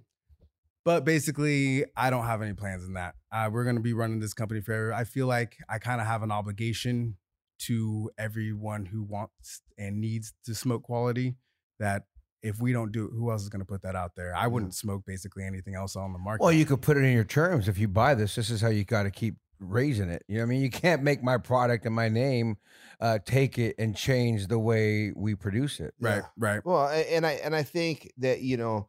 But 0.84 1.04
basically, 1.04 1.84
I 1.96 2.10
don't 2.10 2.24
have 2.24 2.40
any 2.42 2.54
plans 2.54 2.84
in 2.84 2.94
that. 2.94 3.14
Uh, 3.30 3.50
we're 3.52 3.64
going 3.64 3.76
to 3.76 3.82
be 3.82 3.92
running 3.92 4.18
this 4.20 4.32
company 4.34 4.60
forever. 4.60 4.92
I 4.94 5.04
feel 5.04 5.26
like 5.26 5.56
I 5.68 5.78
kind 5.78 6.00
of 6.00 6.06
have 6.06 6.22
an 6.22 6.32
obligation 6.32 7.16
to 7.60 8.10
everyone 8.18 8.86
who 8.86 9.02
wants 9.02 9.60
and 9.76 10.00
needs 10.00 10.32
to 10.46 10.54
smoke 10.54 10.82
quality 10.84 11.36
that 11.78 12.04
if 12.42 12.58
we 12.58 12.72
don't 12.72 12.90
do 12.92 13.04
it, 13.04 13.10
who 13.14 13.30
else 13.30 13.42
is 13.42 13.50
going 13.50 13.60
to 13.60 13.66
put 13.66 13.82
that 13.82 13.94
out 13.94 14.12
there? 14.16 14.34
I 14.34 14.46
wouldn't 14.46 14.74
smoke 14.74 15.02
basically 15.06 15.44
anything 15.44 15.74
else 15.74 15.94
on 15.96 16.14
the 16.14 16.18
market. 16.18 16.42
Well, 16.42 16.52
you 16.52 16.64
could 16.64 16.80
put 16.80 16.96
it 16.96 17.04
in 17.04 17.12
your 17.12 17.24
terms. 17.24 17.68
If 17.68 17.76
you 17.78 17.86
buy 17.86 18.14
this, 18.14 18.34
this 18.34 18.48
is 18.48 18.62
how 18.62 18.68
you 18.68 18.84
got 18.84 19.02
to 19.02 19.10
keep 19.10 19.34
raising 19.58 20.08
it. 20.08 20.24
You 20.26 20.36
know 20.36 20.44
what 20.44 20.46
I 20.46 20.48
mean? 20.48 20.62
You 20.62 20.70
can't 20.70 21.02
make 21.02 21.22
my 21.22 21.36
product 21.36 21.84
and 21.84 21.94
my 21.94 22.08
name 22.08 22.56
uh, 22.98 23.18
take 23.26 23.58
it 23.58 23.74
and 23.78 23.94
change 23.94 24.46
the 24.46 24.58
way 24.58 25.12
we 25.14 25.34
produce 25.34 25.80
it. 25.80 25.92
right, 26.00 26.16
Yeah. 26.16 26.22
right. 26.38 26.64
Well, 26.64 26.88
and 26.88 27.26
I 27.26 27.32
and 27.32 27.54
I 27.54 27.62
think 27.62 28.10
that 28.18 28.40
you 28.40 28.56
know, 28.56 28.88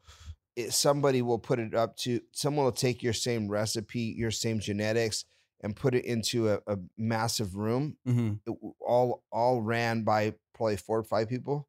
it, 0.55 0.73
somebody 0.73 1.21
will 1.21 1.39
put 1.39 1.59
it 1.59 1.73
up 1.73 1.97
to 1.97 2.21
someone 2.33 2.65
will 2.65 2.71
take 2.71 3.03
your 3.03 3.13
same 3.13 3.47
recipe, 3.49 4.01
your 4.17 4.31
same 4.31 4.59
genetics, 4.59 5.25
and 5.61 5.75
put 5.75 5.95
it 5.95 6.05
into 6.05 6.49
a, 6.49 6.59
a 6.67 6.77
massive 6.97 7.55
room, 7.55 7.97
hmm 8.05 8.33
it 8.45 8.55
all 8.79 9.23
all 9.31 9.61
ran 9.61 10.03
by 10.03 10.35
probably 10.53 10.77
four 10.77 10.99
or 10.99 11.03
five 11.03 11.29
people, 11.29 11.67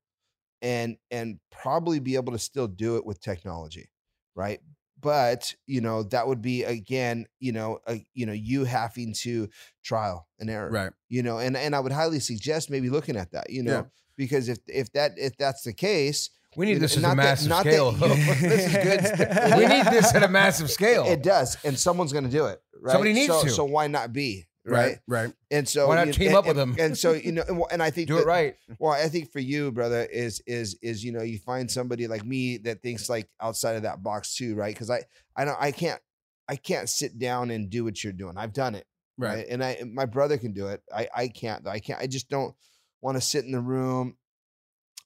and 0.61 0.97
and 1.11 1.41
probably 1.51 1.99
be 1.99 2.15
able 2.17 2.33
to 2.33 2.39
still 2.39 2.69
do 2.69 2.97
it 2.97 3.05
with 3.07 3.21
technology, 3.21 3.91
right? 4.35 4.61
But 5.01 5.55
you 5.67 5.81
know 5.81 6.03
that 6.05 6.27
would 6.29 6.43
be 6.43 6.63
again, 6.65 7.27
you 7.41 7.53
know, 7.53 7.81
a, 7.87 8.05
you 8.15 8.27
know, 8.27 8.33
you 8.33 8.65
having 8.65 9.15
to 9.15 9.49
trial 9.83 10.29
and 10.39 10.49
error, 10.51 10.71
Right. 10.71 10.93
you 11.09 11.23
know 11.23 11.39
and 11.39 11.57
and 11.57 11.75
i 11.75 11.81
would 11.81 11.93
highly 11.93 12.21
suggest 12.21 12.71
maybe 12.71 12.89
looking 12.91 13.17
at 13.17 13.33
that 13.33 13.51
you 13.51 13.63
know 13.63 13.85
Yeah. 13.85 13.89
because 14.17 14.49
if 14.49 14.59
if 14.69 14.93
that 14.93 15.13
if 15.19 15.37
that's 15.37 15.63
the 15.63 15.73
case 15.73 16.31
We 16.57 16.67
need 16.67 16.75
this 16.81 16.97
at 16.97 17.05
a 17.11 17.15
massive 17.15 17.49
that 17.51 17.61
scale. 17.61 17.93
though. 17.93 18.09
this 18.15 18.67
is 18.67 18.73
good 18.73 19.29
we 19.59 19.67
need 19.67 19.87
this 19.87 20.15
at 20.15 20.23
a 20.23 20.29
massive 20.29 20.71
scale. 20.71 21.05
it 21.07 21.23
does 21.23 21.57
and 21.65 21.79
someone's 21.79 22.13
going 22.13 22.25
to 22.25 22.31
do 22.31 22.47
it 22.47 22.61
right 22.81 22.93
Somebody 22.93 23.13
needs 23.15 23.33
so, 23.33 23.43
to. 23.45 23.51
so 23.51 23.65
why 23.65 23.87
not 23.87 24.13
be 24.13 24.47
right, 24.65 24.99
Right. 25.07 25.25
Right. 25.27 25.35
and 25.51 25.69
so 25.69 25.89
Why 25.89 25.97
not 25.97 26.07
you- 26.09 26.13
team 26.13 26.29
and- 26.29 26.37
up 26.37 26.47
with 26.47 26.57
them? 26.57 26.77
and 26.79 26.97
so 26.97 27.13
you 27.13 27.33
know 27.33 27.43
and, 27.49 27.63
and 27.73 27.83
i 27.83 27.91
think 27.91 28.09
Do 28.09 28.15
that- 28.17 28.23
it 28.23 28.27
right. 28.27 28.55
well 28.79 28.93
i 28.93 29.09
think 29.09 29.33
for 29.33 29.41
you 29.41 29.73
brother 29.73 30.05
is 30.05 30.41
is 30.47 30.79
is 30.83 31.03
you 31.05 31.11
know 31.13 31.23
you 31.23 31.39
find 31.39 31.71
somebody 31.71 32.07
like 32.07 32.25
me 32.25 32.59
that 32.59 32.83
thinks 32.83 33.09
like 33.09 33.29
outside 33.41 33.77
of 33.77 33.83
that 33.83 34.03
box 34.03 34.37
too 34.37 34.55
right 34.55 34.75
because 34.75 34.91
i 34.91 35.01
i 35.37 35.45
don't 35.45 35.57
i 35.61 35.71
can't 35.73 36.01
i 36.49 36.57
can't 36.57 36.89
sit 36.89 37.19
down 37.19 37.51
and 37.51 37.71
do 37.71 37.83
what 37.85 38.03
you're 38.05 38.13
doing 38.13 38.37
i've 38.37 38.53
done 38.53 38.75
it 38.75 38.87
Right. 39.19 39.35
right? 39.37 39.47
And 39.49 39.63
I 39.63 39.83
my 39.87 40.07
brother 40.07 40.39
can 40.39 40.53
do 40.53 40.69
it. 40.69 40.83
I 40.93 41.07
I 41.15 41.29
can't. 41.29 41.63
though. 41.65 41.71
I 41.71 41.81
can't. 41.81 42.01
I 42.01 42.07
just 42.07 42.31
don't 42.31 42.55
want 43.03 43.17
to 43.19 43.21
sit 43.21 43.45
in 43.45 43.53
the 43.53 43.61
room. 43.61 44.17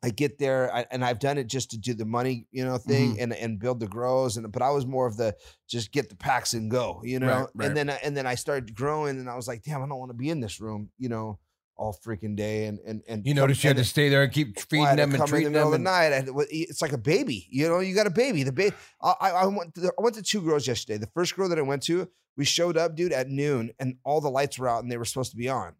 I 0.03 0.11
get 0.11 0.39
there, 0.39 0.73
I, 0.75 0.87
and 0.91 1.05
I've 1.05 1.19
done 1.19 1.39
it 1.39 1.47
just 1.47 1.71
to 1.71 1.79
do 1.79 1.95
the 1.95 2.05
money, 2.05 2.47
you 2.53 2.65
know, 2.65 2.77
thing, 2.79 3.13
Mm-hmm. 3.13 3.23
and 3.23 3.33
and 3.33 3.59
build 3.59 3.81
the 3.81 3.89
grows. 3.89 4.37
And 4.37 4.51
but 4.53 4.63
I 4.63 4.71
was 4.71 4.87
more 4.87 5.07
of 5.07 5.17
the 5.17 5.35
just 5.69 5.91
get 5.93 6.09
the 6.11 6.17
packs 6.17 6.53
and 6.55 6.71
go, 6.71 7.01
you 7.05 7.19
know. 7.19 7.27
Right, 7.27 7.47
right. 7.55 7.69
And 7.69 7.77
then 7.77 7.91
and 7.91 8.17
then 8.17 8.27
I 8.27 8.35
started 8.37 8.75
growing, 8.75 9.19
and 9.19 9.29
I 9.29 9.35
was 9.37 9.49
like, 9.49 9.63
damn, 9.63 9.83
I 9.83 9.89
don't 9.89 9.99
want 9.99 10.11
to 10.11 10.17
be 10.17 10.31
in 10.31 10.41
this 10.41 10.61
room, 10.61 10.91
you 10.99 11.09
know, 11.09 11.39
all 11.77 11.99
freaking 12.07 12.37
day. 12.37 12.67
And 12.67 12.79
and 12.87 13.03
and 13.09 13.27
You 13.27 13.33
come- 13.35 13.41
notice 13.43 13.65
you 13.65 13.69
had 13.69 13.77
and 13.79 13.85
to 13.85 13.91
stay 13.91 14.09
there 14.11 14.23
and 14.23 14.33
keep 14.33 14.61
feeding 14.61 14.87
to 14.91 14.97
them 14.97 15.11
and 15.11 15.19
come 15.19 15.23
in 15.23 15.29
treating 15.29 15.53
the 15.53 15.59
middle 15.59 15.71
them. 15.71 15.81
of 15.81 15.85
the 15.85 15.91
night. 15.91 16.13
I 16.13 16.31
well, 16.31 16.47
It's 16.51 16.83
like 16.83 16.93
a 16.93 16.99
baby, 16.99 17.47
you 17.51 17.67
know. 17.69 17.81
You 17.81 17.95
got 17.95 18.07
a 18.07 18.11
baby. 18.11 18.43
The 18.43 18.53
baby. 18.53 18.77
I, 19.03 19.15
I 19.21 19.31
I 19.31 19.47
went. 19.47 19.75
To, 19.77 19.89
I 19.99 20.03
went 20.03 20.15
to 20.17 20.23
two 20.23 20.43
grows 20.43 20.67
yesterday. 20.69 20.99
The 20.99 21.11
first 21.15 21.35
grow 21.35 21.49
that 21.49 21.59
I 21.59 21.63
went 21.63 21.83
to, 21.85 22.09
we 22.37 22.45
showed 22.45 22.77
up, 22.77 22.95
dude, 22.97 23.13
at 23.13 23.29
noon, 23.29 23.73
and 23.81 23.97
all 24.05 24.21
the 24.21 24.31
lights 24.31 24.59
were 24.59 24.69
out, 24.69 24.83
and 24.83 24.93
they 24.93 24.99
were 24.99 25.05
supposed 25.07 25.31
to 25.33 25.37
be 25.39 25.49
on, 25.49 25.73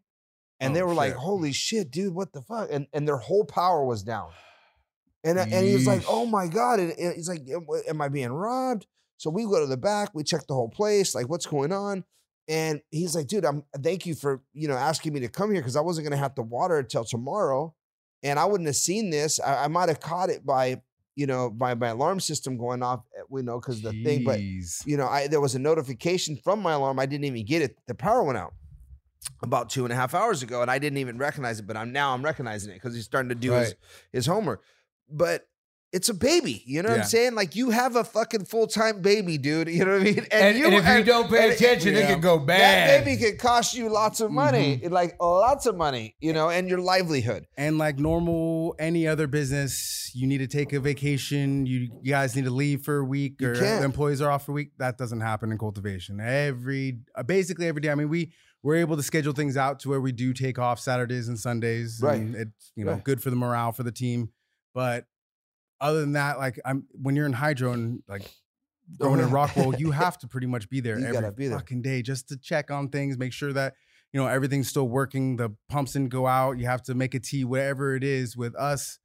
and 0.59 0.75
they 0.75 0.81
Oh, 0.81 0.85
were 0.87 0.93
like, 0.93 1.13
"Holy 1.13 1.51
shit, 1.53 1.91
dude, 1.91 2.13
what 2.13 2.33
the 2.33 2.41
fuck?" 2.41 2.69
And 2.71 2.87
and 2.93 3.07
their 3.07 3.17
whole 3.17 3.45
power 3.45 3.85
was 3.85 4.03
down, 4.03 4.31
and 5.23 5.39
I- 5.39 5.47
and 5.51 5.67
he 5.67 5.73
was 5.73 5.85
like, 5.87 6.03
"Oh 6.07 6.25
my 6.25 6.47
god!" 6.47 6.79
And, 6.79 6.91
and 6.93 7.15
he's 7.15 7.29
like, 7.29 7.43
"Am 7.87 8.01
I 8.01 8.07
being 8.09 8.31
robbed?" 8.31 8.87
So 9.17 9.29
we 9.29 9.43
go 9.45 9.59
to 9.59 9.65
the 9.65 9.77
back, 9.77 10.13
we 10.13 10.23
check 10.23 10.45
the 10.47 10.53
whole 10.53 10.69
place, 10.69 11.15
like 11.15 11.27
what's 11.27 11.45
going 11.47 11.71
on. 11.71 12.03
And 12.47 12.81
he's 12.91 13.15
like, 13.15 13.27
dude, 13.27 13.43
I'm 13.45 13.63
thank 13.81 14.05
you 14.05 14.15
for 14.15 14.41
you 14.53 14.67
know 14.67 14.75
asking 14.75 15.13
me 15.13 15.19
to 15.21 15.27
come 15.27 15.51
here 15.51 15.59
because 15.61 15.75
I 15.75 15.81
wasn't 15.81 16.05
gonna 16.05 16.17
have 16.17 16.35
to 16.35 16.43
water 16.43 16.79
it 16.79 16.89
till 16.89 17.03
tomorrow, 17.03 17.73
and 18.23 18.39
I 18.39 18.45
wouldn't 18.45 18.67
have 18.67 18.75
seen 18.75 19.09
this. 19.09 19.39
I, 19.39 19.65
I 19.65 19.67
might 19.67 19.89
have 19.89 19.99
caught 19.99 20.29
it 20.29 20.45
by 20.45 20.81
you 21.15 21.25
know 21.27 21.49
by 21.49 21.73
my 21.73 21.87
alarm 21.89 22.19
system 22.19 22.57
going 22.57 22.83
off. 22.83 23.01
eh, 23.17 23.23
We 23.29 23.41
know 23.41 23.59
because 23.59 23.81
the 23.81 23.91
thing, 24.03 24.23
but 24.23 24.39
you 24.85 24.95
know, 24.97 25.07
I 25.07 25.27
there 25.27 25.41
was 25.41 25.55
a 25.55 25.59
notification 25.59 26.37
from 26.37 26.61
my 26.61 26.73
alarm. 26.73 26.99
I 26.99 27.05
didn't 27.05 27.25
even 27.25 27.43
get 27.45 27.61
it. 27.63 27.77
The 27.87 27.95
power 27.95 28.23
went 28.23 28.37
out 28.37 28.53
about 29.41 29.69
two 29.69 29.83
and 29.85 29.91
a 29.93 29.95
half 29.95 30.13
hours 30.13 30.43
ago, 30.43 30.61
and 30.61 30.71
I 30.71 30.79
didn't 30.79 30.97
even 30.99 31.17
recognize 31.17 31.59
it. 31.59 31.67
But 31.67 31.77
I'm 31.77 31.91
now 31.91 32.13
I'm 32.13 32.23
recognizing 32.23 32.71
it 32.71 32.75
because 32.75 32.95
he's 32.95 33.05
starting 33.05 33.29
to 33.29 33.35
do 33.35 33.51
his 33.51 33.67
Right. 33.69 33.75
his 34.13 34.25
homework. 34.25 34.63
But 35.09 35.47
it's 35.93 36.09
a 36.09 36.13
baby, 36.13 36.63
you 36.65 36.81
know 36.81 36.89
what 36.89 36.99
I'm 36.99 37.05
saying? 37.05 37.33
Like 37.33 37.55
you 37.55 37.69
have 37.69 37.95
a 37.95 38.03
fucking 38.03 38.43
full 38.43 38.67
time 38.67 39.01
baby, 39.01 39.37
dude. 39.37 39.69
You 39.77 39.85
know 39.85 39.93
what 39.93 40.01
I 40.01 40.03
mean? 40.03 40.19
And, 40.31 40.57
and 40.57 40.73
if 40.73 40.85
you 40.97 41.03
don't 41.05 41.29
pay 41.29 41.45
and- 41.45 41.53
attention, 41.53 41.95
it 41.95 41.99
yeah. 42.01 42.13
could 42.13 42.21
go 42.21 42.39
that 42.39 42.45
bad. 42.47 43.05
baby 43.05 43.17
could 43.17 43.39
cost 43.39 43.73
you 43.73 43.87
lots 43.87 44.19
of 44.19 44.29
money, 44.29 44.79
Mm-hmm. 44.83 44.93
like 44.93 45.15
lots 45.21 45.65
of 45.65 45.77
money, 45.77 46.15
you 46.19 46.33
know, 46.33 46.49
and 46.49 46.67
your 46.67 46.79
livelihood. 46.79 47.45
And 47.57 47.77
like 47.77 47.99
normal, 47.99 48.75
any 48.79 49.07
other 49.07 49.27
business, 49.27 50.11
you 50.13 50.27
need 50.27 50.39
to 50.39 50.47
take 50.47 50.73
a 50.73 50.81
vacation. 50.81 51.65
You, 51.65 51.89
you 52.01 52.11
guys 52.11 52.35
need 52.35 52.45
to 52.45 52.51
leave 52.51 52.81
for 52.81 52.97
a 52.97 53.05
week, 53.05 53.41
or 53.41 53.53
employees 53.53 54.21
are 54.21 54.29
off 54.29 54.45
for 54.45 54.51
a 54.51 54.55
week. 54.55 54.71
That 54.79 54.97
doesn't 54.97 55.21
happen 55.21 55.53
in 55.53 55.57
cultivation. 55.57 56.19
Every 56.19 56.99
basically 57.25 57.67
every 57.67 57.79
day. 57.81 57.91
I 57.91 57.95
mean, 57.95 58.09
we 58.09 58.33
we're 58.67 58.75
able 58.75 58.97
to 58.97 59.03
schedule 59.03 59.31
things 59.31 59.55
out 59.55 59.79
to 59.79 59.87
where 59.89 60.01
we 60.01 60.11
do 60.11 60.33
take 60.33 60.59
off 60.59 60.77
Saturdays 60.77 61.29
and 61.29 61.39
Sundays. 61.39 62.01
Right. 62.03 62.19
And 62.19 62.35
it's 62.35 62.73
you 62.75 62.83
know 62.83 62.93
Right. 62.93 63.03
good 63.03 63.23
for 63.23 63.29
the 63.29 63.37
morale 63.37 63.71
for 63.71 63.83
the 63.83 63.93
team. 63.93 64.29
But 64.75 65.05
other 65.79 66.01
than 66.01 66.11
that, 66.13 66.37
like 66.37 66.59
I'm 66.65 66.85
when 66.91 67.15
you're 67.15 67.25
in 67.25 67.31
hydro 67.33 67.71
and 67.71 68.03
like 68.09 68.29
going 68.99 69.19
to. 69.19 69.27
rock 69.27 69.55
wool, 69.55 69.73
you 69.75 69.91
have 69.91 70.17
to 70.19 70.27
pretty 70.27 70.47
much 70.47 70.69
be 70.69 70.81
there 70.81 70.99
You 70.99 71.05
every 71.05 71.31
be 71.31 71.47
there. 71.47 71.57
fucking 71.59 71.81
day 71.81 72.01
just 72.01 72.27
to 72.27 72.37
check 72.37 72.69
on 72.69 72.89
things, 72.89 73.17
make 73.17 73.31
sure 73.31 73.53
that 73.53 73.73
you 74.11 74.19
know 74.19 74.27
everything's 74.27 74.67
still 74.67 74.89
working. 74.89 75.37
The 75.37 75.55
pumps 75.69 75.93
didn't 75.93 76.09
go 76.09 76.27
out. 76.27 76.57
You 76.59 76.65
have 76.65 76.81
to 76.83 76.93
make 76.93 77.13
a 77.15 77.19
tea, 77.21 77.45
whatever 77.45 77.95
it 77.95 78.03
is. 78.03 78.35
With 78.35 78.53
us, 78.55 78.99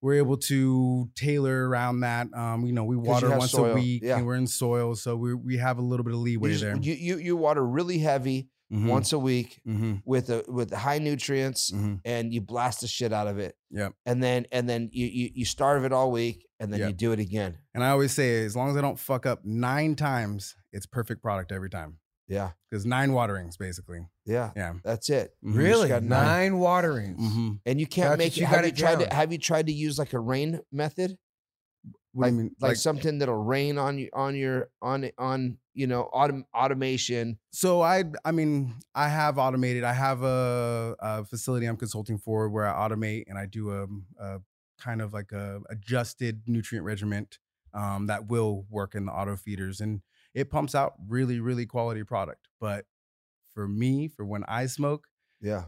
we're 0.00 0.14
able 0.14 0.38
to 0.38 1.08
tailor 1.14 1.68
around 1.68 2.00
that. 2.00 2.26
Um, 2.34 2.64
you 2.66 2.72
know, 2.72 2.82
we 2.84 2.96
water 2.96 3.30
once 3.30 3.52
soil, 3.52 3.72
a 3.72 3.74
week, 3.74 4.02
yeah. 4.04 4.16
and 4.16 4.26
we're 4.26 4.34
in 4.36 4.46
soil, 4.48 4.96
so 4.96 5.14
we 5.16 5.34
we 5.34 5.56
have 5.58 5.78
a 5.78 5.82
little 5.82 6.02
bit 6.04 6.14
of 6.14 6.18
You, 6.18 6.24
leeway 6.24 6.50
just- 6.50 6.62
there. 6.62 6.76
you, 6.76 6.94
you 6.94 7.16
you 7.18 7.36
water 7.36 7.64
really 7.64 7.98
heavy 7.98 8.48
Mhm. 8.72 8.86
once 8.88 9.12
a 9.12 9.18
week 9.18 9.60
Mm-hmm. 9.68 9.96
with 10.04 10.30
a 10.30 10.44
with 10.48 10.72
high 10.72 10.98
nutrients 10.98 11.70
Mm-hmm. 11.70 11.94
and 12.04 12.32
you 12.32 12.40
blast 12.40 12.80
the 12.80 12.86
shit 12.88 13.12
out 13.12 13.26
of 13.26 13.38
it. 13.38 13.54
Yeah. 13.70 13.90
And 14.06 14.22
then 14.22 14.46
and 14.50 14.68
then 14.68 14.88
you 14.92 15.06
you, 15.06 15.30
you 15.34 15.44
starve 15.44 15.84
it 15.84 15.92
all 15.92 16.10
week 16.10 16.46
and 16.58 16.72
then 16.72 16.80
Yep. 16.80 16.88
you 16.88 16.94
do 16.94 17.12
it 17.12 17.18
again. 17.18 17.58
And 17.74 17.84
I 17.84 17.90
always 17.90 18.12
say, 18.12 18.44
as 18.44 18.56
long 18.56 18.70
as 18.70 18.76
I 18.76 18.80
don't 18.80 18.98
fuck 18.98 19.26
up 19.26 19.44
nine 19.44 19.94
times, 19.96 20.54
it's 20.72 20.86
perfect 20.86 21.22
product 21.22 21.52
every 21.52 21.68
time. 21.70 21.98
Yeah. 22.28 22.52
Because 22.70 22.86
nine 22.86 23.12
waterings, 23.12 23.56
basically. 23.58 24.06
Yeah. 24.24 24.52
Yeah. 24.56 24.74
That's 24.84 25.10
it. 25.10 25.32
Mhm. 25.44 25.56
Really? 25.56 25.88
got 25.88 26.02
Nine, 26.02 26.52
nine. 26.52 26.58
waterings. 26.58 27.20
Mm-hmm. 27.20 27.50
And 27.66 27.80
you 27.80 27.86
can't 27.86 28.10
That's 28.10 28.18
make 28.18 28.32
what 28.32 28.36
it. 28.36 28.40
you 28.40 28.46
have 28.46 28.56
got 28.60 28.64
you 28.64 28.68
it 28.68 28.76
tried 28.76 28.98
to 29.00 29.14
have 29.14 29.32
you 29.32 29.38
tried 29.38 29.66
to 29.66 29.72
use 29.72 29.98
like 29.98 30.12
a 30.14 30.20
rain 30.20 30.60
method? 30.72 31.18
What 32.12 32.24
like, 32.26 32.32
do 32.32 32.36
you 32.36 32.42
mean? 32.44 32.56
like 32.60 32.76
something 32.76 33.18
that'll 33.18 33.42
rain 33.42 33.78
on 33.78 33.98
you 33.98 34.10
on 34.12 34.34
your 34.36 34.68
on 34.82 35.10
on 35.18 35.58
you 35.74 35.86
know 35.86 36.10
autom- 36.12 36.44
automation. 36.54 37.38
So 37.52 37.80
I, 37.80 38.04
I 38.24 38.32
mean, 38.32 38.74
I 38.94 39.08
have 39.08 39.38
automated. 39.38 39.84
I 39.84 39.92
have 39.94 40.22
a, 40.22 40.94
a 41.00 41.24
facility 41.24 41.66
I'm 41.66 41.76
consulting 41.76 42.18
for 42.18 42.48
where 42.50 42.66
I 42.66 42.88
automate 42.88 43.24
and 43.28 43.38
I 43.38 43.46
do 43.46 43.70
a, 43.70 43.86
a 44.22 44.40
kind 44.78 45.00
of 45.00 45.12
like 45.12 45.32
a 45.32 45.60
adjusted 45.70 46.42
nutrient 46.46 46.84
regiment 46.84 47.38
um, 47.72 48.06
that 48.08 48.26
will 48.28 48.66
work 48.68 48.94
in 48.94 49.06
the 49.06 49.12
auto 49.12 49.36
feeders, 49.36 49.80
and 49.80 50.02
it 50.34 50.50
pumps 50.50 50.74
out 50.74 50.94
really, 51.08 51.40
really 51.40 51.64
quality 51.66 52.04
product. 52.04 52.48
But 52.60 52.84
for 53.54 53.66
me, 53.68 54.08
for 54.08 54.24
when 54.24 54.44
I 54.48 54.66
smoke, 54.66 55.06
Yeah. 55.40 55.64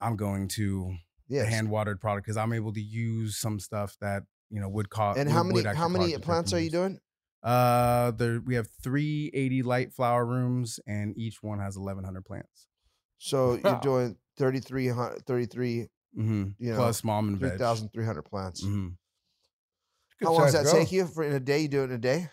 I'm 0.00 0.16
going 0.16 0.48
to 0.48 0.96
Yes. 1.28 1.48
hand 1.48 1.70
watered 1.70 2.00
product 2.00 2.24
because 2.26 2.36
I'm 2.36 2.52
able 2.52 2.72
to 2.72 2.80
use 2.80 3.36
some 3.36 3.58
stuff 3.58 3.96
that 4.00 4.22
you 4.50 4.60
know 4.60 4.68
would 4.68 4.90
cost. 4.90 5.18
and 5.18 5.28
how 5.30 5.42
many 5.42 5.62
how 5.62 5.88
many 5.88 6.16
plants 6.18 6.52
are 6.52 6.60
you 6.60 6.70
doing? 6.70 6.98
Uh, 7.42 8.10
there 8.12 8.40
we 8.40 8.54
have 8.56 8.68
380 8.82 9.62
light 9.62 9.92
flower 9.92 10.24
rooms, 10.26 10.80
and 10.86 11.16
each 11.16 11.42
one 11.42 11.58
has 11.60 11.78
1,100 11.78 12.24
plants. 12.24 12.66
So 13.18 13.54
Wow. 13.54 13.60
you're 13.64 13.80
doing 13.80 14.16
3300 14.38 15.24
33 15.26 15.88
Mm-hmm. 16.16 16.44
You 16.58 16.70
know, 16.70 16.76
Plus 16.76 17.04
mom 17.04 17.28
and 17.28 17.38
veg. 17.38 17.58
3300 17.58 18.22
plants. 18.22 18.62
hmm 18.62 18.88
How 20.22 20.32
long 20.32 20.44
does 20.46 20.54
that 20.54 20.70
take 20.72 20.90
you 20.92 21.06
for 21.06 21.22
in 21.24 21.34
a 21.34 21.40
day? 21.40 21.60
You 21.60 21.68
do 21.68 21.82
it 21.82 21.84
in 21.86 21.92
a 21.92 21.98
day? 21.98 22.30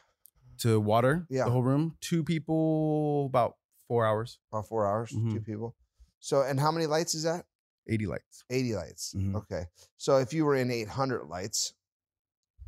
To 0.59 0.79
water 0.79 1.27
Yeah. 1.29 1.43
the 1.45 1.51
whole 1.51 1.63
room. 1.63 1.97
Two 1.99 2.23
people, 2.23 3.25
about 3.25 3.57
four 3.89 4.05
hours. 4.05 4.39
About 4.51 4.67
4 4.69 4.87
hours, 4.87 5.09
two 5.09 5.17
Mhm. 5.17 5.45
people. 5.45 5.75
So 6.19 6.41
and 6.43 6.59
how 6.59 6.71
many 6.71 6.85
lights 6.85 7.13
is 7.13 7.23
that? 7.23 7.45
80 7.87 8.05
lights. 8.07 8.45
80 8.49 8.75
lights. 8.75 9.13
Mhm. 9.13 9.35
Okay. 9.35 9.65
So 9.97 10.17
if 10.19 10.31
you 10.33 10.45
were 10.45 10.55
in 10.55 10.71
800 10.71 11.25
lights, 11.25 11.73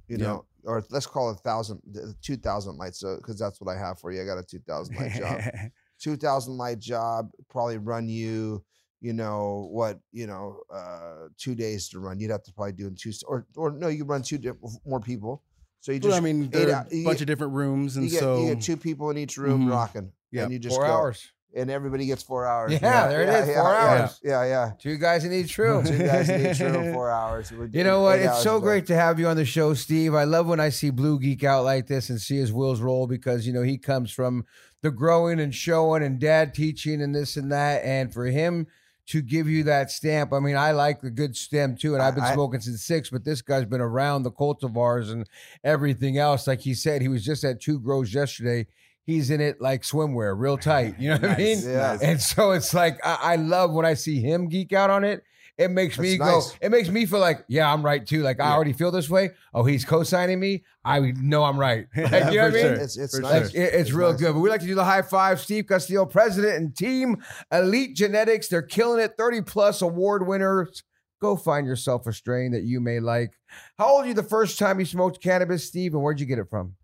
you 0.08 0.18
Yeah. 0.18 0.26
know, 0.28 0.46
or 0.64 0.84
let's 0.90 1.06
call 1.06 1.30
it 1.30 1.38
1000 1.44 1.82
2000 2.22 2.78
lights 2.78 3.00
so 3.00 3.18
cuz 3.20 3.38
that's 3.38 3.60
what 3.62 3.74
I 3.76 3.78
have 3.80 4.00
for 4.00 4.12
you. 4.12 4.22
I 4.22 4.26
got 4.26 4.38
a 4.38 4.44
2000 4.44 4.96
light 4.96 5.14
job. 5.14 5.42
2000 6.00 6.58
light 6.58 6.80
job 6.80 7.30
probably 7.50 7.78
run 7.78 8.08
you 8.10 8.64
you 9.02 9.14
know 9.14 9.68
what 9.72 10.00
you 10.12 10.28
know 10.28 10.60
uh 10.74 11.28
two 11.38 11.56
days 11.56 11.88
to 11.90 12.00
run 12.00 12.20
you'd 12.20 12.32
have 12.32 12.44
to 12.44 12.52
probably 12.54 12.74
do 12.74 12.88
in 12.88 12.96
two 12.96 13.12
or 13.28 13.46
or 13.56 13.72
no 13.72 13.88
you 13.88 14.04
run 14.04 14.22
two 14.22 14.38
diff- 14.38 14.58
more 14.86 15.00
people 15.00 15.42
so 15.80 15.92
you 15.92 16.00
just 16.00 16.10
Well, 16.10 16.18
I 16.18 16.20
mean, 16.22 16.50
there 16.50 16.68
are 16.76 16.88
a 16.92 17.04
bunch 17.04 17.20
get- 17.20 17.22
of 17.22 17.28
different 17.28 17.54
rooms, 17.54 17.96
and 17.96 18.06
you 18.06 18.12
get, 18.12 18.20
so 18.20 18.42
you 18.42 18.56
get 18.56 18.64
two 18.64 18.76
people 18.76 19.12
in 19.12 19.18
each 19.20 19.38
room 19.38 19.68
Mhm. 19.68 19.72
rocking 19.72 20.12
Yeah, 20.32 20.44
and 20.44 20.52
you 20.52 20.58
just 20.58 20.76
Four 20.76 20.86
go, 20.88 20.92
hours. 20.92 21.32
And 21.56 21.72
everybody 21.72 22.06
gets 22.06 22.22
four 22.22 22.46
hours 22.46 22.74
Yeah, 22.74 23.08
there 23.08 23.22
it 23.24 23.30
is, 23.30 23.46
four 23.46 23.54
yeah, 23.72 24.00
hours. 24.02 24.20
yeah 24.24 24.44
yeah 24.46 24.72
Two 24.78 24.98
guys 24.98 25.24
in 25.24 25.32
each 25.34 25.58
room. 25.58 25.86
two 25.86 25.98
guys 25.98 26.30
in 26.30 26.46
each 26.46 26.60
room 26.60 26.94
four 26.94 27.10
hours 27.10 27.52
We're 27.52 27.68
You 27.68 27.84
know 27.84 28.02
what? 28.02 28.20
It's 28.20 28.44
so 28.44 28.60
great 28.60 28.86
to 28.88 28.96
have 28.96 29.20
you 29.20 29.28
on 29.28 29.38
the 29.38 29.46
show, 29.46 29.74
Steve. 29.74 30.14
I 30.14 30.26
love 30.26 30.48
when 30.48 30.60
I 30.60 30.70
see 30.70 30.90
Blue 30.90 31.20
geek 31.20 31.44
out 31.44 31.64
like 31.64 31.88
this 31.88 32.10
and 32.10 32.20
see 32.20 32.38
his 32.38 32.52
wheels 32.54 32.82
roll 32.82 33.08
because 33.08 33.48
you 33.48 33.54
know 33.54 33.64
he 33.64 33.78
comes 33.78 34.12
from 34.12 34.46
the 34.82 34.92
growing 34.92 35.40
and 35.40 35.56
showing 35.56 36.04
and 36.04 36.20
dad 36.20 36.54
teaching 36.54 37.02
and 37.02 37.16
this 37.16 37.38
and 37.38 37.52
that. 37.52 37.84
And 37.84 38.14
for 38.14 38.26
him 38.26 38.68
to 39.08 39.22
give 39.22 39.48
you 39.48 39.64
that 39.64 39.92
stamp, 39.92 40.34
I 40.34 40.40
mean, 40.40 40.58
I 40.58 40.72
like 40.72 41.00
the 41.02 41.12
good 41.12 41.36
stem 41.38 41.76
too, 41.78 41.94
and 41.94 42.02
I've 42.04 42.16
been 42.16 42.24
I- 42.24 42.32
I- 42.32 42.34
smoking 42.34 42.60
since 42.60 42.84
six. 42.84 43.10
But 43.10 43.24
this 43.24 43.42
guy's 43.42 43.66
been 43.66 43.82
around 43.82 44.24
the 44.24 44.32
cultivars 44.32 45.12
and 45.12 45.28
everything 45.64 46.18
else. 46.18 46.48
Like 46.48 46.62
he 46.62 46.74
said, 46.74 47.02
he 47.02 47.08
was 47.08 47.24
just 47.24 47.44
at 47.44 47.62
Two 47.62 47.80
Grows 47.80 48.14
yesterday. 48.14 48.68
He's 49.06 49.30
in 49.30 49.40
it 49.42 49.62
like 49.62 49.84
swimwear, 49.84 50.34
real 50.38 50.58
tight. 50.58 50.96
You 51.00 51.10
know 51.12 51.18
what 51.18 51.32
I 51.32 51.38
mean? 51.38 51.60
Yeah. 51.64 51.98
And 52.02 52.20
so 52.22 52.52
it's 52.52 52.74
like 52.74 52.98
I, 53.06 53.18
I 53.22 53.36
love 53.36 53.72
when 53.72 53.86
I 53.86 53.94
see 53.94 54.20
him 54.20 54.50
geek 54.50 54.74
out 54.74 54.90
on 54.90 55.04
it. 55.04 55.24
It 55.58 55.72
makes 55.72 55.98
me 55.98 56.18
That's 56.18 56.30
go. 56.30 56.36
nice. 56.40 56.54
It 56.60 56.70
makes 56.70 56.90
me 56.90 57.06
feel 57.06 57.20
like, 57.22 57.46
yeah, 57.48 57.72
I'm 57.72 57.82
right 57.82 58.06
too. 58.06 58.24
Like 58.24 58.42
I 58.42 58.52
already 58.52 58.74
feel 58.74 58.92
this 58.92 59.10
way. 59.10 59.30
Oh, 59.54 59.64
he's 59.64 59.86
co-signing 59.86 60.38
me. 60.38 60.66
I 60.84 61.00
know 61.16 61.46
I'm 61.46 61.58
right. 61.58 61.86
Like, 61.96 62.12
Yeah, 62.12 62.30
you 62.30 62.38
know 62.40 62.44
what 62.46 62.52
I 62.52 62.54
mean? 62.56 62.62
sure. 62.64 62.74
it's 62.74 62.98
it's 62.98 63.20
nice 63.20 63.44
Like, 63.46 63.56
it- 63.56 63.74
it's, 63.74 63.92
real 63.94 64.12
nice. 64.12 64.20
good. 64.20 64.34
But 64.34 64.40
we 64.42 64.50
like 64.50 64.60
to 64.62 64.68
do 64.68 64.76
the 64.76 64.84
high 64.84 65.02
five. 65.02 65.40
Steve 65.40 65.66
Castillo, 65.68 66.06
president 66.06 66.56
and 66.58 66.76
team, 66.76 67.24
Elite 67.54 67.96
Genetics. 67.96 68.50
They're 68.50 68.62
killing 68.64 69.00
it. 69.02 69.14
30 69.18 69.44
plus 69.44 69.82
award 69.82 70.28
winners. 70.28 70.84
Go 71.22 71.38
find 71.38 71.66
yourself 71.66 72.06
a 72.06 72.12
strain 72.12 72.52
that 72.52 72.64
you 72.64 72.82
may 72.82 73.00
like. 73.00 73.32
How 73.78 73.88
old 73.88 74.04
are 74.04 74.08
you 74.10 74.14
the 74.14 74.24
first 74.24 74.60
time 74.60 74.80
you 74.82 74.86
smoked 74.86 75.24
cannabis, 75.24 75.64
Steve? 75.66 75.94
And 75.94 76.04
where'd 76.04 76.20
you 76.20 76.26
get 76.26 76.40
it 76.40 76.50
from? 76.50 76.76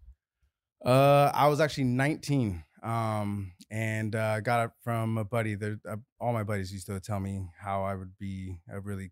Uh, 0.84 1.32
I 1.34 1.47
was 1.47 1.59
actually 1.59 1.84
19, 1.86 2.63
um, 2.84 3.53
and 3.69 4.15
uh, 4.15 4.39
got 4.41 4.65
it 4.65 4.71
from 4.84 5.17
a 5.17 5.23
buddy. 5.23 5.55
There, 5.55 5.77
uh, 5.88 5.97
all 6.19 6.34
my 6.34 6.43
buddies 6.43 6.73
used 6.73 6.88
to 6.88 6.99
tell 6.99 7.19
me 7.19 7.49
how 7.59 7.84
I 7.84 7.95
would 7.95 8.17
be 8.17 8.59
a 8.69 8.79
really 8.79 9.11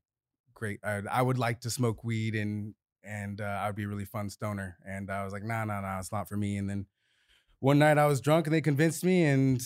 great. 0.53 0.79
I, 0.83 1.01
I 1.11 1.21
would 1.21 1.37
like 1.37 1.61
to 1.61 1.69
smoke 1.69 2.03
weed, 2.03 2.33
and 2.35 2.73
and 3.03 3.39
uh, 3.39 3.61
I'd 3.63 3.75
be 3.75 3.83
a 3.83 3.87
really 3.87 4.05
fun 4.05 4.29
stoner. 4.29 4.77
And 4.85 5.11
I 5.11 5.23
was 5.23 5.31
like, 5.31 5.43
nah, 5.43 5.63
nah, 5.65 5.81
nah, 5.81 5.99
it's 5.99 6.11
not 6.11 6.27
for 6.27 6.37
me. 6.37 6.57
And 6.57 6.69
then 6.69 6.87
one 7.59 7.79
night 7.79 7.97
I 7.97 8.05
was 8.05 8.21
drunk, 8.21 8.47
and 8.47 8.53
they 8.53 8.61
convinced 8.61 9.03
me, 9.03 9.25
and 9.25 9.61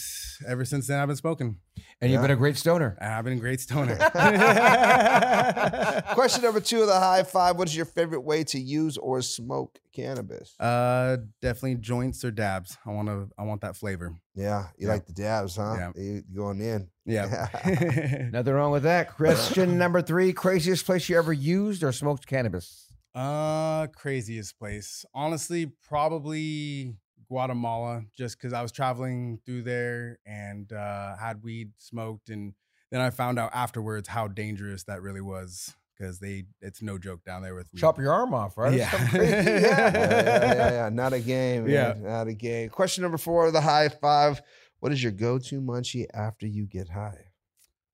ever 0.47 0.65
since 0.65 0.87
then 0.87 0.99
I've 0.99 1.07
been 1.07 1.17
smoking. 1.17 1.57
And 2.01 2.11
you've 2.11 2.21
been 2.21 2.31
a 2.31 2.35
great 2.35 2.57
stoner. 2.57 2.97
I've 2.99 3.23
been 3.23 3.33
a 3.33 3.39
great 3.39 3.61
stoner. 3.61 3.95
Question 6.13 6.43
number 6.43 6.59
two 6.59 6.81
of 6.81 6.87
the 6.87 6.99
high 6.99 7.23
five: 7.23 7.57
What 7.57 7.69
is 7.69 7.75
your 7.75 7.85
favorite 7.85 8.21
way 8.21 8.43
to 8.45 8.59
use 8.59 8.97
or 8.97 9.21
smoke 9.21 9.79
cannabis? 9.93 10.59
Uh, 10.59 11.17
definitely 11.41 11.75
joints 11.75 12.25
or 12.25 12.31
dabs. 12.31 12.77
I 12.85 12.91
want 12.91 13.07
to. 13.07 13.29
I 13.37 13.43
want 13.43 13.61
that 13.61 13.77
flavor. 13.77 14.15
yeah, 14.35 14.67
you 14.77 14.87
yeah. 14.87 14.93
like 14.93 15.05
the 15.05 15.13
dabs, 15.13 15.55
huh? 15.55 15.75
Yeah. 15.77 15.91
You 15.95 16.23
going 16.35 16.61
in? 16.61 16.89
Yeah. 17.05 17.47
Nothing 18.33 18.53
wrong 18.53 18.71
with 18.71 18.83
that. 18.83 19.15
Question 19.15 19.77
number 19.77 20.01
three: 20.01 20.33
Craziest 20.33 20.85
place 20.85 21.07
you 21.07 21.17
ever 21.17 21.31
used 21.31 21.83
or 21.83 21.91
smoked 21.91 22.27
cannabis? 22.27 22.87
Uh, 23.15 23.87
craziest 23.87 24.57
place. 24.57 25.05
Honestly, 25.13 25.71
probably 25.87 26.95
Guatemala, 27.27 28.03
just 28.15 28.37
because 28.37 28.53
I 28.53 28.61
was 28.61 28.71
traveling 28.71 29.39
through 29.45 29.63
there 29.63 30.19
and 30.25 30.71
uh, 30.71 31.15
had 31.17 31.43
weed 31.43 31.71
smoked, 31.77 32.29
and 32.29 32.53
then 32.91 33.01
I 33.01 33.09
found 33.09 33.39
out 33.39 33.51
afterwards 33.53 34.07
how 34.07 34.27
dangerous 34.27 34.83
that 34.85 35.01
really 35.01 35.21
was. 35.21 35.73
Because 35.97 36.19
they, 36.19 36.45
it's 36.59 36.81
no 36.81 36.97
joke 36.97 37.23
down 37.23 37.43
there 37.43 37.53
with 37.53 37.67
weed. 37.71 37.79
Chop 37.79 37.99
your 37.99 38.11
arm 38.11 38.33
off, 38.33 38.57
right? 38.57 38.73
Yeah. 38.73 38.89
Yeah, 39.13 39.21
yeah, 39.21 39.49
yeah, 39.51 40.53
yeah, 40.55 40.71
yeah. 40.71 40.89
Not 40.91 41.13
a 41.13 41.19
game. 41.19 41.67
Yeah. 41.69 41.93
not 41.97 42.27
a 42.27 42.33
game. 42.33 42.69
Question 42.69 43.03
number 43.03 43.19
four 43.19 43.45
of 43.45 43.53
the 43.53 43.61
high 43.61 43.89
five: 43.89 44.41
What 44.79 44.91
is 44.91 45.03
your 45.03 45.11
go-to 45.11 45.61
munchie 45.61 46.07
after 46.11 46.47
you 46.47 46.65
get 46.65 46.89
high? 46.89 47.25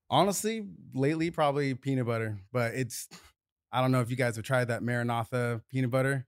Honestly, 0.08 0.66
lately 0.94 1.30
probably 1.30 1.74
peanut 1.74 2.06
butter, 2.06 2.38
but 2.52 2.74
it's 2.74 3.06
I 3.70 3.80
don't 3.80 3.92
know 3.92 4.00
if 4.00 4.10
you 4.10 4.16
guys 4.16 4.36
have 4.36 4.44
tried 4.44 4.68
that 4.68 4.82
Maranatha 4.82 5.60
peanut 5.70 5.90
butter. 5.90 6.26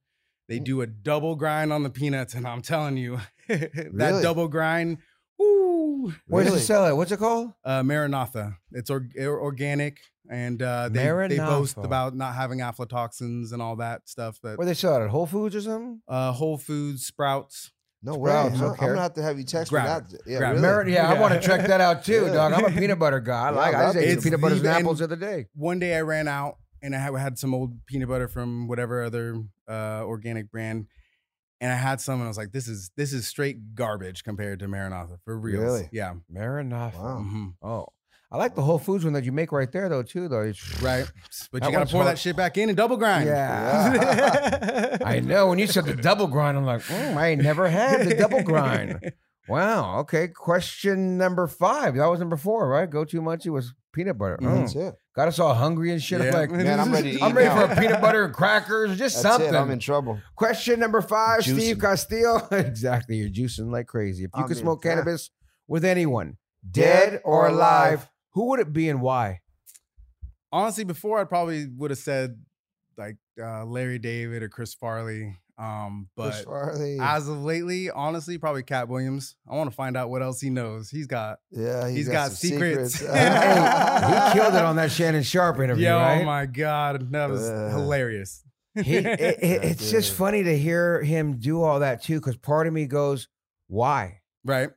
They 0.48 0.58
Mm. 0.60 0.64
do 0.64 0.80
a 0.82 0.86
double 0.86 1.36
grind 1.36 1.72
on 1.72 1.82
the 1.82 1.90
peanuts, 1.90 2.34
and 2.34 2.46
I'm 2.46 2.62
telling 2.62 2.96
you, 2.96 3.20
that 3.48 3.90
Really? 3.92 4.22
double 4.22 4.48
grind, 4.48 4.98
woo, 5.38 6.12
Where's 6.26 6.46
Really? 6.46 6.58
it 6.58 6.62
sell 6.62 6.86
it? 6.86 6.96
What's 6.96 7.12
it 7.12 7.18
called? 7.18 7.52
uh, 7.64 7.82
Maranatha. 7.82 8.56
It's 8.72 8.90
or, 8.90 9.06
or- 9.18 9.40
organic, 9.40 9.98
and 10.30 10.60
uh, 10.62 10.88
they, 10.88 11.04
they 11.04 11.08
boast 11.38 11.76
Maranatha. 11.76 11.80
about 11.80 12.16
not 12.16 12.34
having 12.34 12.58
aflatoxins 12.60 13.52
and 13.52 13.62
all 13.62 13.76
that 13.76 14.08
stuff. 14.08 14.38
That 14.42 14.58
Where 14.58 14.66
they 14.66 14.74
sell 14.74 14.96
it 15.00 15.04
at 15.04 15.10
Whole 15.10 15.26
Foods 15.26 15.54
or 15.56 15.60
something? 15.60 16.00
uh, 16.08 16.32
Whole 16.32 16.58
Foods, 16.58 17.06
Sprouts. 17.06 17.70
No 18.02 18.16
way. 18.16 18.30
Sprouts, 18.30 18.58
huh? 18.58 18.66
okay. 18.70 18.82
I'm 18.86 18.88
gonna 18.90 19.00
have 19.02 19.14
to 19.14 19.22
have 19.22 19.38
you 19.38 19.44
text 19.44 19.70
Grab 19.70 20.04
me 20.10 20.18
that. 20.18 20.22
Yeah, 20.30 20.38
Grab 20.38 20.50
it. 20.50 20.54
really? 20.56 20.62
Merit- 20.62 20.88
yeah, 20.88 21.08
I 21.08 21.14
Yeah. 21.14 21.20
want 21.20 21.34
to 21.34 21.40
check 21.48 21.66
that 21.68 21.80
out 21.80 22.04
too, 22.04 22.24
Yeah. 22.26 22.32
dog. 22.32 22.52
I'm 22.52 22.64
a 22.64 22.70
peanut 22.80 22.98
butter 22.98 23.20
guy. 23.20 23.48
I 23.48 23.50
Yeah, 23.50 23.56
like. 23.56 23.74
I 23.76 23.80
I 23.80 23.84
just 23.86 23.96
ate 23.98 24.08
it. 24.08 24.12
some 24.14 24.22
peanut 24.24 24.40
butters 24.40 24.58
and 24.58 24.66
It's 24.66 24.74
the- 24.74 24.80
apples 24.80 24.98
the 24.98 25.04
other 25.04 25.16
day. 25.16 25.46
One 25.54 25.78
day 25.78 25.96
I 25.96 26.00
ran 26.00 26.26
out, 26.26 26.56
and 26.82 26.96
I 26.96 26.98
had, 26.98 27.14
had 27.14 27.38
some 27.38 27.54
old 27.54 27.86
peanut 27.86 28.08
butter 28.08 28.26
from 28.26 28.66
whatever 28.66 29.04
other 29.04 29.36
uh, 29.72 30.02
organic 30.04 30.50
brand. 30.50 30.86
And 31.60 31.70
I 31.70 31.76
had 31.76 32.00
some, 32.00 32.14
and 32.14 32.24
I 32.24 32.28
was 32.28 32.36
like, 32.36 32.50
"This 32.52 32.66
is 32.66 32.90
this 32.96 33.12
is 33.12 33.26
straight 33.26 33.74
garbage 33.76 34.24
compared 34.24 34.58
to 34.60 34.68
Maranatha 34.68 35.18
for 35.24 35.38
real." 35.38 35.60
Really? 35.62 35.88
Yeah. 35.92 36.14
Maranatha. 36.28 36.98
Wow. 36.98 37.24
Mhm. 37.24 37.54
Oh, 37.62 37.86
I 38.32 38.36
like 38.36 38.56
the 38.56 38.62
Whole 38.62 38.78
Foods 38.80 39.04
one 39.04 39.12
that 39.12 39.22
you 39.24 39.30
make 39.30 39.52
right 39.52 39.70
there 39.70 39.88
though 39.88 40.02
too. 40.02 40.26
Though 40.26 40.42
It's- 40.42 40.82
Right. 40.82 41.08
But 41.52 41.64
you 41.64 41.70
gotta 41.70 41.86
pour 41.86 42.02
hard. 42.02 42.16
that 42.16 42.18
shit 42.18 42.34
back 42.34 42.58
in 42.58 42.68
and 42.68 42.76
double 42.76 42.96
grind. 42.96 43.26
Yeah. 43.28 44.96
I 45.04 45.20
know. 45.20 45.46
When 45.48 45.58
you 45.60 45.66
said 45.68 45.84
the 45.84 45.94
double 45.94 46.26
grind, 46.26 46.56
I'm 46.56 46.64
like, 46.64 46.82
mm, 46.82 47.16
I 47.16 47.28
ain't 47.28 47.42
never 47.42 47.68
had 47.68 48.08
the 48.08 48.14
double 48.16 48.42
grind. 48.42 49.12
Wow. 49.48 49.98
Okay. 50.00 50.28
Question 50.28 51.16
number 51.18 51.46
five. 51.46 51.94
That 51.94 52.06
was 52.06 52.18
number 52.20 52.36
four, 52.36 52.68
right? 52.68 52.88
Go 52.90 53.04
to 53.04 53.20
munchie 53.20 53.50
was 53.52 53.72
peanut 53.92 54.18
butter. 54.18 54.38
Mhm. 54.40 54.46
Mm. 54.48 54.58
That's 54.60 54.74
it. 54.74 54.94
Got 55.14 55.28
us 55.28 55.38
all 55.38 55.52
hungry 55.54 55.92
and 55.92 56.02
shit. 56.02 56.22
I'm 56.22 56.32
like, 56.32 56.50
Man, 56.50 56.80
I'm 56.80 56.90
ready 56.90 57.18
to 57.18 57.24
I'm 57.24 57.36
ready 57.36 57.48
now. 57.48 57.66
for 57.66 57.72
a 57.72 57.76
peanut 57.76 58.00
butter 58.00 58.24
and 58.24 58.32
crackers, 58.32 58.96
just 58.96 59.22
That's 59.22 59.36
something. 59.36 59.54
it. 59.54 59.58
I'm 59.58 59.70
in 59.70 59.78
trouble. 59.78 60.18
Question 60.36 60.80
number 60.80 61.02
five, 61.02 61.42
Steve 61.42 61.76
Juicing. 61.76 61.80
Castillo. 61.80 62.48
exactly. 62.50 63.16
You're 63.16 63.28
juicing 63.28 63.70
like 63.70 63.86
crazy. 63.86 64.24
If 64.24 64.30
you 64.34 64.44
I 64.44 64.46
could 64.46 64.56
smoke 64.56 64.84
yeah. 64.84 64.92
cannabis 64.92 65.30
with 65.68 65.84
anyone, 65.84 66.38
dead 66.68 67.20
or 67.24 67.46
alive, 67.46 68.08
who 68.30 68.46
would 68.50 68.60
it 68.60 68.72
be 68.72 68.88
and 68.88 69.02
why? 69.02 69.40
Honestly, 70.50 70.84
before 70.84 71.18
I 71.18 71.24
probably 71.24 71.66
would 71.66 71.90
have 71.90 71.98
said 71.98 72.38
like 72.96 73.16
uh, 73.40 73.64
Larry 73.64 73.98
David 73.98 74.42
or 74.42 74.48
Chris 74.48 74.72
Farley. 74.74 75.36
Um, 75.58 76.08
but 76.16 76.44
Farley. 76.44 76.98
as 77.00 77.28
of 77.28 77.42
lately, 77.42 77.90
honestly, 77.90 78.38
probably 78.38 78.62
Katt 78.62 78.88
Williams. 78.88 79.36
I 79.48 79.54
want 79.54 79.70
to 79.70 79.76
find 79.76 79.96
out 79.96 80.08
what 80.10 80.22
else 80.22 80.40
he 80.40 80.50
knows. 80.50 80.90
He's 80.90 81.06
got 81.06 81.38
yeah, 81.50 81.88
he's 81.88 82.08
got 82.08 82.32
some 82.32 82.50
secrets. 82.50 82.98
Hey, 83.00 83.06
he 83.06 84.32
killed 84.32 84.54
it 84.54 84.64
on 84.64 84.76
that 84.76 84.90
Shannon 84.90 85.22
Sharpe 85.22 85.60
interview, 85.60 85.84
yeah, 85.84 85.94
right? 86.02 86.22
oh 86.22 86.24
my 86.24 86.46
god, 86.46 87.12
that 87.12 87.28
was 87.30 87.42
Uh. 87.48 87.68
hilarious. 87.70 88.42
He, 88.74 88.96
it, 88.96 89.06
it- 89.20 89.38
it's 89.42 89.90
just 89.90 90.10
dude. 90.10 90.18
funny 90.18 90.42
to 90.44 90.58
hear 90.58 91.02
him 91.02 91.36
do 91.38 91.62
all 91.62 91.80
that 91.80 92.02
too, 92.02 92.18
because 92.18 92.36
part 92.36 92.66
of 92.66 92.72
me 92.72 92.86
goes, 92.86 93.28
"Why?" 93.68 94.20
right. 94.44 94.70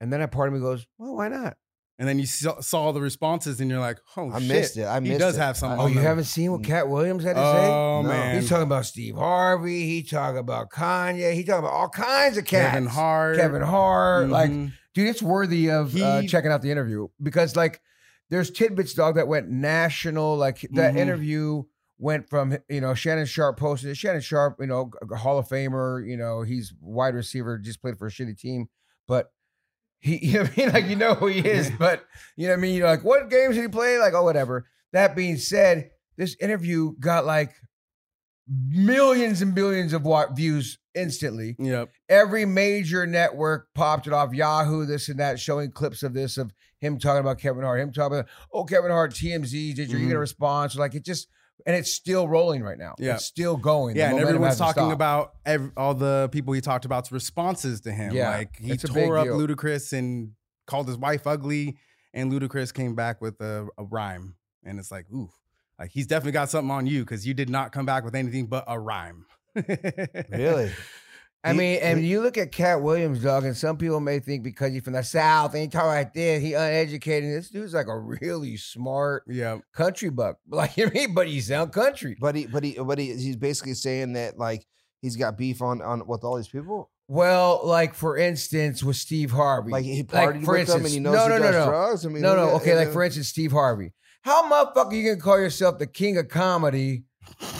And 0.00 0.12
then 0.12 0.20
a 0.20 0.28
part 0.28 0.48
of 0.48 0.54
me 0.54 0.60
goes, 0.60 0.86
"Well, 0.98 1.16
why 1.16 1.28
not?" 1.28 1.56
And 2.00 2.08
then 2.08 2.20
you 2.20 2.26
saw, 2.26 2.60
saw 2.60 2.92
the 2.92 3.00
responses, 3.00 3.60
and 3.60 3.68
you're 3.68 3.80
like, 3.80 3.98
"Oh 4.16 4.30
I 4.30 4.38
shit, 4.38 4.48
missed 4.48 4.76
it. 4.76 4.84
I 4.86 5.00
he 5.00 5.18
does 5.18 5.36
it. 5.36 5.40
have 5.40 5.56
something." 5.56 5.80
Oh, 5.80 5.84
on 5.84 5.88
you 5.88 5.96
them. 5.96 6.04
haven't 6.04 6.24
seen 6.24 6.52
what 6.52 6.62
Katt 6.62 6.88
Williams 6.88 7.24
had 7.24 7.34
to 7.34 7.40
say? 7.42 7.66
Oh 7.66 8.02
No. 8.02 8.08
man, 8.08 8.36
He's 8.40 8.48
talking 8.48 8.62
about 8.62 8.86
Steve 8.86 9.16
Harvey. 9.16 9.84
He 9.86 10.04
talking 10.04 10.38
about 10.38 10.70
Kanye. 10.70 11.34
He 11.34 11.42
talking 11.42 11.58
about 11.60 11.72
all 11.72 11.88
kinds 11.88 12.36
of 12.38 12.44
cats. 12.44 12.70
Kevin 12.74 12.86
Hart. 12.88 13.36
Kevin 13.36 13.62
Hart. 13.62 14.28
Like, 14.28 14.50
Mhm. 14.50 14.72
dude, 14.94 15.08
it's 15.08 15.22
worthy 15.22 15.70
of 15.70 15.96
uh, 16.00 16.20
He- 16.20 16.28
checking 16.28 16.52
out 16.52 16.62
the 16.62 16.70
interview 16.70 17.08
because, 17.20 17.56
like, 17.56 17.80
there's 18.30 18.50
tidbits, 18.52 18.94
dog, 18.94 19.16
that 19.16 19.26
went 19.26 19.48
national. 19.48 20.36
Like 20.36 20.60
that 20.74 20.94
Mhm. 20.94 20.98
interview 20.98 21.62
went 21.98 22.30
from 22.30 22.56
you 22.68 22.80
know 22.80 22.94
Shannon 22.94 23.26
Sharpe 23.26 23.58
posted 23.58 23.90
it. 23.90 23.96
Shannon 23.96 24.20
Sharpe, 24.20 24.58
you 24.60 24.66
know, 24.68 24.92
a 25.10 25.16
Hall 25.16 25.36
of 25.36 25.48
Famer. 25.48 26.08
You 26.08 26.16
know, 26.16 26.42
he's 26.42 26.72
wide 26.80 27.14
receiver, 27.16 27.58
just 27.58 27.80
played 27.82 27.98
for 27.98 28.06
a 28.06 28.10
shitty 28.10 28.38
team, 28.38 28.68
but. 29.08 29.32
He, 30.00 30.18
you 30.26 30.32
know 30.34 30.42
what 30.42 30.52
I 30.52 30.56
mean? 30.60 30.68
Like, 30.72 30.84
you 30.86 30.96
know 30.96 31.14
who 31.14 31.26
he 31.26 31.40
is, 31.48 31.70
but 31.78 32.04
you 32.36 32.46
know 32.46 32.52
what 32.52 32.58
I 32.58 32.62
mean? 32.62 32.74
You're 32.76 32.86
like, 32.88 33.04
what 33.04 33.30
games 33.30 33.54
did 33.56 33.62
he 33.62 33.68
play? 33.68 33.98
Like, 33.98 34.14
oh, 34.14 34.22
whatever. 34.22 34.66
That 34.92 35.14
being 35.16 35.36
said, 35.36 35.90
this 36.16 36.36
interview 36.40 36.92
got 36.98 37.26
like 37.26 37.52
millions 38.48 39.42
and 39.42 39.54
billions 39.54 39.92
of 39.92 40.06
views 40.34 40.78
instantly. 40.94 41.56
Yep. 41.58 41.90
Every 42.08 42.44
major 42.44 43.06
network 43.06 43.68
popped 43.74 44.06
it 44.06 44.12
off 44.12 44.32
Yahoo, 44.32 44.86
this 44.86 45.08
and 45.08 45.20
that, 45.20 45.38
showing 45.38 45.70
clips 45.70 46.02
of 46.02 46.14
this 46.14 46.38
of 46.38 46.52
him 46.80 46.98
talking 46.98 47.20
about 47.20 47.38
Kevin 47.38 47.62
Hart, 47.64 47.80
him 47.80 47.92
talking 47.92 48.18
about, 48.18 48.30
oh, 48.52 48.64
Kevin 48.64 48.90
Hart, 48.90 49.12
TMZ, 49.12 49.74
did 49.74 49.90
you 49.90 49.98
get 49.98 50.12
a 50.12 50.16
Mhm. 50.16 50.20
response? 50.20 50.76
Like 50.76 50.94
it 50.94 51.04
just, 51.04 51.28
and 51.66 51.76
it's 51.76 51.92
still 51.92 52.28
rolling 52.28 52.62
right 52.62 52.78
now. 52.78 52.94
Yeah. 52.98 53.14
It's 53.14 53.24
still 53.24 53.56
going. 53.56 53.94
The 53.94 54.00
Yeah, 54.00 54.10
and 54.10 54.20
everyone's 54.20 54.58
talking 54.58 54.92
about 54.92 55.34
ev- 55.44 55.72
all 55.76 55.94
the 55.94 56.28
people 56.32 56.52
he 56.54 56.60
talked 56.60 56.84
about's 56.84 57.12
responses 57.12 57.80
to 57.82 57.92
him. 57.92 58.14
Yeah, 58.14 58.30
like 58.30 58.56
he 58.58 58.72
it's 58.72 58.84
a 58.84 58.92
big 58.92 59.06
tore 59.06 59.18
up 59.18 59.24
deal. 59.26 59.38
Ludacris 59.38 59.92
and 59.92 60.32
called 60.66 60.88
his 60.88 60.96
wife 60.96 61.26
ugly, 61.26 61.76
and 62.14 62.32
Ludacris 62.32 62.72
came 62.72 62.94
back 62.94 63.20
with 63.20 63.40
a, 63.40 63.68
a 63.78 63.84
rhyme, 63.84 64.34
and 64.64 64.78
it's 64.78 64.90
like, 64.90 65.06
ooh, 65.12 65.30
like 65.78 65.90
he's 65.90 66.06
definitely 66.06 66.32
got 66.32 66.50
something 66.50 66.70
on 66.70 66.86
you 66.86 67.00
because 67.04 67.26
you 67.26 67.34
did 67.34 67.50
not 67.50 67.72
come 67.72 67.86
back 67.86 68.04
with 68.04 68.14
anything 68.14 68.46
but 68.46 68.64
a 68.66 68.78
rhyme. 68.78 69.26
Really? 70.30 70.70
I 71.44 71.52
He- 71.52 71.58
mean, 71.58 71.78
and 71.80 72.04
you 72.04 72.20
look 72.20 72.36
at 72.36 72.50
Katt 72.50 72.82
Williams, 72.82 73.22
dog, 73.22 73.44
and 73.44 73.56
some 73.56 73.76
people 73.76 74.00
may 74.00 74.18
think 74.18 74.42
because 74.42 74.72
he's 74.72 74.82
from 74.82 74.94
the 74.94 75.04
South 75.04 75.52
and 75.54 75.62
he 75.62 75.68
talk 75.68 75.84
like 75.86 76.12
this, 76.12 76.42
he 76.42 76.54
uneducated. 76.54 77.30
This 77.36 77.48
dude's 77.50 77.74
like 77.74 77.86
a 77.86 77.98
really 77.98 78.56
smart 78.56 79.22
yeah, 79.28 79.58
country 79.72 80.10
buck. 80.10 80.38
Like 80.50 80.76
you 80.76 80.86
know 80.86 80.90
I 80.92 80.94
mean, 80.94 81.14
but 81.14 81.28
he 81.28 81.40
sound 81.40 81.72
country. 81.72 82.16
But 82.20 82.34
he, 82.34 82.46
but 82.46 82.64
he, 82.64 82.72
but 82.78 82.98
he, 82.98 83.14
he's 83.14 83.36
basically 83.36 83.74
saying 83.74 84.14
that 84.14 84.36
like 84.38 84.66
he's 85.00 85.16
got 85.16 85.38
beef 85.38 85.62
on 85.62 85.80
on 85.80 86.06
with 86.08 86.24
all 86.24 86.36
these 86.36 86.48
people. 86.48 86.90
Well, 87.06 87.60
like 87.64 87.94
for 87.94 88.16
instance, 88.18 88.82
with 88.82 88.96
Steve 88.96 89.30
Harvey, 89.30 89.70
Like 89.72 89.84
he 89.84 90.02
partied 90.02 90.44
for 90.44 90.52
with 90.58 90.66
them 90.66 90.76
and 90.78 90.86
instance- 90.86 90.92
he 90.92 91.00
knows 91.00 91.14
no, 91.14 91.22
he 91.22 91.28
no, 91.30 91.36
no, 91.38 91.42
does 91.44 91.54
no. 91.54 91.66
drugs. 91.70 92.04
I 92.04 92.08
mean, 92.10 92.22
no, 92.22 92.34
no. 92.36 92.50
Okay, 92.56 92.74
like 92.76 92.92
for 92.92 93.02
instance, 93.04 93.28
Steve 93.28 93.52
Harvey. 93.52 93.92
How 94.22 94.42
motherfucker 94.50 94.92
you 94.92 95.04
gonna 95.08 95.20
call 95.20 95.38
yourself 95.38 95.78
the 95.78 95.86
king 95.86 96.18
of 96.18 96.28
comedy 96.28 97.04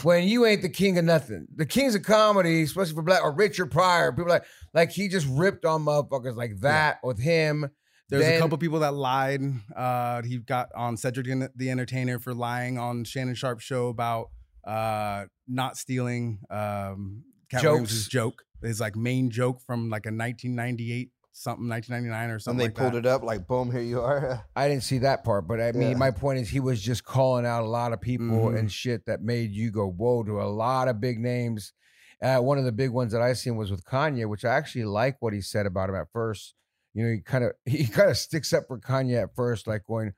when 0.02 0.26
you 0.28 0.44
ain't 0.46 0.62
the 0.62 0.68
king 0.68 0.98
of 0.98 1.04
nothing? 1.04 1.46
The 1.54 1.66
kings 1.66 1.94
of 1.94 2.02
comedy, 2.02 2.62
especially 2.62 2.94
for 2.94 3.02
black 3.02 3.22
or 3.22 3.32
Richard 3.32 3.66
Pryor, 3.70 4.12
people 4.12 4.28
like 4.30 4.44
like 4.74 4.90
he 4.90 5.08
just 5.08 5.26
ripped 5.30 5.64
on 5.64 5.84
motherfuckers 5.84 6.36
like 6.36 6.58
that 6.60 6.98
with 7.02 7.18
him. 7.18 7.68
there's 8.08 8.22
Then- 8.24 8.36
a 8.36 8.40
couple 8.40 8.56
people 8.58 8.80
that 8.80 8.94
lied. 8.94 9.40
Uh, 9.76 10.22
he 10.22 10.38
got 10.38 10.68
on 10.74 10.96
Cedric 10.96 11.26
the- 11.56 11.70
Entertainer 11.70 12.18
for 12.18 12.34
lying 12.34 12.78
on 12.78 13.04
Shannon 13.04 13.34
Sharpe's 13.34 13.64
show 13.64 13.88
about 13.88 14.30
uh, 14.66 15.24
not 15.46 15.76
stealing 15.76 16.38
um, 16.50 17.22
Katt 17.50 17.62
Jokes. 17.62 17.72
Williams' 17.80 18.08
joke. 18.08 18.42
His 18.62 18.80
like 18.80 18.96
main 18.96 19.30
joke 19.30 19.60
from 19.66 19.88
like 19.88 20.04
a 20.06 20.10
1998 20.10 21.10
something, 21.42 21.68
1999 21.68 22.30
or 22.30 22.38
something. 22.38 22.38
and 22.38 22.40
something. 22.40 22.58
they 22.58 22.64
like 22.64 22.74
pulled 22.74 23.02
that. 23.04 23.08
it 23.08 23.12
up 23.12 23.22
like 23.22 23.46
boom, 23.46 23.70
here 23.70 23.80
you 23.80 24.00
are. 24.00 24.44
I 24.56 24.68
didn't 24.68 24.82
see 24.82 24.98
that 24.98 25.24
part, 25.24 25.46
but 25.48 25.60
I 25.60 25.72
mean, 25.72 25.90
Yeah. 25.92 25.96
my 25.96 26.10
point 26.10 26.40
is 26.40 26.48
he 26.48 26.60
was 26.60 26.80
just 26.80 27.04
calling 27.04 27.46
out 27.46 27.62
a 27.62 27.68
lot 27.68 27.92
of 27.92 28.00
people 28.00 28.26
Mhm. 28.50 28.58
and 28.58 28.70
shit 28.72 29.06
that 29.06 29.22
made 29.22 29.50
you 29.52 29.70
go 29.70 29.86
whoa 29.88 30.22
to 30.24 30.40
a 30.42 30.44
lot 30.50 30.88
of 30.88 31.00
big 31.00 31.18
names. 31.18 31.72
Uh, 32.20 32.38
one 32.38 32.58
of 32.58 32.64
the 32.64 32.72
big 32.72 32.90
ones 32.90 33.12
that 33.12 33.22
I 33.22 33.32
seen 33.34 33.56
was 33.56 33.70
with 33.70 33.84
Kanye, 33.84 34.28
which 34.28 34.44
I 34.44 34.54
actually 34.56 34.84
like 34.84 35.16
what 35.20 35.32
he 35.32 35.40
said 35.40 35.66
about 35.66 35.88
him 35.88 35.94
at 35.94 36.10
first. 36.12 36.54
You 36.94 37.04
know, 37.04 37.12
he 37.12 37.20
kind 37.20 37.44
of 37.44 37.52
he 37.64 37.86
kind 37.86 38.10
of 38.10 38.16
sticks 38.16 38.52
up 38.52 38.64
for 38.66 38.78
Kanye 38.80 39.22
at 39.22 39.34
first, 39.36 39.66
like 39.68 39.84
going, 39.86 40.14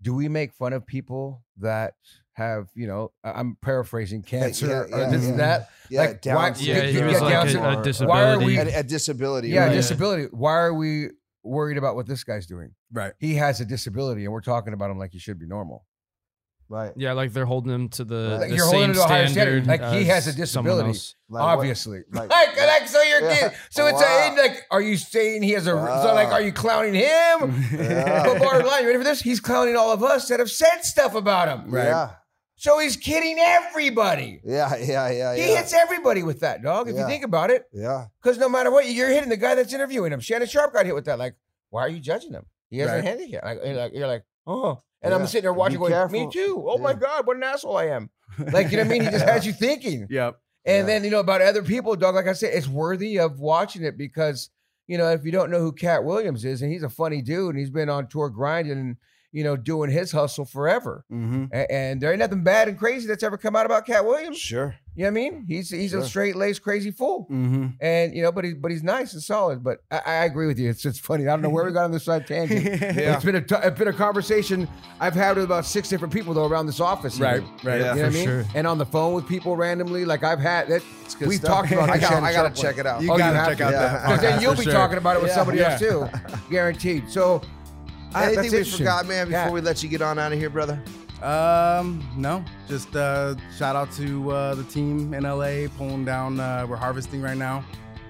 "Do 0.00 0.14
we 0.14 0.28
make 0.28 0.52
fun 0.52 0.72
of 0.72 0.86
people 0.86 1.42
that 1.58 1.94
have 2.34 2.68
you 2.74 2.86
know?" 2.86 3.12
I- 3.24 3.32
I'm 3.32 3.56
paraphrasing 3.62 4.22
cancer 4.22 4.66
yeah, 4.66 4.96
or 4.96 5.10
this 5.10 5.22
yeah. 5.24 5.30
and 5.30 5.40
that. 5.40 5.68
Yeah, 5.90 6.00
Like, 6.02 6.22
Down 6.22 6.34
why- 6.36 6.48
Yeah, 6.58 6.82
he 6.82 6.98
Yeah, 6.98 7.04
was 7.06 7.14
yeah, 7.14 7.20
like 7.20 7.32
Down 7.32 7.46
a, 7.46 7.50
syndrome. 7.94 8.08
a 8.08 8.10
Why 8.10 8.30
are 8.32 8.38
we- 8.38 8.56
a, 8.58 8.78
a 8.78 8.82
disability. 8.82 9.48
Yeah, 9.48 9.66
right? 9.66 9.72
disability. 9.72 10.28
Why 10.30 10.52
are 10.58 10.72
we 10.74 11.08
worried 11.42 11.78
about 11.78 11.96
what 11.96 12.06
this 12.06 12.22
guy's 12.24 12.46
doing? 12.46 12.72
Right. 12.92 13.12
He 13.18 13.34
has 13.36 13.60
a 13.60 13.64
disability, 13.64 14.24
and 14.24 14.32
we're 14.32 14.40
talking 14.40 14.72
about 14.72 14.90
him 14.90 14.98
like 14.98 15.12
he 15.12 15.18
should 15.18 15.38
be 15.38 15.46
normal. 15.46 15.84
right. 16.68 16.92
Yeah, 16.96 17.14
like 17.14 17.32
they're 17.32 17.46
holding 17.46 17.72
him 17.74 17.88
to 17.90 18.04
the, 18.04 18.38
Like 18.38 18.50
the 18.50 18.54
you're 18.56 18.64
holding 18.66 18.80
same 18.82 18.90
him 18.90 18.94
to 18.96 19.02
a 19.02 19.06
higher 19.08 19.26
standard. 19.26 19.64
standard. 19.64 19.82
Like 19.88 19.98
he 19.98 20.04
has 20.04 20.28
a 20.28 20.32
disability. 20.32 20.96
Like 21.28 21.42
obviously. 21.42 22.02
like- 22.12 22.30
Like, 22.38 22.56
like, 22.56 22.86
so 22.88 23.02
you're 23.02 23.22
Yeah. 23.22 23.50
so 23.70 23.86
it's 23.88 24.00
Wow. 24.00 24.34
a 24.36 24.40
like 24.40 24.66
are 24.70 24.80
you 24.80 24.96
saying 24.96 25.42
he 25.42 25.50
has 25.52 25.66
a 25.66 25.70
so 25.70 26.14
like 26.14 26.28
are 26.28 26.40
you 26.42 26.52
clowning 26.52 26.94
him? 26.94 27.64
Yeah. 27.72 28.22
But 28.24 28.38
bottom 28.38 28.64
line, 28.66 28.82
you 28.82 28.86
ready 28.86 28.98
for 28.98 29.04
this? 29.04 29.20
He's 29.20 29.40
clowning 29.40 29.74
all 29.74 29.90
of 29.92 30.04
us 30.04 30.28
that 30.28 30.38
have 30.38 30.50
said 30.50 30.82
stuff 30.82 31.16
about 31.16 31.48
him. 31.48 31.70
Right. 31.72 31.86
Yeah, 31.86 32.10
So 32.60 32.78
he's 32.78 32.94
kidding 32.94 33.38
everybody. 33.38 34.38
yeah, 34.44 34.76
yeah, 34.76 35.08
yeah. 35.10 35.34
He 35.34 35.40
yeah. 35.50 35.56
hits 35.56 35.72
everybody 35.72 36.22
with 36.22 36.40
that, 36.40 36.62
dog. 36.62 36.90
If 36.90 36.94
Yeah. 36.94 37.02
you 37.02 37.06
think 37.08 37.24
about 37.24 37.50
it, 37.50 37.64
Yeah, 37.72 38.08
because 38.22 38.36
no 38.36 38.50
matter 38.50 38.70
what, 38.70 38.84
you're 38.86 39.08
hitting 39.08 39.30
the 39.30 39.38
guy 39.38 39.54
that's 39.54 39.72
interviewing 39.72 40.12
him. 40.12 40.20
Shannon 40.20 40.46
Sharpe 40.46 40.74
got 40.74 40.84
hit 40.84 40.94
with 40.94 41.06
that. 41.06 41.18
Like, 41.18 41.36
why 41.70 41.80
are 41.80 41.88
you 41.88 42.00
judging 42.00 42.32
him? 42.34 42.44
He 42.68 42.76
has 42.80 42.90
a 42.90 42.94
Right. 42.96 43.04
handicap. 43.04 43.44
Like, 43.44 43.58
you're 43.64 43.74
like, 43.74 43.92
you're 43.94 44.06
like, 44.06 44.24
oh. 44.46 44.82
And 45.00 45.14
I'm 45.14 45.26
sitting 45.26 45.44
there 45.44 45.54
Be 45.54 45.58
watching, 45.58 45.78
going, 45.78 45.92
careful. 45.92 46.26
me 46.26 46.30
too. 46.30 46.62
Oh 46.68 46.76
my 46.76 46.92
God, 46.92 47.26
what 47.26 47.38
an 47.38 47.42
asshole 47.44 47.78
I 47.78 47.86
am. 47.86 48.10
Like, 48.52 48.70
you 48.70 48.76
know 48.76 48.82
what 48.82 48.90
I 48.90 48.98
mean? 48.98 49.02
He 49.04 49.08
just 49.10 49.24
has 49.24 49.46
you 49.46 49.54
thinking. 49.54 50.06
Yep. 50.10 50.38
And 50.66 50.76
Yeah. 50.80 50.82
then, 50.84 51.04
you 51.04 51.10
know, 51.10 51.20
about 51.20 51.40
other 51.40 51.62
people, 51.62 51.96
dog, 51.96 52.14
like 52.14 52.28
I 52.28 52.34
said, 52.34 52.52
it's 52.52 52.68
worthy 52.68 53.18
of 53.18 53.40
watching 53.40 53.82
it 53.84 53.96
because, 53.96 54.50
you 54.86 54.98
know, 54.98 55.10
if 55.12 55.24
you 55.24 55.32
don't 55.32 55.50
know 55.50 55.60
who 55.60 55.72
Katt 55.72 56.04
Williams 56.04 56.44
is, 56.44 56.60
and 56.60 56.70
he's 56.70 56.82
a 56.82 56.90
funny 56.90 57.22
dude, 57.22 57.54
and 57.54 57.58
he's 57.58 57.70
been 57.70 57.88
on 57.88 58.06
tour 58.06 58.28
grinding 58.28 58.72
and, 58.78 58.96
you 59.32 59.44
know, 59.44 59.56
doing 59.56 59.90
his 59.90 60.10
hustle 60.12 60.44
forever. 60.44 61.04
Mm-hmm. 61.12 61.44
A- 61.52 61.72
And, 61.72 62.00
there 62.00 62.10
ain't 62.10 62.18
nothing 62.18 62.42
bad 62.42 62.68
and 62.68 62.78
crazy 62.78 63.06
that's 63.06 63.22
ever 63.22 63.36
come 63.36 63.54
out 63.56 63.64
about 63.66 63.86
Katt 63.86 64.04
Williams. 64.04 64.38
sure. 64.38 64.74
You 64.96 65.04
know 65.04 65.12
what 65.12 65.20
I 65.20 65.30
mean? 65.30 65.44
He's 65.48 65.70
he's 65.70 65.94
a 65.94 66.04
straight 66.04 66.34
laced 66.36 66.62
crazy 66.62 66.90
fool. 66.90 67.26
Mm-hmm. 67.30 67.68
And 67.80 68.12
you 68.14 68.22
know, 68.22 68.32
but 68.32 68.44
he's 68.44 68.54
but 68.54 68.70
he's 68.72 68.82
nice 68.82 69.14
and 69.14 69.22
solid. 69.22 69.62
But 69.62 69.78
I, 69.90 70.00
I 70.04 70.14
agree 70.24 70.46
with 70.48 70.58
you. 70.58 70.68
It's 70.68 70.84
it's 70.84 70.98
funny. 70.98 71.22
I 71.26 71.30
don't 71.30 71.42
know 71.42 71.48
where 71.48 71.64
we 71.64 71.70
got 71.72 71.84
on 71.84 71.92
this 71.92 72.02
side 72.04 72.26
tangent. 72.26 72.64
Yeah. 72.64 73.14
It's 73.14 73.24
been 73.24 73.36
a 73.36 73.40
t- 73.40 73.54
it's 73.62 73.78
been 73.78 73.86
a 73.88 73.92
conversation 73.94 74.68
I've 74.98 75.14
had 75.14 75.36
with 75.36 75.44
about 75.44 75.64
six 75.64 75.88
different 75.88 76.12
people 76.12 76.34
though 76.34 76.46
around 76.46 76.66
this 76.66 76.80
office. 76.80 77.14
even. 77.18 77.28
Right, 77.30 77.42
right. 77.64 77.80
Yeah. 77.80 77.94
You 77.94 78.00
know 78.02 78.02
what 78.02 78.04
I 78.04 78.10
mean? 78.10 78.24
sure. 78.24 78.44
And 78.56 78.66
on 78.66 78.78
the 78.78 78.84
phone 78.84 79.14
with 79.14 79.26
people 79.28 79.56
randomly, 79.56 80.04
like 80.04 80.24
I've 80.24 80.40
had 80.40 80.66
that. 80.68 80.82
We've 81.20 81.34
stuff. 81.38 81.48
talked 81.68 81.72
about. 81.72 81.88
I 81.96 81.98
got- 81.98 82.22
I 82.24 82.32
gotta 82.32 82.60
check 82.60 82.76
it 82.76 82.84
out. 82.84 83.00
You 83.00 83.12
Oh, 83.12 83.16
gotta 83.16 83.36
have 83.36 83.48
check 83.48 83.58
to. 83.58 83.64
out 83.66 83.72
Yeah. 83.72 83.80
that. 83.92 84.02
Because 84.06 84.20
then 84.22 84.42
you'll 84.42 84.56
be 84.56 84.64
sure. 84.64 84.72
talking 84.72 84.98
about 84.98 85.16
it 85.16 85.22
with 85.22 85.30
somebody 85.32 85.60
else 85.60 85.80
too, 85.80 86.08
guaranteed. 86.50 87.08
So, 87.08 87.40
I, 88.14 88.32
Anything 88.32 88.52
we 88.52 88.64
forgot, 88.64 89.06
man, 89.06 89.26
before 89.28 89.40
Yeah. 89.46 89.50
we 89.50 89.60
let 89.60 89.82
you 89.82 89.88
get 89.88 90.02
on 90.02 90.18
out 90.18 90.32
of 90.32 90.38
here, 90.38 90.50
brother? 90.50 90.82
Um, 91.22 92.02
no, 92.16 92.42
just 92.68 92.96
uh, 92.96 93.34
shout 93.56 93.76
out 93.76 93.92
to 93.92 94.30
uh, 94.32 94.54
the 94.54 94.64
team 94.64 95.12
in 95.14 95.24
LA 95.24 95.68
pulling 95.76 96.04
down. 96.04 96.40
Uh, 96.40 96.66
we're 96.68 96.76
harvesting 96.76 97.20
right 97.20 97.36
now. 97.36 97.62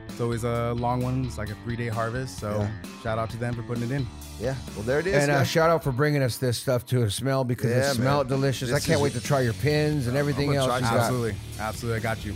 It's 0.09 0.21
always 0.21 0.45
a 0.45 0.75
long 0.75 1.03
one. 1.03 1.25
It's 1.25 1.37
like 1.39 1.51
a 1.51 1.55
three 1.65 1.77
day 1.77 1.89
harvest. 1.89 2.39
So 2.39 2.51
Yeah. 2.61 2.71
shout 3.03 3.19
out 3.19 3.31
to 3.31 3.37
them 3.37 3.55
for 3.55 3.63
putting 3.63 3.83
it 3.85 3.91
in. 3.91 4.07
Yeah. 4.41 4.55
Well, 4.75 4.85
there 4.85 5.01
it 5.01 5.07
is. 5.07 5.15
And 5.23 5.31
uh, 5.33 5.45
shout 5.45 5.71
out 5.71 5.83
for 5.85 5.93
bringing 5.93 6.23
us 6.23 6.39
this 6.39 6.57
stuff 6.59 6.87
to 6.87 7.11
smell 7.11 7.43
because 7.45 7.71
Yeah, 7.71 7.91
it 7.91 7.95
smelled 7.95 8.29
delicious. 8.29 8.71
This 8.71 8.83
I 8.83 8.87
can't 8.87 9.01
wait 9.01 9.13
to 9.15 9.21
try 9.21 9.41
your 9.41 9.53
pins 9.55 10.07
and 10.07 10.17
everything 10.17 10.55
else. 10.55 10.71
some. 10.71 10.81
got. 10.83 10.93
Absolutely, 10.95 11.35
absolutely. 11.59 11.99
I 12.01 12.03
got 12.03 12.25
you. 12.25 12.35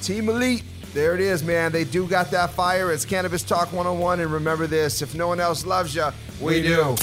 Team 0.00 0.28
Elite. 0.28 0.62
There 0.92 1.12
it 1.16 1.20
is, 1.20 1.42
man. 1.42 1.72
They 1.72 1.82
do 1.82 2.06
got 2.06 2.30
that 2.30 2.50
fire. 2.50 2.92
It's 2.92 3.04
Cannabis 3.04 3.42
Talk 3.42 3.72
101. 3.72 4.20
And 4.20 4.32
remember 4.32 4.68
this 4.68 5.02
if 5.02 5.12
no 5.16 5.26
one 5.26 5.40
else 5.40 5.66
loves 5.66 5.92
you, 5.92 6.06
we, 6.44 6.62
do. 6.62 6.94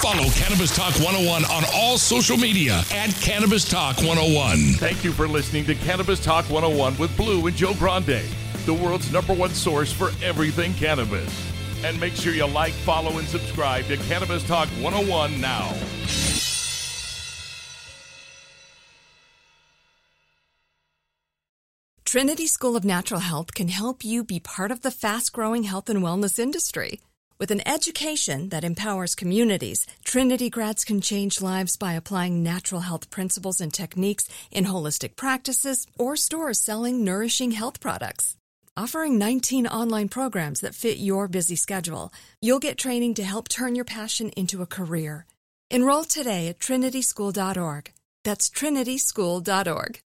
Follow 0.00 0.30
Cannabis 0.30 0.74
Talk 0.74 0.94
101 0.94 1.44
on 1.44 1.64
all 1.74 1.98
social 1.98 2.36
media 2.36 2.82
at 2.92 3.10
Cannabis 3.20 3.68
Talk 3.68 3.98
101. 3.98 4.74
Thank 4.78 5.04
you 5.04 5.12
for 5.12 5.28
listening 5.28 5.66
to 5.66 5.74
Cannabis 5.74 6.24
Talk 6.24 6.44
101 6.46 6.96
with 6.96 7.14
Blue 7.16 7.46
and 7.46 7.56
Joe 7.56 7.74
Grande, 7.74 8.22
the 8.64 8.72
world's 8.72 9.12
number 9.12 9.34
one 9.34 9.50
source 9.50 9.92
for 9.92 10.10
everything 10.22 10.72
cannabis. 10.74 11.28
And 11.84 12.00
make 12.00 12.14
sure 12.14 12.32
you 12.32 12.46
like, 12.46 12.72
follow, 12.72 13.18
and 13.18 13.26
subscribe 13.26 13.86
to 13.86 13.96
Cannabis 13.96 14.46
Talk 14.46 14.68
101 14.80 15.40
now. 15.40 15.74
Trinity 22.04 22.46
School 22.46 22.76
of 22.76 22.84
Natural 22.84 23.20
Health 23.20 23.54
can 23.54 23.68
help 23.68 24.04
you 24.04 24.24
be 24.24 24.40
part 24.40 24.70
of 24.70 24.82
the 24.82 24.90
fast 24.90 25.32
growing 25.32 25.64
health 25.64 25.88
and 25.88 26.02
wellness 26.02 26.38
industry. 26.38 27.00
With 27.40 27.50
an 27.50 27.66
education 27.66 28.50
that 28.50 28.64
empowers 28.64 29.14
communities, 29.14 29.86
Trinity 30.04 30.50
grads 30.50 30.84
can 30.84 31.00
change 31.00 31.40
lives 31.40 31.74
by 31.74 31.94
applying 31.94 32.42
natural 32.42 32.82
health 32.82 33.08
principles 33.08 33.62
and 33.62 33.72
techniques 33.72 34.28
in 34.50 34.66
holistic 34.66 35.16
practices 35.16 35.86
or 35.98 36.16
stores 36.16 36.60
selling 36.60 37.02
nourishing 37.02 37.52
health 37.52 37.80
products. 37.80 38.36
Offering 38.76 39.16
19 39.16 39.66
online 39.66 40.10
programs 40.10 40.60
that 40.60 40.74
fit 40.74 40.98
your 40.98 41.28
busy 41.28 41.56
schedule, 41.56 42.12
you'll 42.42 42.66
get 42.66 42.76
training 42.76 43.14
to 43.14 43.24
help 43.24 43.48
turn 43.48 43.74
your 43.74 43.86
passion 43.86 44.28
into 44.36 44.60
a 44.60 44.66
career. 44.66 45.24
Enroll 45.70 46.04
today 46.04 46.48
at 46.48 46.58
trinityschool.org. 46.58 47.90
That's 48.22 48.50
trinityschool.org. 48.50 50.02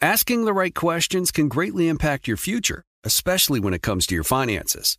Asking 0.00 0.44
the 0.44 0.52
right 0.52 0.74
questions 0.74 1.32
can 1.32 1.48
greatly 1.48 1.88
impact 1.88 2.28
your 2.28 2.36
future, 2.36 2.84
especially 3.02 3.58
when 3.58 3.74
it 3.74 3.82
comes 3.82 4.06
to 4.06 4.14
your 4.14 4.22
finances. 4.24 4.98